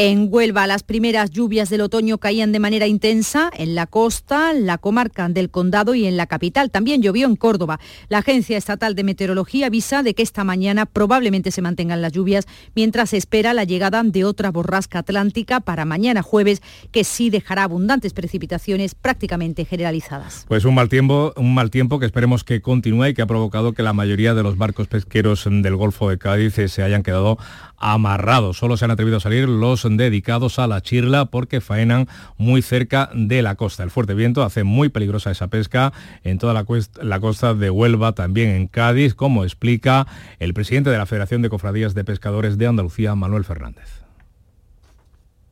En 0.00 0.28
Huelva 0.30 0.68
las 0.68 0.84
primeras 0.84 1.32
lluvias 1.32 1.70
del 1.70 1.80
otoño 1.80 2.18
caían 2.18 2.52
de 2.52 2.60
manera 2.60 2.86
intensa 2.86 3.50
en 3.52 3.74
la 3.74 3.88
costa, 3.88 4.52
la 4.52 4.78
comarca 4.78 5.28
del 5.28 5.50
condado 5.50 5.92
y 5.96 6.06
en 6.06 6.16
la 6.16 6.28
capital. 6.28 6.70
También 6.70 7.02
llovió 7.02 7.26
en 7.26 7.34
Córdoba. 7.34 7.80
La 8.08 8.18
Agencia 8.18 8.56
Estatal 8.56 8.94
de 8.94 9.02
Meteorología 9.02 9.66
avisa 9.66 10.04
de 10.04 10.14
que 10.14 10.22
esta 10.22 10.44
mañana 10.44 10.86
probablemente 10.86 11.50
se 11.50 11.62
mantengan 11.62 12.00
las 12.00 12.12
lluvias 12.12 12.46
mientras 12.76 13.10
se 13.10 13.16
espera 13.16 13.54
la 13.54 13.64
llegada 13.64 14.04
de 14.04 14.24
otra 14.24 14.52
borrasca 14.52 15.00
atlántica 15.00 15.58
para 15.58 15.84
mañana 15.84 16.22
jueves 16.22 16.62
que 16.92 17.02
sí 17.02 17.28
dejará 17.28 17.64
abundantes 17.64 18.12
precipitaciones 18.12 18.94
prácticamente 18.94 19.64
generalizadas. 19.64 20.44
Pues 20.46 20.64
un 20.64 20.76
mal 20.76 20.88
tiempo, 20.88 21.32
un 21.34 21.54
mal 21.54 21.72
tiempo 21.72 21.98
que 21.98 22.06
esperemos 22.06 22.44
que 22.44 22.62
continúe 22.62 23.06
y 23.06 23.14
que 23.14 23.22
ha 23.22 23.26
provocado 23.26 23.72
que 23.72 23.82
la 23.82 23.94
mayoría 23.94 24.34
de 24.34 24.44
los 24.44 24.56
barcos 24.56 24.86
pesqueros 24.86 25.48
del 25.50 25.74
Golfo 25.74 26.08
de 26.08 26.18
Cádiz 26.18 26.54
se 26.54 26.82
hayan 26.84 27.02
quedado 27.02 27.36
amarrados. 27.78 28.58
Solo 28.58 28.76
se 28.76 28.84
han 28.84 28.90
atrevido 28.90 29.16
a 29.16 29.20
salir 29.20 29.48
los 29.48 29.87
dedicados 29.96 30.58
a 30.58 30.66
la 30.66 30.80
chirla 30.80 31.26
porque 31.26 31.60
faenan 31.60 32.06
muy 32.36 32.62
cerca 32.62 33.10
de 33.14 33.42
la 33.42 33.54
costa. 33.54 33.82
El 33.82 33.90
fuerte 33.90 34.14
viento 34.14 34.42
hace 34.42 34.64
muy 34.64 34.88
peligrosa 34.88 35.30
esa 35.30 35.48
pesca 35.48 35.92
en 36.24 36.38
toda 36.38 36.54
la, 36.54 36.66
la 37.02 37.20
costa 37.20 37.54
de 37.54 37.70
Huelva, 37.70 38.12
también 38.12 38.50
en 38.50 38.66
Cádiz, 38.66 39.14
como 39.14 39.44
explica 39.44 40.06
el 40.38 40.54
presidente 40.54 40.90
de 40.90 40.98
la 40.98 41.06
Federación 41.06 41.42
de 41.42 41.48
Cofradías 41.48 41.94
de 41.94 42.04
Pescadores 42.04 42.58
de 42.58 42.66
Andalucía, 42.66 43.14
Manuel 43.14 43.44
Fernández. 43.44 43.88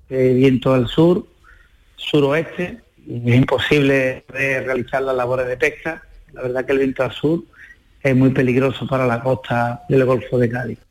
viento 0.08 0.74
al 0.74 0.88
sur, 0.88 1.26
suroeste, 1.96 2.80
es 3.08 3.34
imposible 3.34 4.24
realizar 4.28 5.02
las 5.02 5.16
labores 5.16 5.46
de 5.46 5.56
pesca. 5.56 6.02
La 6.32 6.42
verdad 6.42 6.64
que 6.64 6.72
el 6.72 6.78
viento 6.78 7.02
al 7.02 7.12
sur 7.12 7.42
es 8.02 8.14
muy 8.14 8.30
peligroso 8.30 8.86
para 8.86 9.06
la 9.06 9.22
costa 9.22 9.82
del 9.88 10.04
Golfo 10.04 10.38
de 10.38 10.50
Cádiz. 10.50 10.85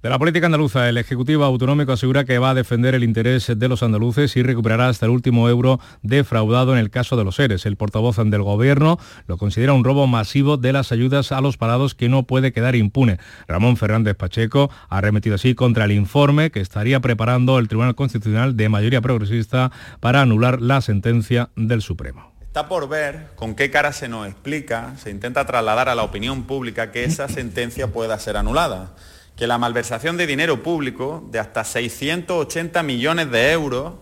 De 0.00 0.08
la 0.08 0.16
política 0.16 0.46
andaluza, 0.46 0.88
el 0.88 0.96
Ejecutivo 0.96 1.42
Autonómico 1.42 1.90
asegura 1.90 2.24
que 2.24 2.38
va 2.38 2.50
a 2.50 2.54
defender 2.54 2.94
el 2.94 3.02
interés 3.02 3.50
de 3.56 3.68
los 3.68 3.82
andaluces 3.82 4.36
y 4.36 4.44
recuperará 4.44 4.86
hasta 4.86 5.06
el 5.06 5.10
último 5.10 5.48
euro 5.48 5.80
defraudado 6.02 6.72
en 6.72 6.78
el 6.78 6.88
caso 6.88 7.16
de 7.16 7.24
los 7.24 7.34
seres. 7.34 7.66
El 7.66 7.74
portavoz 7.74 8.16
del 8.18 8.44
Gobierno 8.44 9.00
lo 9.26 9.38
considera 9.38 9.72
un 9.72 9.82
robo 9.82 10.06
masivo 10.06 10.56
de 10.56 10.72
las 10.72 10.92
ayudas 10.92 11.32
a 11.32 11.40
los 11.40 11.56
parados 11.56 11.96
que 11.96 12.08
no 12.08 12.22
puede 12.28 12.52
quedar 12.52 12.76
impune. 12.76 13.18
Ramón 13.48 13.76
Fernández 13.76 14.14
Pacheco 14.14 14.70
ha 14.88 15.00
remetido 15.00 15.34
así 15.34 15.56
contra 15.56 15.86
el 15.86 15.90
informe 15.90 16.52
que 16.52 16.60
estaría 16.60 17.00
preparando 17.00 17.58
el 17.58 17.66
Tribunal 17.66 17.96
Constitucional 17.96 18.56
de 18.56 18.68
mayoría 18.68 19.00
progresista 19.00 19.72
para 19.98 20.22
anular 20.22 20.62
la 20.62 20.80
sentencia 20.80 21.50
del 21.56 21.82
Supremo. 21.82 22.32
Está 22.42 22.68
por 22.68 22.88
ver 22.88 23.30
con 23.34 23.56
qué 23.56 23.72
cara 23.72 23.92
se 23.92 24.08
nos 24.08 24.28
explica, 24.28 24.94
se 24.96 25.10
intenta 25.10 25.44
trasladar 25.44 25.88
a 25.88 25.96
la 25.96 26.04
opinión 26.04 26.44
pública 26.44 26.92
que 26.92 27.02
esa 27.02 27.26
sentencia 27.26 27.88
pueda 27.88 28.16
ser 28.20 28.36
anulada 28.36 28.94
que 29.38 29.46
la 29.46 29.56
malversación 29.56 30.16
de 30.16 30.26
dinero 30.26 30.64
público 30.64 31.24
de 31.30 31.38
hasta 31.38 31.62
680 31.62 32.82
millones 32.82 33.30
de 33.30 33.52
euros 33.52 33.94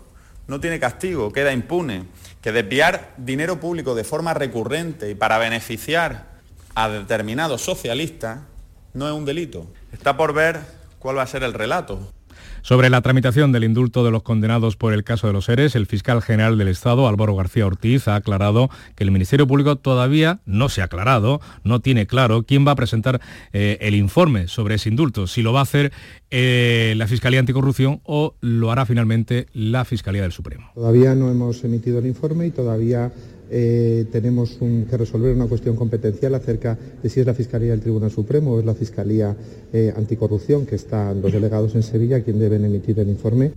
no 0.46 0.60
tiene 0.60 0.80
castigo, 0.80 1.30
queda 1.30 1.52
impune, 1.52 2.04
que 2.40 2.52
desviar 2.52 3.12
dinero 3.18 3.60
público 3.60 3.94
de 3.94 4.04
forma 4.04 4.32
recurrente 4.32 5.10
y 5.10 5.14
para 5.14 5.36
beneficiar 5.36 6.36
a 6.74 6.88
determinados 6.88 7.60
socialistas 7.60 8.40
no 8.94 9.06
es 9.06 9.12
un 9.12 9.26
delito. 9.26 9.66
Está 9.92 10.16
por 10.16 10.32
ver 10.32 10.60
cuál 10.98 11.18
va 11.18 11.22
a 11.22 11.26
ser 11.26 11.42
el 11.42 11.52
relato. 11.52 12.15
Sobre 12.66 12.90
la 12.90 13.00
tramitación 13.00 13.52
del 13.52 13.62
indulto 13.62 14.04
de 14.04 14.10
los 14.10 14.24
condenados 14.24 14.74
por 14.74 14.92
el 14.92 15.04
caso 15.04 15.28
de 15.28 15.32
los 15.32 15.44
seres, 15.44 15.76
el 15.76 15.86
fiscal 15.86 16.20
general 16.20 16.58
del 16.58 16.66
Estado, 16.66 17.06
Álvaro 17.06 17.36
García 17.36 17.64
Ortiz, 17.64 18.08
ha 18.08 18.16
aclarado 18.16 18.70
que 18.96 19.04
el 19.04 19.12
Ministerio 19.12 19.46
Público 19.46 19.76
todavía 19.76 20.40
no 20.46 20.68
se 20.68 20.80
ha 20.80 20.86
aclarado, 20.86 21.40
no 21.62 21.78
tiene 21.78 22.08
claro 22.08 22.42
quién 22.42 22.66
va 22.66 22.72
a 22.72 22.74
presentar 22.74 23.20
eh, 23.52 23.78
el 23.82 23.94
informe 23.94 24.48
sobre 24.48 24.74
ese 24.74 24.88
indulto, 24.88 25.28
si 25.28 25.42
lo 25.42 25.52
va 25.52 25.60
a 25.60 25.62
hacer 25.62 25.92
eh, 26.32 26.94
la 26.96 27.06
Fiscalía 27.06 27.38
Anticorrupción 27.38 28.00
o 28.02 28.34
lo 28.40 28.72
hará 28.72 28.84
finalmente 28.84 29.46
la 29.52 29.84
Fiscalía 29.84 30.22
del 30.22 30.32
Supremo. 30.32 30.72
Todavía 30.74 31.14
no 31.14 31.30
hemos 31.30 31.62
emitido 31.62 32.00
el 32.00 32.06
informe 32.06 32.48
y 32.48 32.50
todavía 32.50 33.12
eh, 33.50 34.06
tenemos 34.10 34.58
que 34.58 34.96
resolver 34.96 35.34
una 35.34 35.46
cuestión 35.46 35.76
competencial 35.76 36.34
acerca 36.34 36.76
de 37.02 37.08
si 37.08 37.20
es 37.20 37.26
la 37.26 37.34
Fiscalía 37.34 37.70
del 37.70 37.80
Tribunal 37.80 38.10
Supremo 38.10 38.52
o 38.52 38.60
es 38.60 38.66
la 38.66 38.74
Fiscalía 38.74 39.36
eh, 39.72 39.92
Anticorrupción, 39.96 40.66
que 40.66 40.74
están 40.74 41.20
los 41.22 41.32
delegados 41.32 41.74
en 41.74 41.82
Sevilla, 41.82 42.22
quien 42.22 42.38
deben 42.38 42.64
emitir 42.64 42.98
el 42.98 43.08
informe. 43.08 43.52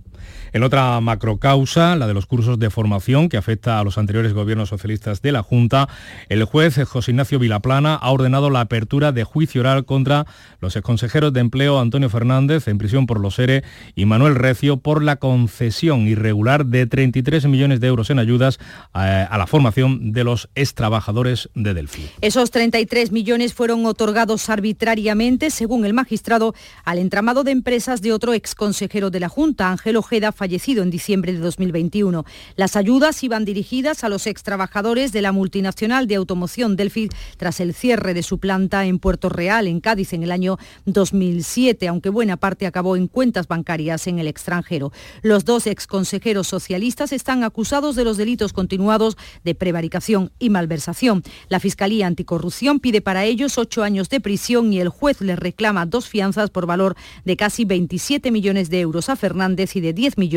En 0.52 0.62
otra 0.62 1.00
macrocausa, 1.00 1.96
la 1.96 2.06
de 2.06 2.14
los 2.14 2.26
cursos 2.26 2.58
de 2.58 2.70
formación 2.70 3.28
que 3.28 3.36
afecta 3.36 3.78
a 3.78 3.84
los 3.84 3.98
anteriores 3.98 4.32
gobiernos 4.32 4.68
socialistas 4.68 5.22
de 5.22 5.32
la 5.32 5.42
Junta, 5.42 5.88
el 6.28 6.44
juez 6.44 6.78
José 6.88 7.12
Ignacio 7.12 7.38
Vilaplana 7.38 7.94
ha 7.94 8.10
ordenado 8.10 8.50
la 8.50 8.60
apertura 8.60 9.12
de 9.12 9.24
juicio 9.24 9.60
oral 9.60 9.84
contra 9.84 10.26
los 10.60 10.76
exconsejeros 10.76 11.32
de 11.32 11.40
empleo 11.40 11.80
Antonio 11.80 12.10
Fernández 12.10 12.68
en 12.68 12.78
prisión 12.78 13.06
por 13.06 13.20
los 13.20 13.38
ERE 13.38 13.62
y 13.94 14.06
Manuel 14.06 14.34
Recio 14.34 14.78
por 14.78 15.02
la 15.02 15.16
concesión 15.16 16.08
irregular 16.08 16.66
de 16.66 16.86
33 16.86 17.46
millones 17.46 17.80
de 17.80 17.86
euros 17.86 18.10
en 18.10 18.18
ayudas 18.18 18.58
a, 18.92 19.08
eh, 19.08 19.28
a 19.30 19.38
la 19.38 19.46
formación 19.46 20.12
de 20.12 20.24
los 20.24 20.48
extrabajadores 20.54 21.48
de 21.54 21.74
Delphi. 21.74 22.08
Esos 22.20 22.50
33 22.50 23.12
millones 23.12 23.54
fueron 23.54 23.86
otorgados 23.86 24.48
arbitrariamente, 24.50 25.50
según 25.50 25.84
el 25.84 25.94
magistrado, 25.94 26.54
al 26.84 26.98
entramado 26.98 27.44
de 27.44 27.52
empresas 27.52 28.02
de 28.02 28.12
otro 28.12 28.34
exconsejero 28.34 29.10
de 29.10 29.20
la 29.20 29.28
Junta, 29.28 29.70
Ángel 29.70 29.96
Ojeda, 29.96 30.32
fallecido 30.40 30.82
en 30.82 30.88
diciembre 30.88 31.34
de 31.34 31.38
2021. 31.38 32.24
Las 32.56 32.74
ayudas 32.74 33.22
iban 33.22 33.44
dirigidas 33.44 34.04
a 34.04 34.08
los 34.08 34.26
extrabajadores 34.26 35.12
de 35.12 35.20
la 35.20 35.32
multinacional 35.32 36.06
de 36.06 36.14
automoción 36.14 36.76
Delphi 36.76 37.10
tras 37.36 37.60
el 37.60 37.74
cierre 37.74 38.14
de 38.14 38.22
su 38.22 38.38
planta 38.38 38.86
en 38.86 38.98
Puerto 38.98 39.28
Real, 39.28 39.66
en 39.66 39.80
Cádiz, 39.80 40.14
en 40.14 40.22
el 40.22 40.32
año 40.32 40.56
2007, 40.86 41.88
aunque 41.88 42.08
buena 42.08 42.38
parte 42.38 42.66
acabó 42.66 42.96
en 42.96 43.06
cuentas 43.06 43.48
bancarias 43.48 44.06
en 44.06 44.18
el 44.18 44.28
extranjero. 44.28 44.92
Los 45.20 45.44
dos 45.44 45.66
exconsejeros 45.66 46.46
socialistas 46.46 47.12
están 47.12 47.44
acusados 47.44 47.94
de 47.94 48.04
los 48.04 48.16
delitos 48.16 48.54
continuados 48.54 49.18
de 49.44 49.54
prevaricación 49.54 50.32
y 50.38 50.48
malversación. 50.48 51.22
La 51.50 51.60
Fiscalía 51.60 52.06
Anticorrupción 52.06 52.80
pide 52.80 53.02
para 53.02 53.26
ellos 53.26 53.58
ocho 53.58 53.82
años 53.82 54.08
de 54.08 54.20
prisión 54.22 54.72
y 54.72 54.80
el 54.80 54.88
juez 54.88 55.20
les 55.20 55.38
reclama 55.38 55.84
dos 55.84 56.08
fianzas 56.08 56.48
por 56.48 56.64
valor 56.64 56.96
de 57.26 57.36
casi 57.36 57.66
27 57.66 58.30
millones 58.30 58.70
de 58.70 58.80
euros 58.80 59.10
a 59.10 59.16
Fernández 59.16 59.76
y 59.76 59.82
de 59.82 59.92
10 59.92 60.16
millones 60.16 60.29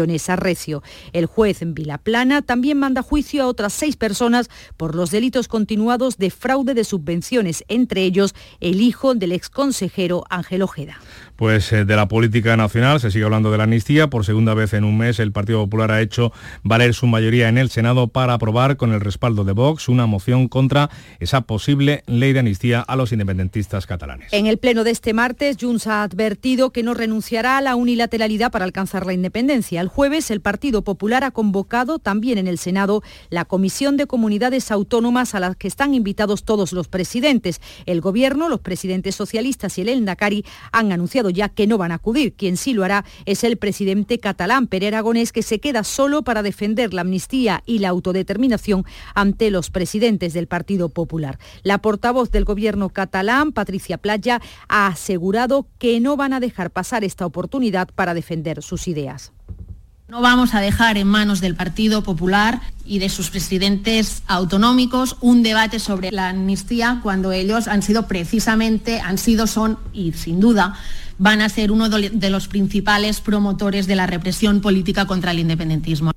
El 1.14 1.26
juez 1.26 1.62
en 1.62 1.74
Vilaplana 1.74 2.42
también 2.42 2.78
manda 2.80 3.02
juicio 3.02 3.44
a 3.44 3.48
otras 3.48 3.74
seis 3.74 3.96
personas 3.96 4.50
por 4.78 4.96
los 4.96 5.12
delitos 5.12 5.48
continuados 5.48 6.18
de 6.18 6.32
fraude 6.32 6.74
de 6.74 6.84
subvenciones, 6.84 7.64
entre 7.68 8.04
ellos 8.04 8.34
el 8.60 8.82
hijo 8.82 9.14
del 9.14 9.32
exconsejero 9.32 10.24
Ángel 10.30 10.62
Ojeda. 10.64 11.00
Pues 11.44 11.72
de 11.72 11.86
la 11.98 12.08
política 12.08 12.56
nacional 12.56 13.02
se 13.02 13.12
sigue 13.12 13.26
hablando 13.26 13.52
de 13.52 13.58
la 13.58 13.66
amnistía. 13.66 14.10
Por 14.10 14.24
segunda 14.24 14.54
vez 14.54 14.72
en 14.72 14.86
un 14.86 14.98
mes 14.98 15.20
el 15.20 15.34
Partido 15.34 15.62
Popular 15.66 15.92
ha 15.92 16.00
hecho 16.00 16.32
valer 16.64 16.94
su 16.94 17.06
mayoría 17.06 17.50
en 17.50 17.58
el 17.58 17.70
Senado 17.70 18.08
para 18.08 18.36
aprobar 18.36 18.78
con 18.78 18.94
el 18.94 19.02
respaldo 19.02 19.44
de 19.44 19.52
Vox 19.52 19.90
una 19.90 20.06
moción 20.06 20.48
contra 20.48 20.90
esa 21.20 21.42
posible 21.42 22.02
ley 22.08 22.32
de 22.32 22.40
amnistía 22.40 22.80
a 22.80 22.96
los 22.96 23.12
independentistas 23.12 23.86
catalanes. 23.86 24.32
En 24.32 24.48
el 24.48 24.58
pleno 24.58 24.86
de 24.86 24.92
este 24.92 25.12
martes, 25.12 25.58
Junts 25.60 25.86
ha 25.88 26.04
advertido 26.04 26.70
que 26.70 26.82
no 26.82 26.94
renunciará 26.94 27.58
a 27.58 27.62
la 27.62 27.76
unilateralidad 27.76 28.50
para 28.50 28.64
alcanzar 28.64 29.06
la 29.06 29.12
independencia. 29.12 29.82
El 29.82 29.90
jueves 29.90 30.32
el 30.32 30.40
Partido 30.40 30.86
Popular 30.86 31.26
ha 31.26 31.32
convocado 31.32 32.00
también 32.00 32.38
en 32.38 32.48
el 32.48 32.58
Senado 32.58 33.04
la 33.30 33.44
Comisión 33.44 33.98
de 33.98 34.08
Comunidades 34.08 34.72
Autónomas 34.72 35.36
a 35.36 35.42
las 35.42 35.58
que 35.58 35.68
están 35.68 35.94
invitados 35.94 36.46
todos 36.46 36.72
los 36.72 36.88
presidentes. 36.88 37.60
El 37.86 38.00
Gobierno, 38.00 38.48
los 38.48 38.62
presidentes 38.62 39.16
socialistas 39.16 39.78
y 39.78 39.82
el 39.82 39.90
Endacari 39.90 40.46
han 40.72 40.94
anunciado 40.94 41.33
ya 41.34 41.50
que 41.50 41.68
no 41.68 41.78
van 41.78 41.92
a 41.92 41.96
acudir. 41.96 42.34
Quien 42.34 42.58
sí 42.58 42.74
lo 42.74 42.84
hará 42.84 43.06
es 43.26 43.44
el 43.44 43.58
presidente 43.58 44.20
catalán, 44.20 44.68
Pere 44.68 44.88
Aragonés, 44.88 45.32
que 45.32 45.44
se 45.44 45.60
queda 45.60 45.84
solo 45.84 46.24
para 46.24 46.44
defender 46.44 46.94
la 46.94 47.02
amnistía 47.02 47.64
y 47.66 47.80
la 47.80 47.90
autodeterminación 47.90 48.86
ante 49.16 49.52
los 49.52 49.70
presidentes 49.70 50.34
del 50.34 50.48
Partido 50.48 50.90
Popular. 50.90 51.40
La 51.64 51.80
portavoz 51.80 52.32
del 52.32 52.46
Gobierno 52.46 52.90
catalán, 52.90 53.52
Patricia 53.52 53.98
Playa, 53.98 54.42
ha 54.68 54.88
asegurado 54.88 55.68
que 55.80 56.00
no 56.00 56.18
van 56.18 56.34
a 56.34 56.40
dejar 56.40 56.72
pasar 56.72 57.04
esta 57.04 57.26
oportunidad 57.26 57.90
para 57.94 58.14
defender 58.14 58.62
sus 58.62 58.88
ideas. 58.88 59.34
No 60.14 60.22
vamos 60.22 60.54
a 60.54 60.60
dejar 60.60 60.98
en 60.98 61.08
manos 61.08 61.42
del 61.42 61.56
Partido 61.56 62.04
Popular 62.04 62.62
y 62.86 63.00
de 63.00 63.10
sus 63.10 63.32
presidentes 63.32 64.22
autonómicos 64.28 65.18
un 65.22 65.42
debate 65.42 65.80
sobre 65.80 66.12
la 66.12 66.30
amnistía 66.30 67.00
cuando 67.02 67.32
ellos 67.32 67.68
han 67.68 67.82
sido 67.82 68.06
precisamente, 68.06 69.00
han 69.00 69.18
sido, 69.18 69.48
son 69.48 69.80
y 69.92 70.12
sin 70.12 70.40
duda 70.40 70.78
van 71.18 71.42
a 71.42 71.50
ser 71.50 71.72
uno 71.72 71.90
de 71.90 72.30
los 72.30 72.48
principales 72.48 73.22
promotores 73.22 73.88
de 73.88 73.96
la 73.96 74.08
represión 74.08 74.62
política 74.62 75.06
contra 75.06 75.32
el 75.32 75.40
independentismo. 75.40 76.12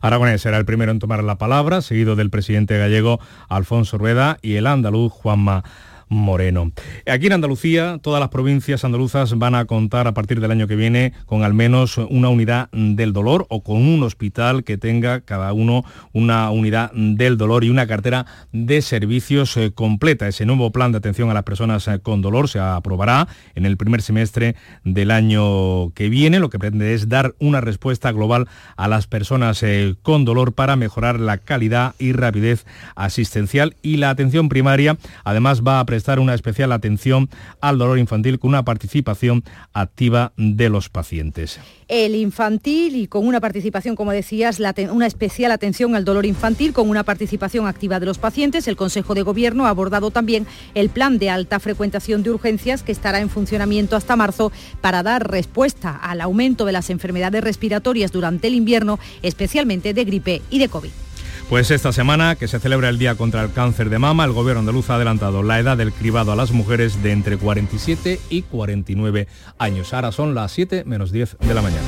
Aragonés 0.00 0.42
será 0.42 0.58
el 0.58 0.64
primero 0.64 0.92
en 0.92 0.98
tomar 0.98 1.24
la 1.24 1.38
palabra, 1.38 1.82
seguido 1.82 2.16
del 2.16 2.30
presidente 2.30 2.78
gallego 2.78 3.20
Alfonso 3.48 3.98
Rueda 3.98 4.38
y 4.42 4.54
el 4.54 4.66
andaluz 4.66 5.12
Juanma 5.12 5.64
Moreno. 6.08 6.72
Aquí 7.06 7.26
en 7.26 7.32
Andalucía, 7.32 7.98
todas 8.02 8.20
las 8.20 8.28
provincias 8.30 8.84
andaluzas 8.84 9.38
van 9.38 9.54
a 9.54 9.64
contar 9.66 10.06
a 10.06 10.14
partir 10.14 10.40
del 10.40 10.50
año 10.50 10.66
que 10.66 10.76
viene 10.76 11.12
con 11.26 11.42
al 11.42 11.54
menos 11.54 11.98
una 11.98 12.28
unidad 12.28 12.68
del 12.72 13.12
dolor 13.12 13.46
o 13.48 13.62
con 13.62 13.76
un 13.76 14.02
hospital 14.02 14.64
que 14.64 14.78
tenga 14.78 15.20
cada 15.20 15.52
uno 15.52 15.84
una 16.12 16.50
unidad 16.50 16.92
del 16.92 17.36
dolor 17.36 17.64
y 17.64 17.70
una 17.70 17.86
cartera 17.86 18.26
de 18.52 18.82
servicios 18.82 19.56
eh, 19.56 19.72
completa. 19.72 20.28
Ese 20.28 20.46
nuevo 20.46 20.72
plan 20.72 20.92
de 20.92 20.98
atención 20.98 21.30
a 21.30 21.34
las 21.34 21.44
personas 21.44 21.86
eh, 21.88 22.00
con 22.00 22.22
dolor 22.22 22.48
se 22.48 22.58
aprobará 22.58 23.28
en 23.54 23.66
el 23.66 23.76
primer 23.76 24.02
semestre 24.02 24.56
del 24.84 25.10
año 25.10 25.90
que 25.94 26.08
viene. 26.08 26.40
Lo 26.40 26.50
que 26.50 26.58
pretende 26.58 26.94
es 26.94 27.08
dar 27.08 27.34
una 27.38 27.60
respuesta 27.60 28.12
global 28.12 28.48
a 28.76 28.88
las 28.88 29.06
personas 29.06 29.62
eh, 29.62 29.94
con 30.02 30.24
dolor 30.24 30.52
para 30.52 30.76
mejorar 30.76 31.20
la 31.20 31.38
calidad 31.38 31.94
y 31.98 32.12
rapidez 32.12 32.66
asistencial 32.94 33.76
y 33.82 33.96
la 33.96 34.10
atención 34.10 34.48
primaria. 34.48 34.96
Además 35.24 35.62
va 35.62 35.80
a 35.80 35.86
prestar 35.98 36.20
una 36.20 36.34
especial 36.34 36.70
atención 36.70 37.28
al 37.60 37.76
dolor 37.76 37.98
infantil 37.98 38.38
con 38.38 38.50
una 38.50 38.64
participación 38.64 39.42
activa 39.72 40.32
de 40.36 40.68
los 40.68 40.88
pacientes. 40.88 41.58
El 41.88 42.14
infantil 42.14 42.94
y 42.94 43.08
con 43.08 43.26
una 43.26 43.40
participación, 43.40 43.96
como 43.96 44.12
decías, 44.12 44.60
una 44.92 45.08
especial 45.08 45.50
atención 45.50 45.96
al 45.96 46.04
dolor 46.04 46.24
infantil 46.24 46.72
con 46.72 46.88
una 46.88 47.02
participación 47.02 47.66
activa 47.66 47.98
de 47.98 48.06
los 48.06 48.18
pacientes. 48.18 48.68
El 48.68 48.76
Consejo 48.76 49.16
de 49.16 49.22
Gobierno 49.22 49.66
ha 49.66 49.70
abordado 49.70 50.12
también 50.12 50.46
el 50.76 50.88
plan 50.88 51.18
de 51.18 51.30
alta 51.30 51.58
frecuentación 51.58 52.22
de 52.22 52.30
urgencias 52.30 52.84
que 52.84 52.92
estará 52.92 53.18
en 53.18 53.28
funcionamiento 53.28 53.96
hasta 53.96 54.14
marzo 54.14 54.52
para 54.80 55.02
dar 55.02 55.28
respuesta 55.28 55.96
al 55.96 56.20
aumento 56.20 56.64
de 56.64 56.72
las 56.72 56.90
enfermedades 56.90 57.42
respiratorias 57.42 58.12
durante 58.12 58.46
el 58.46 58.54
invierno, 58.54 59.00
especialmente 59.22 59.94
de 59.94 60.04
gripe 60.04 60.42
y 60.48 60.60
de 60.60 60.68
COVID. 60.68 61.07
Pues 61.48 61.70
esta 61.70 61.92
semana, 61.92 62.36
que 62.36 62.46
se 62.46 62.60
celebra 62.60 62.90
el 62.90 62.98
Día 62.98 63.14
contra 63.14 63.42
el 63.42 63.52
Cáncer 63.52 63.88
de 63.88 63.98
Mama, 63.98 64.26
el 64.26 64.32
Gobierno 64.32 64.60
andaluz 64.60 64.90
ha 64.90 64.96
adelantado 64.96 65.42
la 65.42 65.58
edad 65.58 65.78
del 65.78 65.94
cribado 65.94 66.30
a 66.30 66.36
las 66.36 66.50
mujeres 66.50 67.02
de 67.02 67.12
entre 67.12 67.38
47 67.38 68.20
y 68.28 68.42
49 68.42 69.26
años. 69.58 69.94
Ahora 69.94 70.12
son 70.12 70.34
las 70.34 70.52
7 70.52 70.84
menos 70.84 71.10
10 71.10 71.38
de 71.40 71.54
la 71.54 71.62
mañana. 71.62 71.86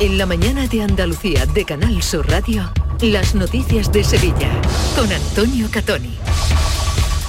En 0.00 0.16
la 0.16 0.24
mañana 0.24 0.66
de 0.66 0.82
Andalucía 0.82 1.44
de 1.44 1.64
Canal 1.66 2.02
Sur 2.02 2.26
Radio, 2.28 2.72
las 3.02 3.34
noticias 3.34 3.92
de 3.92 4.02
Sevilla 4.02 4.50
con 4.96 5.12
Antonio 5.12 5.68
Catoni. 5.70 6.16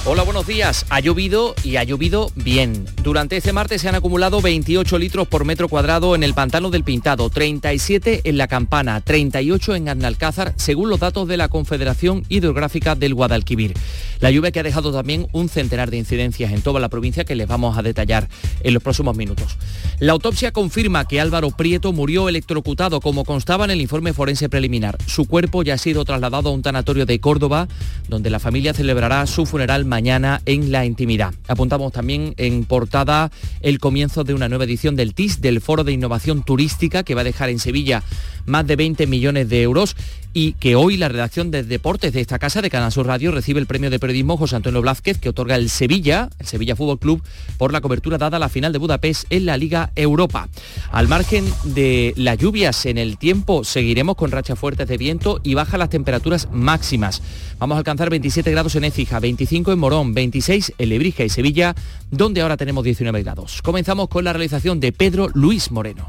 Hola, 0.06 0.22
buenos 0.22 0.46
días. 0.46 0.84
Ha 0.90 1.00
llovido 1.00 1.54
y 1.64 1.76
ha 1.76 1.82
llovido 1.82 2.30
bien. 2.34 2.84
Durante 3.02 3.38
este 3.38 3.54
martes 3.54 3.80
se 3.80 3.88
han 3.88 3.94
acumulado 3.94 4.42
28 4.42 4.98
litros 4.98 5.26
por 5.26 5.46
metro 5.46 5.66
cuadrado 5.66 6.14
en 6.14 6.22
el 6.22 6.34
pantano 6.34 6.68
del 6.68 6.84
Pintado, 6.84 7.30
37 7.30 8.20
en 8.24 8.36
La 8.36 8.46
Campana, 8.46 9.00
38 9.00 9.76
en 9.76 9.88
Annalcázar, 9.88 10.52
según 10.56 10.90
los 10.90 11.00
datos 11.00 11.26
de 11.26 11.38
la 11.38 11.48
Confederación 11.48 12.22
Hidrográfica 12.28 12.94
del 12.94 13.14
Guadalquivir. 13.14 13.72
La 14.20 14.30
lluvia 14.30 14.50
que 14.50 14.60
ha 14.60 14.62
dejado 14.62 14.92
también 14.92 15.26
un 15.32 15.48
centenar 15.48 15.90
de 15.90 15.96
incidencias 15.96 16.52
en 16.52 16.60
toda 16.60 16.80
la 16.80 16.90
provincia 16.90 17.24
que 17.24 17.34
les 17.34 17.48
vamos 17.48 17.78
a 17.78 17.82
detallar 17.82 18.28
en 18.60 18.74
los 18.74 18.82
próximos 18.82 19.16
minutos. 19.16 19.56
La 20.00 20.12
autopsia 20.12 20.52
confirma 20.52 21.06
que 21.06 21.18
Álvaro 21.18 21.50
Prieto 21.50 21.94
murió 21.94 22.28
electrocutado 22.28 23.00
como 23.00 23.24
constaba 23.24 23.64
en 23.64 23.70
el 23.70 23.80
informe 23.80 24.12
forense 24.12 24.50
preliminar. 24.50 24.98
Su 25.06 25.24
cuerpo 25.24 25.62
ya 25.62 25.74
ha 25.74 25.78
sido 25.78 26.04
trasladado 26.04 26.50
a 26.50 26.52
un 26.52 26.60
tanatorio 26.60 27.06
de 27.06 27.20
Córdoba, 27.20 27.68
donde 28.08 28.28
la 28.28 28.38
familia 28.38 28.74
celebrará 28.74 29.26
su 29.26 29.46
funeral 29.46 29.86
mañana 29.94 30.42
en 30.44 30.72
la 30.72 30.84
intimidad. 30.84 31.34
Apuntamos 31.46 31.92
también 31.92 32.34
en 32.36 32.64
portada 32.64 33.30
el 33.60 33.78
comienzo 33.78 34.24
de 34.24 34.34
una 34.34 34.48
nueva 34.48 34.64
edición 34.64 34.96
del 34.96 35.14
TIS, 35.14 35.40
del 35.40 35.60
Foro 35.60 35.84
de 35.84 35.92
Innovación 35.92 36.42
Turística, 36.42 37.04
que 37.04 37.14
va 37.14 37.20
a 37.20 37.24
dejar 37.24 37.48
en 37.48 37.60
Sevilla 37.60 38.02
más 38.46 38.66
de 38.66 38.76
20 38.76 39.06
millones 39.06 39.48
de 39.48 39.62
euros 39.62 39.96
y 40.34 40.54
que 40.54 40.74
hoy 40.74 40.96
la 40.96 41.08
redacción 41.08 41.52
de 41.52 41.62
deportes 41.62 42.12
de 42.12 42.20
esta 42.20 42.40
casa 42.40 42.60
de 42.60 42.68
Canal 42.68 42.90
Sur 42.90 43.06
Radio 43.06 43.30
recibe 43.30 43.60
el 43.60 43.66
premio 43.66 43.88
de 43.88 44.00
periodismo 44.00 44.36
José 44.36 44.56
Antonio 44.56 44.82
Blázquez 44.82 45.18
que 45.18 45.28
otorga 45.28 45.54
el 45.54 45.70
Sevilla, 45.70 46.28
el 46.40 46.46
Sevilla 46.46 46.74
Fútbol 46.74 46.98
Club, 46.98 47.22
por 47.56 47.72
la 47.72 47.80
cobertura 47.80 48.18
dada 48.18 48.36
a 48.36 48.40
la 48.40 48.48
final 48.48 48.72
de 48.72 48.80
Budapest 48.80 49.26
en 49.30 49.46
la 49.46 49.56
Liga 49.56 49.92
Europa. 49.94 50.48
Al 50.90 51.06
margen 51.06 51.44
de 51.62 52.12
las 52.16 52.36
lluvias 52.36 52.84
en 52.86 52.98
el 52.98 53.16
tiempo, 53.16 53.62
seguiremos 53.62 54.16
con 54.16 54.32
rachas 54.32 54.58
fuertes 54.58 54.88
de 54.88 54.98
viento 54.98 55.40
y 55.44 55.54
bajan 55.54 55.78
las 55.78 55.90
temperaturas 55.90 56.48
máximas. 56.50 57.22
Vamos 57.60 57.76
a 57.76 57.78
alcanzar 57.78 58.10
27 58.10 58.50
grados 58.50 58.74
en 58.74 58.84
Écija, 58.84 59.20
25 59.20 59.72
en 59.72 59.78
Morón, 59.78 60.14
26 60.14 60.74
en 60.78 60.88
Lebrija 60.88 61.22
y 61.22 61.28
Sevilla, 61.28 61.76
donde 62.10 62.40
ahora 62.40 62.56
tenemos 62.56 62.82
19 62.82 63.22
grados. 63.22 63.62
Comenzamos 63.62 64.08
con 64.08 64.24
la 64.24 64.32
realización 64.32 64.80
de 64.80 64.90
Pedro 64.90 65.28
Luis 65.32 65.70
Moreno. 65.70 66.08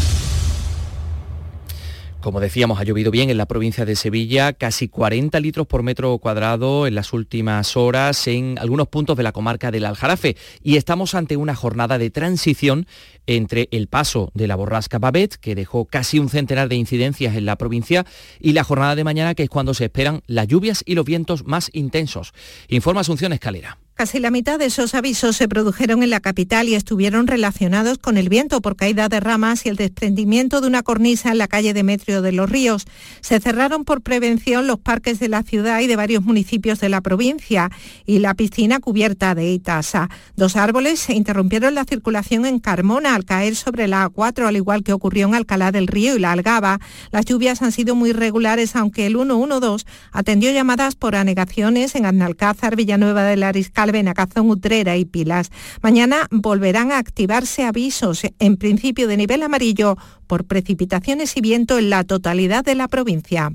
Como 2.21 2.39
decíamos, 2.39 2.79
ha 2.79 2.83
llovido 2.83 3.09
bien 3.09 3.31
en 3.31 3.37
la 3.37 3.47
provincia 3.47 3.83
de 3.83 3.95
Sevilla, 3.95 4.53
casi 4.53 4.87
40 4.87 5.39
litros 5.39 5.65
por 5.65 5.81
metro 5.81 6.15
cuadrado 6.19 6.85
en 6.85 6.93
las 6.93 7.13
últimas 7.13 7.75
horas 7.75 8.27
en 8.27 8.59
algunos 8.59 8.87
puntos 8.89 9.17
de 9.17 9.23
la 9.23 9.31
comarca 9.31 9.71
del 9.71 9.85
Aljarafe 9.85 10.37
y 10.61 10.77
estamos 10.77 11.15
ante 11.15 11.35
una 11.35 11.55
jornada 11.55 11.97
de 11.97 12.11
transición 12.11 12.85
entre 13.25 13.69
el 13.71 13.87
paso 13.87 14.31
de 14.35 14.47
la 14.47 14.55
borrasca 14.55 14.99
Babet, 14.99 15.35
que 15.35 15.55
dejó 15.55 15.85
casi 15.85 16.19
un 16.19 16.29
centenar 16.29 16.69
de 16.69 16.75
incidencias 16.75 17.35
en 17.35 17.45
la 17.45 17.57
provincia, 17.57 18.05
y 18.39 18.53
la 18.53 18.63
jornada 18.63 18.95
de 18.95 19.03
mañana, 19.03 19.33
que 19.33 19.43
es 19.43 19.49
cuando 19.49 19.73
se 19.73 19.85
esperan 19.85 20.21
las 20.27 20.47
lluvias 20.47 20.83
y 20.85 20.93
los 20.93 21.05
vientos 21.05 21.45
más 21.45 21.71
intensos. 21.73 22.33
Informa 22.67 23.01
Asunción 23.01 23.33
Escalera. 23.33 23.80
Casi 24.01 24.17
la 24.17 24.31
mitad 24.31 24.57
de 24.57 24.65
esos 24.65 24.95
avisos 24.95 25.35
se 25.35 25.47
produjeron 25.47 26.01
en 26.01 26.09
la 26.09 26.21
capital 26.21 26.67
y 26.67 26.73
estuvieron 26.73 27.27
relacionados 27.27 27.99
con 27.99 28.17
el 28.17 28.29
viento 28.29 28.59
por 28.59 28.75
caída 28.75 29.09
de 29.09 29.19
ramas 29.19 29.63
y 29.67 29.69
el 29.69 29.75
desprendimiento 29.75 30.59
de 30.59 30.65
una 30.65 30.81
cornisa 30.81 31.29
en 31.29 31.37
la 31.37 31.47
calle 31.47 31.75
Demetrio 31.75 32.23
de 32.23 32.31
los 32.31 32.49
Ríos. 32.49 32.87
Se 33.19 33.39
cerraron 33.39 33.85
por 33.85 34.01
prevención 34.01 34.65
los 34.65 34.79
parques 34.79 35.19
de 35.19 35.29
la 35.29 35.43
ciudad 35.43 35.81
y 35.81 35.85
de 35.85 35.95
varios 35.97 36.23
municipios 36.23 36.79
de 36.79 36.89
la 36.89 37.01
provincia 37.01 37.69
y 38.07 38.17
la 38.17 38.33
piscina 38.33 38.79
cubierta 38.79 39.35
de 39.35 39.51
Itasa. 39.51 40.09
Dos 40.35 40.55
árboles 40.55 41.07
interrumpieron 41.11 41.75
la 41.75 41.85
circulación 41.85 42.47
en 42.47 42.57
Carmona 42.57 43.13
al 43.13 43.23
caer 43.23 43.55
sobre 43.55 43.87
la 43.87 44.09
A4, 44.09 44.47
al 44.47 44.55
igual 44.55 44.83
que 44.83 44.93
ocurrió 44.93 45.27
en 45.27 45.35
Alcalá 45.35 45.71
del 45.71 45.85
Río 45.85 46.15
y 46.15 46.19
la 46.19 46.31
Algaba. 46.31 46.79
Las 47.11 47.25
lluvias 47.25 47.61
han 47.61 47.71
sido 47.71 47.93
muy 47.93 48.13
regulares, 48.13 48.75
aunque 48.75 49.05
el 49.05 49.13
112 49.13 49.85
atendió 50.11 50.51
llamadas 50.51 50.95
por 50.95 51.15
anegaciones 51.15 51.93
en 51.93 52.07
Annalcázar, 52.07 52.75
Villanueva 52.75 53.25
del 53.25 53.43
Ariscal, 53.43 53.90
Nacional, 53.91 54.01
Benacazón, 54.01 54.49
Utrera 54.49 54.97
y 54.97 55.05
Pilas. 55.05 55.51
Mañana 55.81 56.27
volverán 56.31 56.91
a 56.91 56.97
activarse 56.97 57.63
avisos, 57.63 58.23
en 58.39 58.57
principio 58.57 59.07
de 59.07 59.17
nivel 59.17 59.43
amarillo, 59.43 59.97
por 60.27 60.45
precipitaciones 60.45 61.35
y 61.37 61.41
viento 61.41 61.77
en 61.77 61.89
la 61.89 62.03
totalidad 62.03 62.63
de 62.63 62.75
la 62.75 62.87
provincia. 62.87 63.51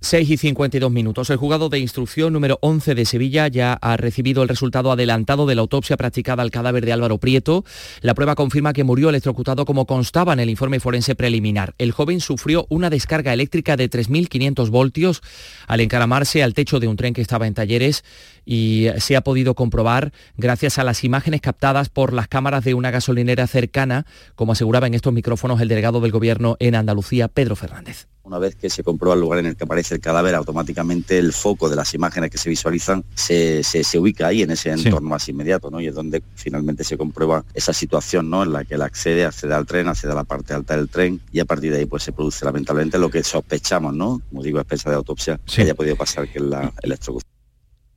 6 0.00 0.30
y 0.30 0.36
52 0.36 0.92
minutos. 0.92 1.28
El 1.30 1.38
juzgado 1.38 1.68
de 1.68 1.80
instrucción 1.80 2.32
número 2.32 2.58
11 2.62 2.94
de 2.94 3.04
Sevilla 3.04 3.48
ya 3.48 3.72
ha 3.72 3.96
recibido 3.96 4.44
el 4.44 4.48
resultado 4.48 4.92
adelantado 4.92 5.44
de 5.44 5.56
la 5.56 5.62
autopsia 5.62 5.96
practicada 5.96 6.42
al 6.42 6.52
cadáver 6.52 6.86
de 6.86 6.92
Álvaro 6.92 7.18
Prieto. 7.18 7.64
La 8.00 8.14
prueba 8.14 8.36
confirma 8.36 8.72
que 8.72 8.84
murió 8.84 9.08
electrocutado 9.08 9.64
como 9.64 9.86
constaba 9.86 10.32
en 10.32 10.40
el 10.40 10.50
informe 10.50 10.78
forense 10.78 11.16
preliminar. 11.16 11.74
El 11.78 11.90
joven 11.90 12.20
sufrió 12.20 12.66
una 12.68 12.90
descarga 12.90 13.32
eléctrica 13.32 13.76
de 13.76 13.90
3.500 13.90 14.70
voltios 14.70 15.20
al 15.66 15.80
encaramarse 15.80 16.44
al 16.44 16.54
techo 16.54 16.78
de 16.78 16.86
un 16.86 16.96
tren 16.96 17.12
que 17.12 17.22
estaba 17.22 17.48
en 17.48 17.54
talleres 17.54 18.04
y 18.48 18.88
se 18.96 19.14
ha 19.14 19.20
podido 19.20 19.54
comprobar 19.54 20.10
gracias 20.38 20.78
a 20.78 20.84
las 20.84 21.04
imágenes 21.04 21.42
captadas 21.42 21.90
por 21.90 22.14
las 22.14 22.28
cámaras 22.28 22.64
de 22.64 22.72
una 22.72 22.90
gasolinera 22.90 23.46
cercana, 23.46 24.06
como 24.36 24.52
aseguraba 24.52 24.86
en 24.86 24.94
estos 24.94 25.12
micrófonos 25.12 25.60
el 25.60 25.68
delegado 25.68 26.00
del 26.00 26.12
Gobierno 26.12 26.56
en 26.58 26.74
Andalucía, 26.74 27.28
Pedro 27.28 27.56
Fernández. 27.56 28.08
Una 28.22 28.38
vez 28.38 28.56
que 28.56 28.70
se 28.70 28.82
comprueba 28.82 29.14
el 29.14 29.20
lugar 29.20 29.40
en 29.40 29.46
el 29.46 29.56
que 29.56 29.64
aparece 29.64 29.94
el 29.94 30.00
cadáver, 30.00 30.34
automáticamente 30.34 31.18
el 31.18 31.34
foco 31.34 31.68
de 31.68 31.76
las 31.76 31.92
imágenes 31.92 32.30
que 32.30 32.38
se 32.38 32.48
visualizan 32.48 33.04
se, 33.14 33.62
ubica 33.98 34.28
ahí, 34.28 34.40
en 34.40 34.50
ese 34.50 34.70
entorno 34.70 35.10
más 35.10 35.28
inmediato, 35.28 35.70
¿no? 35.70 35.78
Y 35.78 35.88
es 35.88 35.94
donde 35.94 36.22
finalmente 36.34 36.84
se 36.84 36.96
comprueba 36.96 37.44
esa 37.52 37.74
situación, 37.74 38.30
¿no? 38.30 38.44
En 38.44 38.52
la 38.54 38.64
que 38.64 38.76
él 38.76 38.82
accede, 38.82 39.26
accede 39.26 39.52
al 39.52 39.66
tren, 39.66 39.88
accede 39.88 40.12
a 40.12 40.14
la 40.14 40.24
parte 40.24 40.54
alta 40.54 40.74
del 40.74 40.88
tren 40.88 41.20
y 41.32 41.40
a 41.40 41.44
partir 41.44 41.70
de 41.70 41.80
ahí 41.80 41.86
pues 41.86 42.02
se 42.02 42.12
produce 42.12 42.46
lamentablemente 42.46 42.98
lo 42.98 43.10
que 43.10 43.22
sospechamos, 43.22 43.92
¿no? 43.94 44.22
Como 44.30 44.42
digo, 44.42 44.58
a 44.58 44.64
de 44.64 44.94
autopsia, 44.94 45.38
que 45.44 45.62
haya 45.62 45.74
podido 45.74 45.96
pasar, 45.96 46.28
que 46.30 46.38
es 46.38 46.44
la 46.44 46.72
electrocución. 46.82 47.37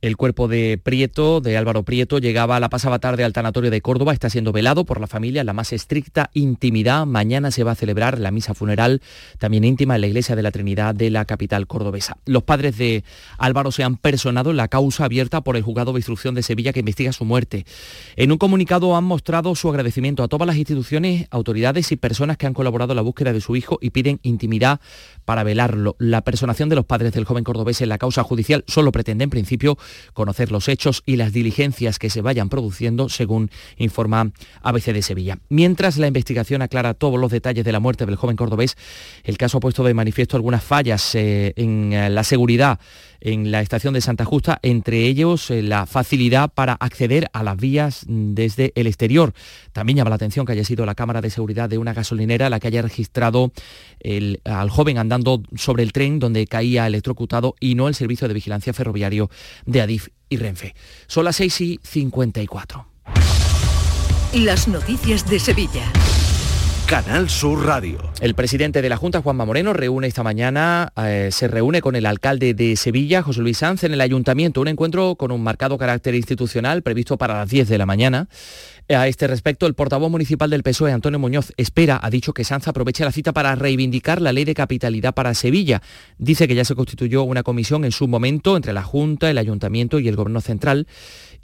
El 0.02 0.16
cuerpo 0.16 0.48
de 0.48 0.80
Prieto, 0.82 1.40
de 1.40 1.56
Álvaro 1.56 1.84
Prieto, 1.84 2.18
llegaba 2.18 2.58
la 2.58 2.68
pasada 2.68 2.98
tarde 2.98 3.22
al 3.22 3.32
tanatorio 3.32 3.70
de 3.70 3.80
Córdoba, 3.80 4.12
está 4.12 4.28
siendo 4.30 4.50
velado 4.50 4.84
por 4.84 5.00
la 5.00 5.06
familia 5.06 5.42
en 5.42 5.46
la 5.46 5.52
más 5.52 5.72
estricta 5.72 6.28
intimidad. 6.34 7.06
Mañana 7.06 7.52
se 7.52 7.62
va 7.62 7.70
a 7.70 7.76
celebrar 7.76 8.18
la 8.18 8.32
misa 8.32 8.52
funeral, 8.52 9.00
también 9.38 9.62
íntima, 9.62 9.94
en 9.94 10.00
la 10.00 10.08
iglesia 10.08 10.34
de 10.34 10.42
la 10.42 10.50
Trinidad 10.50 10.92
de 10.92 11.08
la 11.10 11.24
capital 11.24 11.68
cordobesa. 11.68 12.16
Los 12.26 12.42
padres 12.42 12.76
de 12.78 13.04
Álvaro 13.38 13.70
se 13.70 13.84
han 13.84 13.96
personado 13.96 14.50
en 14.50 14.56
la 14.56 14.66
causa 14.66 15.04
abierta 15.04 15.42
por 15.42 15.56
el 15.56 15.62
juzgado 15.62 15.92
de 15.92 16.00
instrucción 16.00 16.34
de 16.34 16.42
Sevilla 16.42 16.72
que 16.72 16.80
investiga 16.80 17.12
su 17.12 17.24
muerte. 17.24 17.64
En 18.16 18.32
un 18.32 18.38
comunicado 18.38 18.96
han 18.96 19.04
mostrado 19.04 19.54
su 19.54 19.68
agradecimiento 19.68 20.24
a 20.24 20.28
todas 20.28 20.48
las 20.48 20.56
instituciones, 20.56 21.28
autoridades 21.30 21.92
y 21.92 21.96
personas 21.96 22.38
que 22.38 22.48
han 22.48 22.54
colaborado 22.54 22.90
en 22.90 22.96
la 22.96 23.02
búsqueda 23.02 23.32
de 23.32 23.40
su 23.40 23.54
hijo 23.54 23.78
y 23.80 23.90
piden 23.90 24.18
intimidad 24.24 24.80
para 25.24 25.44
velarlo. 25.44 25.94
La 26.00 26.22
personación 26.22 26.68
de 26.68 26.74
los 26.74 26.86
padres 26.86 27.12
del 27.12 27.24
joven 27.24 27.44
cordobés 27.44 27.80
en 27.82 27.88
la 27.88 27.98
causa 27.98 28.24
judicial 28.24 28.64
solo 28.66 28.90
pretende 28.90 29.22
en 29.22 29.30
principio 29.30 29.78
conocer 30.12 30.50
los 30.52 30.68
hechos 30.68 31.02
y 31.06 31.16
las 31.16 31.32
diligencias 31.32 31.98
que 31.98 32.10
se 32.10 32.20
vayan 32.20 32.48
produciendo, 32.48 33.08
según 33.08 33.50
informa 33.76 34.30
ABC 34.62 34.92
de 34.92 35.02
Sevilla. 35.02 35.38
Mientras 35.48 35.98
la 35.98 36.06
investigación 36.06 36.62
aclara 36.62 36.94
todos 36.94 37.18
los 37.18 37.30
detalles 37.30 37.64
de 37.64 37.72
la 37.72 37.80
muerte 37.80 38.06
del 38.06 38.16
joven 38.16 38.36
cordobés, 38.36 38.76
el 39.24 39.38
caso 39.38 39.58
ha 39.58 39.60
puesto 39.60 39.84
de 39.84 39.94
manifiesto 39.94 40.36
algunas 40.36 40.62
fallas 40.62 41.14
eh, 41.14 41.52
en 41.56 41.92
eh, 41.92 42.10
la 42.10 42.24
seguridad 42.24 42.78
en 43.22 43.50
la 43.50 43.60
estación 43.60 43.94
de 43.94 44.00
Santa 44.00 44.24
Justa, 44.24 44.58
entre 44.62 45.06
ellos 45.06 45.50
eh, 45.50 45.62
la 45.62 45.86
facilidad 45.86 46.50
para 46.52 46.74
acceder 46.74 47.30
a 47.32 47.42
las 47.42 47.56
vías 47.56 48.04
desde 48.06 48.72
el 48.74 48.86
exterior. 48.86 49.32
También 49.72 49.96
llama 49.96 50.10
la 50.10 50.16
atención 50.16 50.44
que 50.44 50.52
haya 50.52 50.64
sido 50.64 50.84
la 50.84 50.94
cámara 50.94 51.20
de 51.20 51.30
seguridad 51.30 51.68
de 51.68 51.78
una 51.78 51.94
gasolinera 51.94 52.50
la 52.50 52.60
que 52.60 52.68
haya 52.68 52.82
registrado 52.82 53.52
al 54.44 54.70
joven 54.70 54.98
andando 54.98 55.42
sobre 55.56 55.82
el 55.82 55.92
tren 55.92 56.18
donde 56.18 56.46
caía 56.46 56.86
electrocutado 56.86 57.54
y 57.60 57.74
no 57.76 57.88
el 57.88 57.94
servicio 57.94 58.28
de 58.28 58.34
vigilancia 58.34 58.72
ferroviario 58.72 59.30
de 59.64 59.80
Adif 59.80 60.08
y 60.28 60.36
Renfe. 60.36 60.74
Son 61.06 61.24
las 61.24 61.36
6 61.36 61.60
y 61.60 61.80
54. 61.82 62.86
Las 64.34 64.66
noticias 64.66 65.28
de 65.28 65.38
Sevilla. 65.38 65.92
Canal 66.92 67.30
Sur 67.30 67.64
Radio. 67.64 67.98
El 68.20 68.34
presidente 68.34 68.82
de 68.82 68.90
la 68.90 68.98
Junta, 68.98 69.22
Juanma 69.22 69.46
Moreno, 69.46 69.72
reúne 69.72 70.08
esta 70.08 70.22
mañana, 70.22 70.92
eh, 71.02 71.30
se 71.32 71.48
reúne 71.48 71.80
con 71.80 71.96
el 71.96 72.04
alcalde 72.04 72.52
de 72.52 72.76
Sevilla, 72.76 73.22
José 73.22 73.40
Luis 73.40 73.56
Sanz, 73.56 73.84
en 73.84 73.94
el 73.94 74.02
ayuntamiento. 74.02 74.60
Un 74.60 74.68
encuentro 74.68 75.14
con 75.14 75.32
un 75.32 75.42
marcado 75.42 75.78
carácter 75.78 76.14
institucional 76.14 76.82
previsto 76.82 77.16
para 77.16 77.32
las 77.32 77.48
10 77.48 77.70
de 77.70 77.78
la 77.78 77.86
mañana. 77.86 78.28
A 78.94 79.08
este 79.08 79.26
respecto, 79.26 79.66
el 79.66 79.74
portavoz 79.74 80.10
municipal 80.10 80.50
del 80.50 80.62
PSOE, 80.62 80.92
Antonio 80.92 81.18
Muñoz, 81.18 81.52
espera, 81.56 81.98
ha 82.02 82.10
dicho 82.10 82.34
que 82.34 82.44
Sanz 82.44 82.68
aproveche 82.68 83.04
la 83.04 83.12
cita 83.12 83.32
para 83.32 83.54
reivindicar 83.54 84.20
la 84.20 84.32
ley 84.32 84.44
de 84.44 84.54
capitalidad 84.54 85.14
para 85.14 85.34
Sevilla. 85.34 85.80
Dice 86.18 86.46
que 86.46 86.54
ya 86.54 86.64
se 86.64 86.74
constituyó 86.74 87.22
una 87.22 87.42
comisión 87.42 87.84
en 87.84 87.92
su 87.92 88.06
momento 88.06 88.56
entre 88.56 88.72
la 88.72 88.82
Junta, 88.82 89.30
el 89.30 89.38
Ayuntamiento 89.38 89.98
y 89.98 90.08
el 90.08 90.16
Gobierno 90.16 90.40
Central 90.40 90.86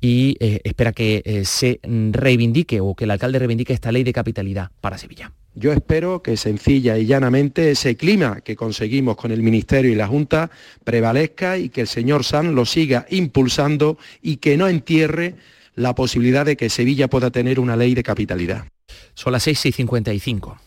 y 0.01 0.37
eh, 0.41 0.61
espera 0.65 0.93
que 0.93 1.23
eh, 1.25 1.45
se 1.45 1.81
reivindique 1.83 2.81
o 2.81 2.95
que 2.95 3.05
el 3.05 3.11
alcalde 3.11 3.39
reivindique 3.39 3.73
esta 3.73 3.93
ley 3.93 4.05
de 4.05 4.13
capitalidad 4.13 4.71
para 4.81 4.99
Sevilla. 4.99 5.33
Yo 5.55 5.73
espero 5.73 6.23
que 6.23 6.37
sencilla 6.37 6.99
y 6.99 7.07
llanamente 7.07 7.73
ese 7.73 7.97
clima 7.97 8.43
que 8.43 8.55
conseguimos 8.55 9.17
con 9.17 9.33
el 9.33 9.43
Ministerio 9.43 9.91
y 9.91 9.97
la 9.97 10.07
Junta 10.07 10.51
prevalezca 10.85 11.59
y 11.59 11.69
que 11.71 11.81
el 11.81 11.89
señor 11.89 12.25
Sanz 12.25 12.53
lo 12.53 12.65
siga 12.65 13.07
impulsando 13.11 13.99
y 14.23 14.37
que 14.37 14.57
no 14.57 14.69
entierre 14.69 15.35
la 15.79 15.95
posibilidad 15.95 16.45
de 16.45 16.57
que 16.57 16.71
Sevilla 16.71 17.09
pueda 17.09 17.31
tener 17.31 17.61
una 17.61 17.77
ley 17.77 17.95
de 17.95 18.03
capitalidad. 18.03 18.67
Son 19.15 19.33
las 19.33 19.43
6 19.45 19.67
y 19.67 19.73
55. 19.73 20.59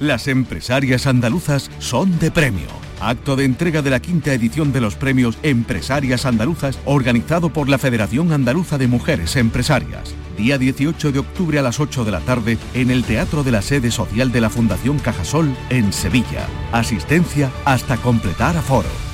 Las 0.00 0.28
empresarias 0.28 1.06
andaluzas 1.06 1.70
son 1.78 2.18
de 2.18 2.30
premio 2.30 2.88
acto 3.00 3.36
de 3.36 3.44
entrega 3.44 3.82
de 3.82 3.90
la 3.90 4.00
quinta 4.00 4.32
edición 4.32 4.72
de 4.72 4.80
los 4.80 4.96
premios 4.96 5.38
Empresarias 5.42 6.26
Andaluzas 6.26 6.78
organizado 6.84 7.50
por 7.50 7.68
la 7.68 7.78
Federación 7.78 8.32
Andaluza 8.32 8.78
de 8.78 8.88
Mujeres 8.88 9.36
Empresarias. 9.36 10.14
Día 10.36 10.58
18 10.58 11.12
de 11.12 11.18
octubre 11.18 11.58
a 11.58 11.62
las 11.62 11.80
8 11.80 12.04
de 12.04 12.10
la 12.10 12.20
tarde 12.20 12.58
en 12.74 12.90
el 12.90 13.04
Teatro 13.04 13.42
de 13.42 13.52
la 13.52 13.62
Sede 13.62 13.90
Social 13.90 14.32
de 14.32 14.40
la 14.40 14.50
Fundación 14.50 14.98
Cajasol 14.98 15.54
en 15.70 15.92
Sevilla. 15.92 16.46
Asistencia 16.72 17.50
hasta 17.64 17.96
completar 17.96 18.56
aforo. 18.56 19.07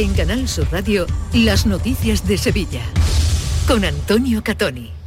En 0.00 0.14
Canal 0.14 0.48
Sur 0.48 0.66
Radio, 0.72 1.06
las 1.34 1.66
noticias 1.66 2.26
de 2.26 2.38
Sevilla. 2.38 2.80
Con 3.68 3.84
Antonio 3.84 4.42
Catoni. 4.42 4.99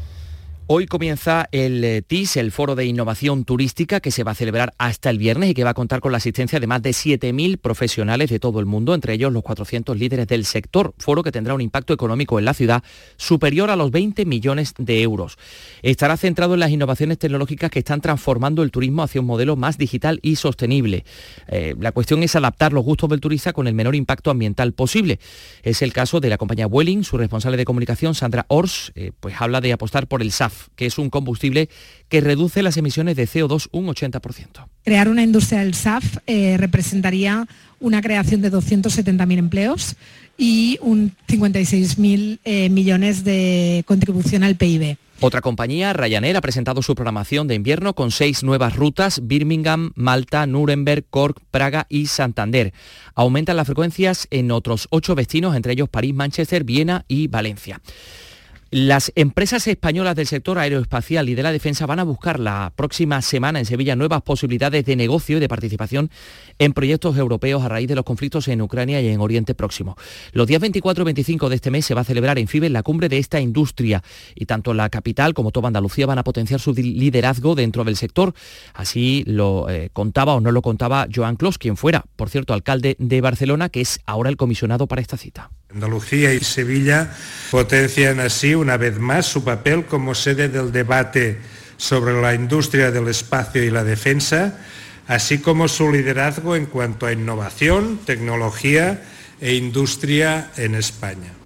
Hoy 0.66 0.86
comienza 0.86 1.49
el 1.51 1.84
eh, 1.84 2.01
TIS, 2.01 2.38
el 2.38 2.53
Foro 2.53 2.76
de 2.76 2.86
Innovación 2.86 3.43
Turística, 3.43 3.99
que 3.99 4.11
se 4.11 4.24
va 4.24 4.32
a 4.32 4.36
celebrar 4.36 4.74
hasta 4.78 5.09
el 5.09 5.18
viernes 5.18 5.49
y 5.49 5.53
que 5.53 5.66
va 5.66 5.72
a 5.72 5.74
contar 5.74 5.99
con 5.99 6.14
la 6.14 6.20
asistencia 6.20 6.57
de 6.57 6.68
más 6.68 6.82
de 6.82 6.91
7.000 6.91 7.57
profesionales 7.57 8.30
de 8.30 8.39
todo 8.39 8.61
el 8.61 8.66
mundo, 8.66 8.93
entre 8.93 9.14
ellos 9.14 9.34
los 9.34 9.43
400 9.43 9.99
líderes 9.99 10.26
del 10.26 10.45
sector. 10.45 10.93
Foro 10.99 11.22
que 11.22 11.34
tendrá 11.34 11.53
un 11.53 11.59
impacto 11.59 11.93
económico 11.93 12.39
en 12.39 12.45
la 12.45 12.53
ciudad 12.53 12.82
superior 13.18 13.72
a 13.72 13.76
los 13.76 13.91
20 13.91 14.26
millones 14.26 14.74
de 14.78 15.01
euros. 15.01 15.38
Estará 15.82 16.16
centrado 16.16 16.53
en 16.53 16.61
las 16.61 16.72
innovaciones 16.72 17.18
tecnológicas 17.18 17.70
que 17.70 17.80
están 17.80 17.99
transformando 17.99 18.64
el 18.64 18.72
turismo 18.72 19.03
hacia 19.03 19.20
un 19.20 19.28
modelo 19.28 19.57
más 19.57 19.78
digital 19.78 20.20
y 20.22 20.38
sostenible. 20.38 21.03
Eh, 21.49 21.76
la 21.78 21.91
cuestión 21.91 22.24
es 22.24 22.38
adaptar 22.38 22.72
los 22.72 22.86
gustos 22.86 23.09
del 23.09 23.20
turista 23.20 23.51
con 23.51 23.68
el 23.68 23.74
menor 23.74 23.95
impacto 23.95 24.32
ambiental 24.32 24.72
posible. 24.72 25.20
Es 25.61 25.82
el 25.82 25.91
caso 25.91 26.22
de 26.22 26.30
la 26.30 26.38
compañía 26.38 26.68
Welling, 26.68 27.03
su 27.03 27.18
responsable 27.18 27.57
de 27.57 27.66
comunicación, 27.66 28.16
Sandra 28.16 28.45
Ors, 28.47 28.93
eh, 28.95 29.11
pues 29.20 29.36
habla 29.39 29.59
de 29.59 29.74
apostar 29.74 30.07
por 30.07 30.22
el 30.22 30.32
SAF 30.32 30.53
que 30.76 30.86
es 30.86 30.97
un 30.97 31.10
combustible 31.10 31.70
que 32.10 32.22
reduce 32.22 32.64
las 32.64 32.78
emisiones 32.78 33.16
de 33.16 33.28
CO2 33.28 33.68
un 33.72 33.88
80%. 33.88 34.68
Crear 34.84 35.08
una 35.10 35.24
industria 35.24 35.60
del 35.60 35.74
SAF 35.74 36.18
eh, 36.28 36.58
representaría 36.58 37.47
una 37.80 38.01
creación 38.01 38.41
de 38.41 38.51
270.000 38.51 39.38
empleos 39.38 39.95
y 40.38 40.80
un 40.82 41.12
56.000 41.28 42.39
eh, 42.43 42.70
millones 42.70 43.24
de 43.24 43.84
contribución 43.86 44.43
al 44.43 44.56
PIB. 44.56 44.97
Otra 45.20 45.39
compañía, 45.39 45.93
Ryanair, 45.93 46.36
ha 46.36 46.41
presentado 46.41 46.82
su 46.82 46.95
programación 46.95 47.47
de 47.47 47.56
invierno 47.56 47.93
con 47.93 48.12
seis 48.12 48.43
nuevas 48.43 48.76
rutas, 48.76 49.22
Birmingham, 49.24 49.93
Malta, 49.95 50.45
Nuremberg, 50.45 51.06
Cork, 51.10 51.39
Praga 51.49 51.86
y 51.88 52.08
Santander. 52.08 52.74
Aumentan 53.16 53.56
las 53.56 53.68
frecuencias 53.68 54.28
en 54.32 54.51
otros 54.51 54.88
ocho 54.89 55.16
destinos, 55.16 55.56
entre 55.56 55.74
ellos 55.74 55.88
París, 55.88 56.14
Manchester, 56.14 56.66
Viena 56.66 57.06
y 57.08 57.28
Valencia. 57.28 57.80
Las 58.74 59.11
empresas 59.13 59.67
españolas 59.67 60.15
del 60.15 60.26
sector 60.26 60.57
aeroespacial 60.57 61.30
y 61.30 61.36
de 61.36 61.43
la 61.43 61.51
defensa 61.51 61.86
van 61.86 61.99
a 61.99 62.03
buscar 62.03 62.39
la 62.39 62.74
próxima 62.76 63.21
semana 63.21 63.59
en 63.59 63.65
Sevilla 63.65 63.95
nuevas 63.95 64.24
posibilidades 64.24 64.84
de 64.84 64.95
negocio 64.95 65.38
y 65.38 65.39
de 65.39 65.47
participación 65.47 66.09
en 66.57 66.74
proyectos 66.74 67.15
europeos 67.15 67.61
a 67.61 67.69
raíz 67.69 67.88
de 67.88 67.93
los 67.93 68.03
conflictos 68.03 68.47
en 68.47 68.63
Ucrania 68.63 68.99
y 68.99 69.09
en 69.09 69.21
Oriente 69.21 69.53
Próximo. 69.53 69.95
Los 70.32 70.47
días 70.47 70.59
24 70.59 71.03
y 71.03 71.05
25 71.05 71.49
de 71.49 71.55
este 71.55 71.69
mes 71.69 71.86
se 71.86 71.93
va 71.93 72.01
a 72.01 72.03
celebrar 72.03 72.39
en 72.39 72.47
FIBE 72.47 72.71
la 72.71 72.82
cumbre 72.82 73.09
de 73.09 73.19
esta 73.19 73.39
industria 73.39 74.01
y 74.34 74.47
tanto 74.47 74.74
la 74.74 74.89
capital 74.89 75.36
como 75.36 75.51
toda 75.51 75.67
Andalucía 75.67 76.07
van 76.07 76.17
a 76.17 76.24
potenciar 76.24 76.59
su 76.59 76.74
liderazgo 76.74 77.53
dentro 77.53 77.84
del 77.84 77.95
sector. 77.95 78.34
Así 78.74 79.24
lo 79.28 79.69
eh, 79.69 79.91
contaba 79.93 80.34
o 80.34 80.41
no 80.41 80.51
lo 80.51 80.63
contaba 80.63 81.05
Joan 81.13 81.36
Clos, 81.36 81.59
quien 81.59 81.78
fuera, 81.78 82.05
por 82.15 82.32
cierto, 82.32 82.55
alcalde 82.55 82.95
de 82.97 83.21
Barcelona, 83.21 83.69
que 83.69 83.82
es 83.82 83.99
ahora 84.07 84.32
el 84.32 84.36
comisionado 84.38 84.88
para 84.88 84.99
esta 84.99 85.17
cita. 85.17 85.51
Andalucía 85.74 86.34
y 86.34 86.39
Sevilla 86.39 87.13
potencian 87.51 88.19
así 88.19 88.53
una 88.53 88.78
vez 88.78 88.99
más 88.99 89.26
su 89.26 89.43
papel 89.43 89.86
como 89.86 90.13
sede 90.13 90.49
del 90.49 90.71
debate 90.71 91.39
sobre 91.78 92.19
la 92.21 92.34
industria 92.34 92.91
del 92.91 93.07
espacio 93.07 93.63
y 93.63 93.69
la 93.69 93.84
defensa, 93.84 94.59
así 95.07 95.39
como 95.39 95.67
su 95.67 95.91
liderazgo 95.91 96.55
en 96.55 96.67
cuanto 96.67 97.05
a 97.05 97.11
innovación, 97.11 97.99
tecnología 98.05 99.03
e 99.41 99.55
industria 99.55 100.51
en 100.57 100.76
España. 100.76 101.42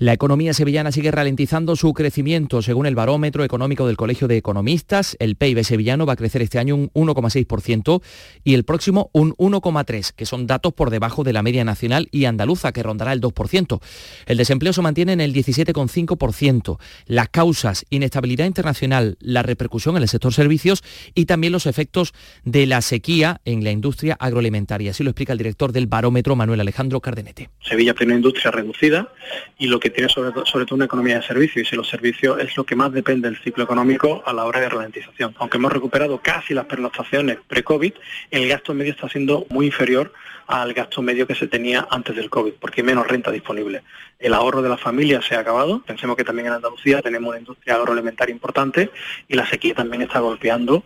La 0.00 0.14
economía 0.14 0.54
sevillana 0.54 0.92
sigue 0.92 1.10
ralentizando 1.10 1.76
su 1.76 1.92
crecimiento. 1.92 2.62
Según 2.62 2.86
el 2.86 2.94
barómetro 2.94 3.44
económico 3.44 3.86
del 3.86 3.98
Colegio 3.98 4.28
de 4.28 4.38
Economistas, 4.38 5.14
el 5.20 5.36
PIB 5.36 5.62
sevillano 5.62 6.06
va 6.06 6.14
a 6.14 6.16
crecer 6.16 6.40
este 6.40 6.58
año 6.58 6.74
un 6.74 6.90
1,6% 6.94 8.00
y 8.42 8.54
el 8.54 8.64
próximo 8.64 9.10
un 9.12 9.34
1,3%, 9.34 10.14
que 10.14 10.24
son 10.24 10.46
datos 10.46 10.72
por 10.72 10.88
debajo 10.88 11.22
de 11.22 11.34
la 11.34 11.42
media 11.42 11.66
nacional 11.66 12.08
y 12.12 12.24
andaluza, 12.24 12.72
que 12.72 12.82
rondará 12.82 13.12
el 13.12 13.20
2%. 13.20 13.78
El 14.24 14.38
desempleo 14.38 14.72
se 14.72 14.80
mantiene 14.80 15.12
en 15.12 15.20
el 15.20 15.34
17,5%. 15.34 16.78
Las 17.04 17.28
causas, 17.28 17.84
inestabilidad 17.90 18.46
internacional, 18.46 19.18
la 19.20 19.42
repercusión 19.42 19.98
en 19.98 20.02
el 20.04 20.08
sector 20.08 20.32
servicios 20.32 20.82
y 21.14 21.26
también 21.26 21.52
los 21.52 21.66
efectos 21.66 22.14
de 22.42 22.64
la 22.64 22.80
sequía 22.80 23.42
en 23.44 23.64
la 23.64 23.70
industria 23.70 24.16
agroalimentaria. 24.18 24.92
Así 24.92 25.04
lo 25.04 25.10
explica 25.10 25.34
el 25.34 25.38
director 25.38 25.72
del 25.72 25.88
barómetro, 25.88 26.36
Manuel 26.36 26.60
Alejandro 26.60 27.02
Cardenete. 27.02 27.50
Sevilla 27.60 27.92
tiene 27.92 28.14
industria 28.14 28.50
reducida 28.50 29.12
y 29.58 29.66
lo 29.66 29.78
que 29.78 29.89
tiene 29.90 30.08
sobre, 30.08 30.32
sobre 30.46 30.64
todo 30.64 30.76
una 30.76 30.84
economía 30.84 31.16
de 31.16 31.22
servicios 31.22 31.72
y 31.72 31.76
los 31.76 31.88
servicios 31.88 32.38
es 32.40 32.56
lo 32.56 32.64
que 32.64 32.76
más 32.76 32.92
depende 32.92 33.28
del 33.28 33.38
ciclo 33.38 33.64
económico 33.64 34.22
a 34.26 34.32
la 34.32 34.44
hora 34.44 34.60
de 34.60 34.68
ralentización. 34.68 35.34
Aunque 35.38 35.56
hemos 35.56 35.72
recuperado 35.72 36.20
casi 36.22 36.54
las 36.54 36.66
pernoctaciones 36.66 37.38
pre-COVID, 37.46 37.92
el 38.30 38.48
gasto 38.48 38.74
medio 38.74 38.92
está 38.92 39.08
siendo 39.08 39.46
muy 39.50 39.66
inferior 39.66 40.12
al 40.46 40.72
gasto 40.72 41.00
medio 41.00 41.26
que 41.26 41.34
se 41.34 41.46
tenía 41.46 41.86
antes 41.90 42.16
del 42.16 42.28
COVID, 42.28 42.54
porque 42.54 42.80
hay 42.80 42.86
menos 42.86 43.06
renta 43.06 43.30
disponible. 43.30 43.82
El 44.18 44.34
ahorro 44.34 44.62
de 44.62 44.68
la 44.68 44.76
familia 44.76 45.22
se 45.22 45.36
ha 45.36 45.40
acabado. 45.40 45.80
Pensemos 45.82 46.16
que 46.16 46.24
también 46.24 46.48
en 46.48 46.54
Andalucía 46.54 47.00
tenemos 47.02 47.30
una 47.30 47.38
industria 47.38 47.76
agroalimentaria 47.76 48.32
importante 48.32 48.90
y 49.28 49.34
la 49.34 49.46
sequía 49.46 49.74
también 49.74 50.02
está 50.02 50.18
golpeando 50.18 50.82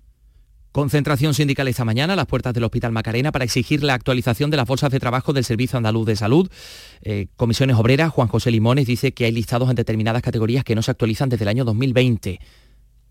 Concentración 0.74 1.34
sindical 1.34 1.68
esta 1.68 1.84
mañana 1.84 2.14
a 2.14 2.16
las 2.16 2.26
puertas 2.26 2.52
del 2.52 2.64
Hospital 2.64 2.90
Macarena 2.90 3.30
para 3.30 3.44
exigir 3.44 3.84
la 3.84 3.94
actualización 3.94 4.50
de 4.50 4.56
las 4.56 4.66
bolsas 4.66 4.90
de 4.90 4.98
trabajo 4.98 5.32
del 5.32 5.44
Servicio 5.44 5.76
Andaluz 5.76 6.04
de 6.04 6.16
Salud. 6.16 6.50
Eh, 7.02 7.28
Comisiones 7.36 7.76
Obreras, 7.76 8.10
Juan 8.10 8.26
José 8.26 8.50
Limones, 8.50 8.84
dice 8.84 9.14
que 9.14 9.26
hay 9.26 9.30
listados 9.30 9.70
en 9.70 9.76
determinadas 9.76 10.20
categorías 10.20 10.64
que 10.64 10.74
no 10.74 10.82
se 10.82 10.90
actualizan 10.90 11.28
desde 11.28 11.44
el 11.44 11.50
año 11.50 11.64
2020 11.64 12.40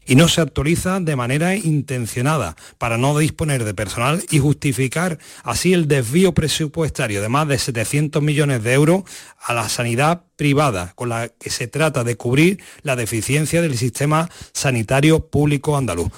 y 0.05 0.15
no 0.15 0.27
se 0.27 0.41
actualiza 0.41 0.99
de 0.99 1.15
manera 1.15 1.55
intencionada 1.55 2.57
para 2.79 2.97
no 2.97 3.17
disponer 3.17 3.63
de 3.63 3.73
personal 3.73 4.21
y 4.29 4.39
justificar 4.39 5.17
así 5.43 5.71
el 5.71 5.87
desvío 5.87 6.33
presupuestario 6.33 7.21
de 7.21 7.29
más 7.29 7.47
de 7.47 7.57
700 7.59 8.21
millones 8.21 8.61
de 8.61 8.73
euros 8.73 9.03
a 9.41 9.53
la 9.53 9.69
sanidad 9.69 10.23
privada, 10.35 10.91
con 10.95 11.07
la 11.07 11.29
que 11.29 11.49
se 11.49 11.67
trata 11.67 12.03
de 12.03 12.17
cubrir 12.17 12.61
la 12.81 12.97
deficiencia 12.97 13.61
del 13.61 13.77
sistema 13.77 14.29
sanitario 14.51 15.27
público 15.27 15.77
andaluz. 15.77 16.11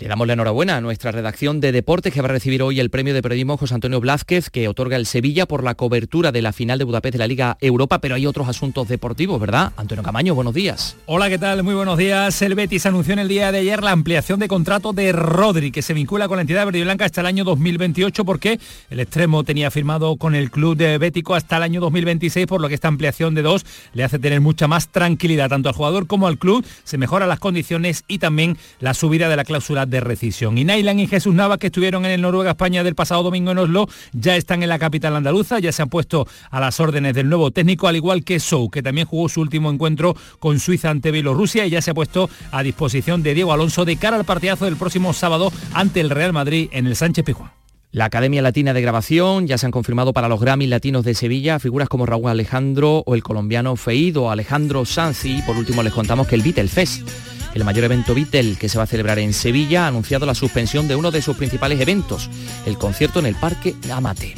Le 0.00 0.08
damos 0.08 0.26
la 0.26 0.32
enhorabuena 0.32 0.78
a 0.78 0.80
nuestra 0.80 1.12
redacción 1.12 1.60
de 1.60 1.72
deportes 1.72 2.10
que 2.10 2.22
va 2.22 2.28
a 2.28 2.32
recibir 2.32 2.62
hoy 2.62 2.80
el 2.80 2.88
premio 2.88 3.12
de 3.12 3.20
periodismo 3.20 3.58
José 3.58 3.74
Antonio 3.74 4.00
Blázquez 4.00 4.48
que 4.48 4.66
otorga 4.66 4.96
el 4.96 5.04
Sevilla 5.04 5.44
por 5.44 5.62
la 5.62 5.74
cobertura 5.74 6.32
de 6.32 6.40
la 6.40 6.54
final 6.54 6.78
de 6.78 6.86
Budapest 6.86 7.12
de 7.12 7.18
la 7.18 7.26
Liga 7.26 7.58
Europa, 7.60 7.98
pero 7.98 8.14
hay 8.14 8.24
otros 8.24 8.48
asuntos 8.48 8.88
deportivos, 8.88 9.38
¿verdad? 9.38 9.74
Antonio 9.76 10.02
Camaño, 10.02 10.34
buenos 10.34 10.54
días. 10.54 10.96
Hola, 11.04 11.28
¿qué 11.28 11.36
tal? 11.36 11.62
Muy 11.64 11.74
buenos 11.74 11.98
días. 11.98 12.40
El 12.40 12.54
Betis 12.54 12.86
anunció 12.86 13.12
en 13.12 13.18
el 13.18 13.28
día 13.28 13.52
de 13.52 13.58
ayer 13.58 13.82
la 13.82 13.90
ampliación 13.90 14.40
de 14.40 14.48
contrato 14.48 14.94
de 14.94 15.12
Rodri, 15.12 15.70
que 15.70 15.82
se 15.82 15.92
vincula 15.92 16.28
con 16.28 16.36
la 16.36 16.42
entidad 16.42 16.64
verde 16.64 16.78
y 16.78 16.84
blanca 16.84 17.04
hasta 17.04 17.20
el 17.20 17.26
año 17.26 17.44
2028 17.44 18.24
porque 18.24 18.58
el 18.88 19.00
extremo 19.00 19.44
tenía 19.44 19.70
firmado 19.70 20.16
con 20.16 20.34
el 20.34 20.50
club 20.50 20.78
de 20.78 20.96
Bético 20.96 21.34
hasta 21.34 21.58
el 21.58 21.62
año 21.62 21.82
2026, 21.82 22.46
por 22.46 22.62
lo 22.62 22.68
que 22.68 22.74
esta 22.74 22.88
ampliación 22.88 23.34
de 23.34 23.42
dos 23.42 23.66
le 23.92 24.02
hace 24.02 24.18
tener 24.18 24.40
mucha 24.40 24.66
más 24.66 24.88
tranquilidad 24.88 25.50
tanto 25.50 25.68
al 25.68 25.74
jugador 25.74 26.06
como 26.06 26.26
al 26.26 26.38
club. 26.38 26.64
Se 26.84 26.96
mejoran 26.96 27.28
las 27.28 27.38
condiciones 27.38 28.04
y 28.08 28.16
también 28.16 28.56
la 28.78 28.94
subida 28.94 29.28
de 29.28 29.36
la 29.36 29.44
cláusula 29.44 29.89
de 29.90 30.00
rescisión. 30.00 30.56
Y 30.56 30.64
Nailan 30.64 31.00
y 31.00 31.06
Jesús 31.06 31.34
Nava, 31.34 31.58
que 31.58 31.66
estuvieron 31.66 32.04
en 32.04 32.12
el 32.12 32.22
Noruega 32.22 32.52
España 32.52 32.82
del 32.82 32.94
pasado 32.94 33.22
domingo 33.22 33.50
en 33.50 33.58
Oslo, 33.58 33.88
ya 34.12 34.36
están 34.36 34.62
en 34.62 34.68
la 34.68 34.78
capital 34.78 35.16
andaluza, 35.16 35.58
ya 35.58 35.72
se 35.72 35.82
han 35.82 35.88
puesto 35.88 36.26
a 36.50 36.60
las 36.60 36.80
órdenes 36.80 37.14
del 37.14 37.28
nuevo 37.28 37.50
técnico, 37.50 37.88
al 37.88 37.96
igual 37.96 38.24
que 38.24 38.40
Sou, 38.40 38.70
que 38.70 38.82
también 38.82 39.06
jugó 39.06 39.28
su 39.28 39.40
último 39.40 39.70
encuentro 39.70 40.16
con 40.38 40.58
Suiza 40.60 40.90
ante 40.90 41.10
Bielorrusia 41.10 41.66
y 41.66 41.70
ya 41.70 41.82
se 41.82 41.90
ha 41.90 41.94
puesto 41.94 42.30
a 42.50 42.62
disposición 42.62 43.22
de 43.22 43.34
Diego 43.34 43.52
Alonso 43.52 43.84
de 43.84 43.96
cara 43.96 44.16
al 44.16 44.24
partidazo 44.24 44.64
del 44.64 44.76
próximo 44.76 45.12
sábado 45.12 45.52
ante 45.74 46.00
el 46.00 46.10
Real 46.10 46.32
Madrid 46.32 46.68
en 46.72 46.86
el 46.86 46.96
Sánchez 46.96 47.24
Pijuán. 47.24 47.50
La 47.92 48.04
Academia 48.04 48.40
Latina 48.40 48.72
de 48.72 48.82
Grabación 48.82 49.48
ya 49.48 49.58
se 49.58 49.66
han 49.66 49.72
confirmado 49.72 50.12
para 50.12 50.28
los 50.28 50.40
Grammy 50.40 50.68
Latinos 50.68 51.04
de 51.04 51.14
Sevilla 51.14 51.58
figuras 51.58 51.88
como 51.88 52.06
Raúl 52.06 52.30
Alejandro 52.30 53.02
o 53.04 53.16
el 53.16 53.24
colombiano 53.24 53.74
Feido 53.74 54.30
Alejandro 54.30 54.84
Sanz 54.84 55.24
y 55.24 55.42
por 55.42 55.56
último 55.56 55.82
les 55.82 55.92
contamos 55.92 56.28
que 56.28 56.36
el 56.36 56.42
Beatle 56.42 56.68
Fest 56.68 57.08
el 57.54 57.64
mayor 57.64 57.84
evento 57.84 58.14
Beatle 58.14 58.56
que 58.56 58.68
se 58.68 58.78
va 58.78 58.84
a 58.84 58.86
celebrar 58.86 59.18
en 59.18 59.32
Sevilla 59.32 59.84
ha 59.84 59.88
anunciado 59.88 60.26
la 60.26 60.34
suspensión 60.34 60.88
de 60.88 60.96
uno 60.96 61.10
de 61.10 61.22
sus 61.22 61.36
principales 61.36 61.80
eventos, 61.80 62.30
el 62.66 62.78
concierto 62.78 63.18
en 63.18 63.26
el 63.26 63.34
Parque 63.34 63.74
Amate. 63.92 64.34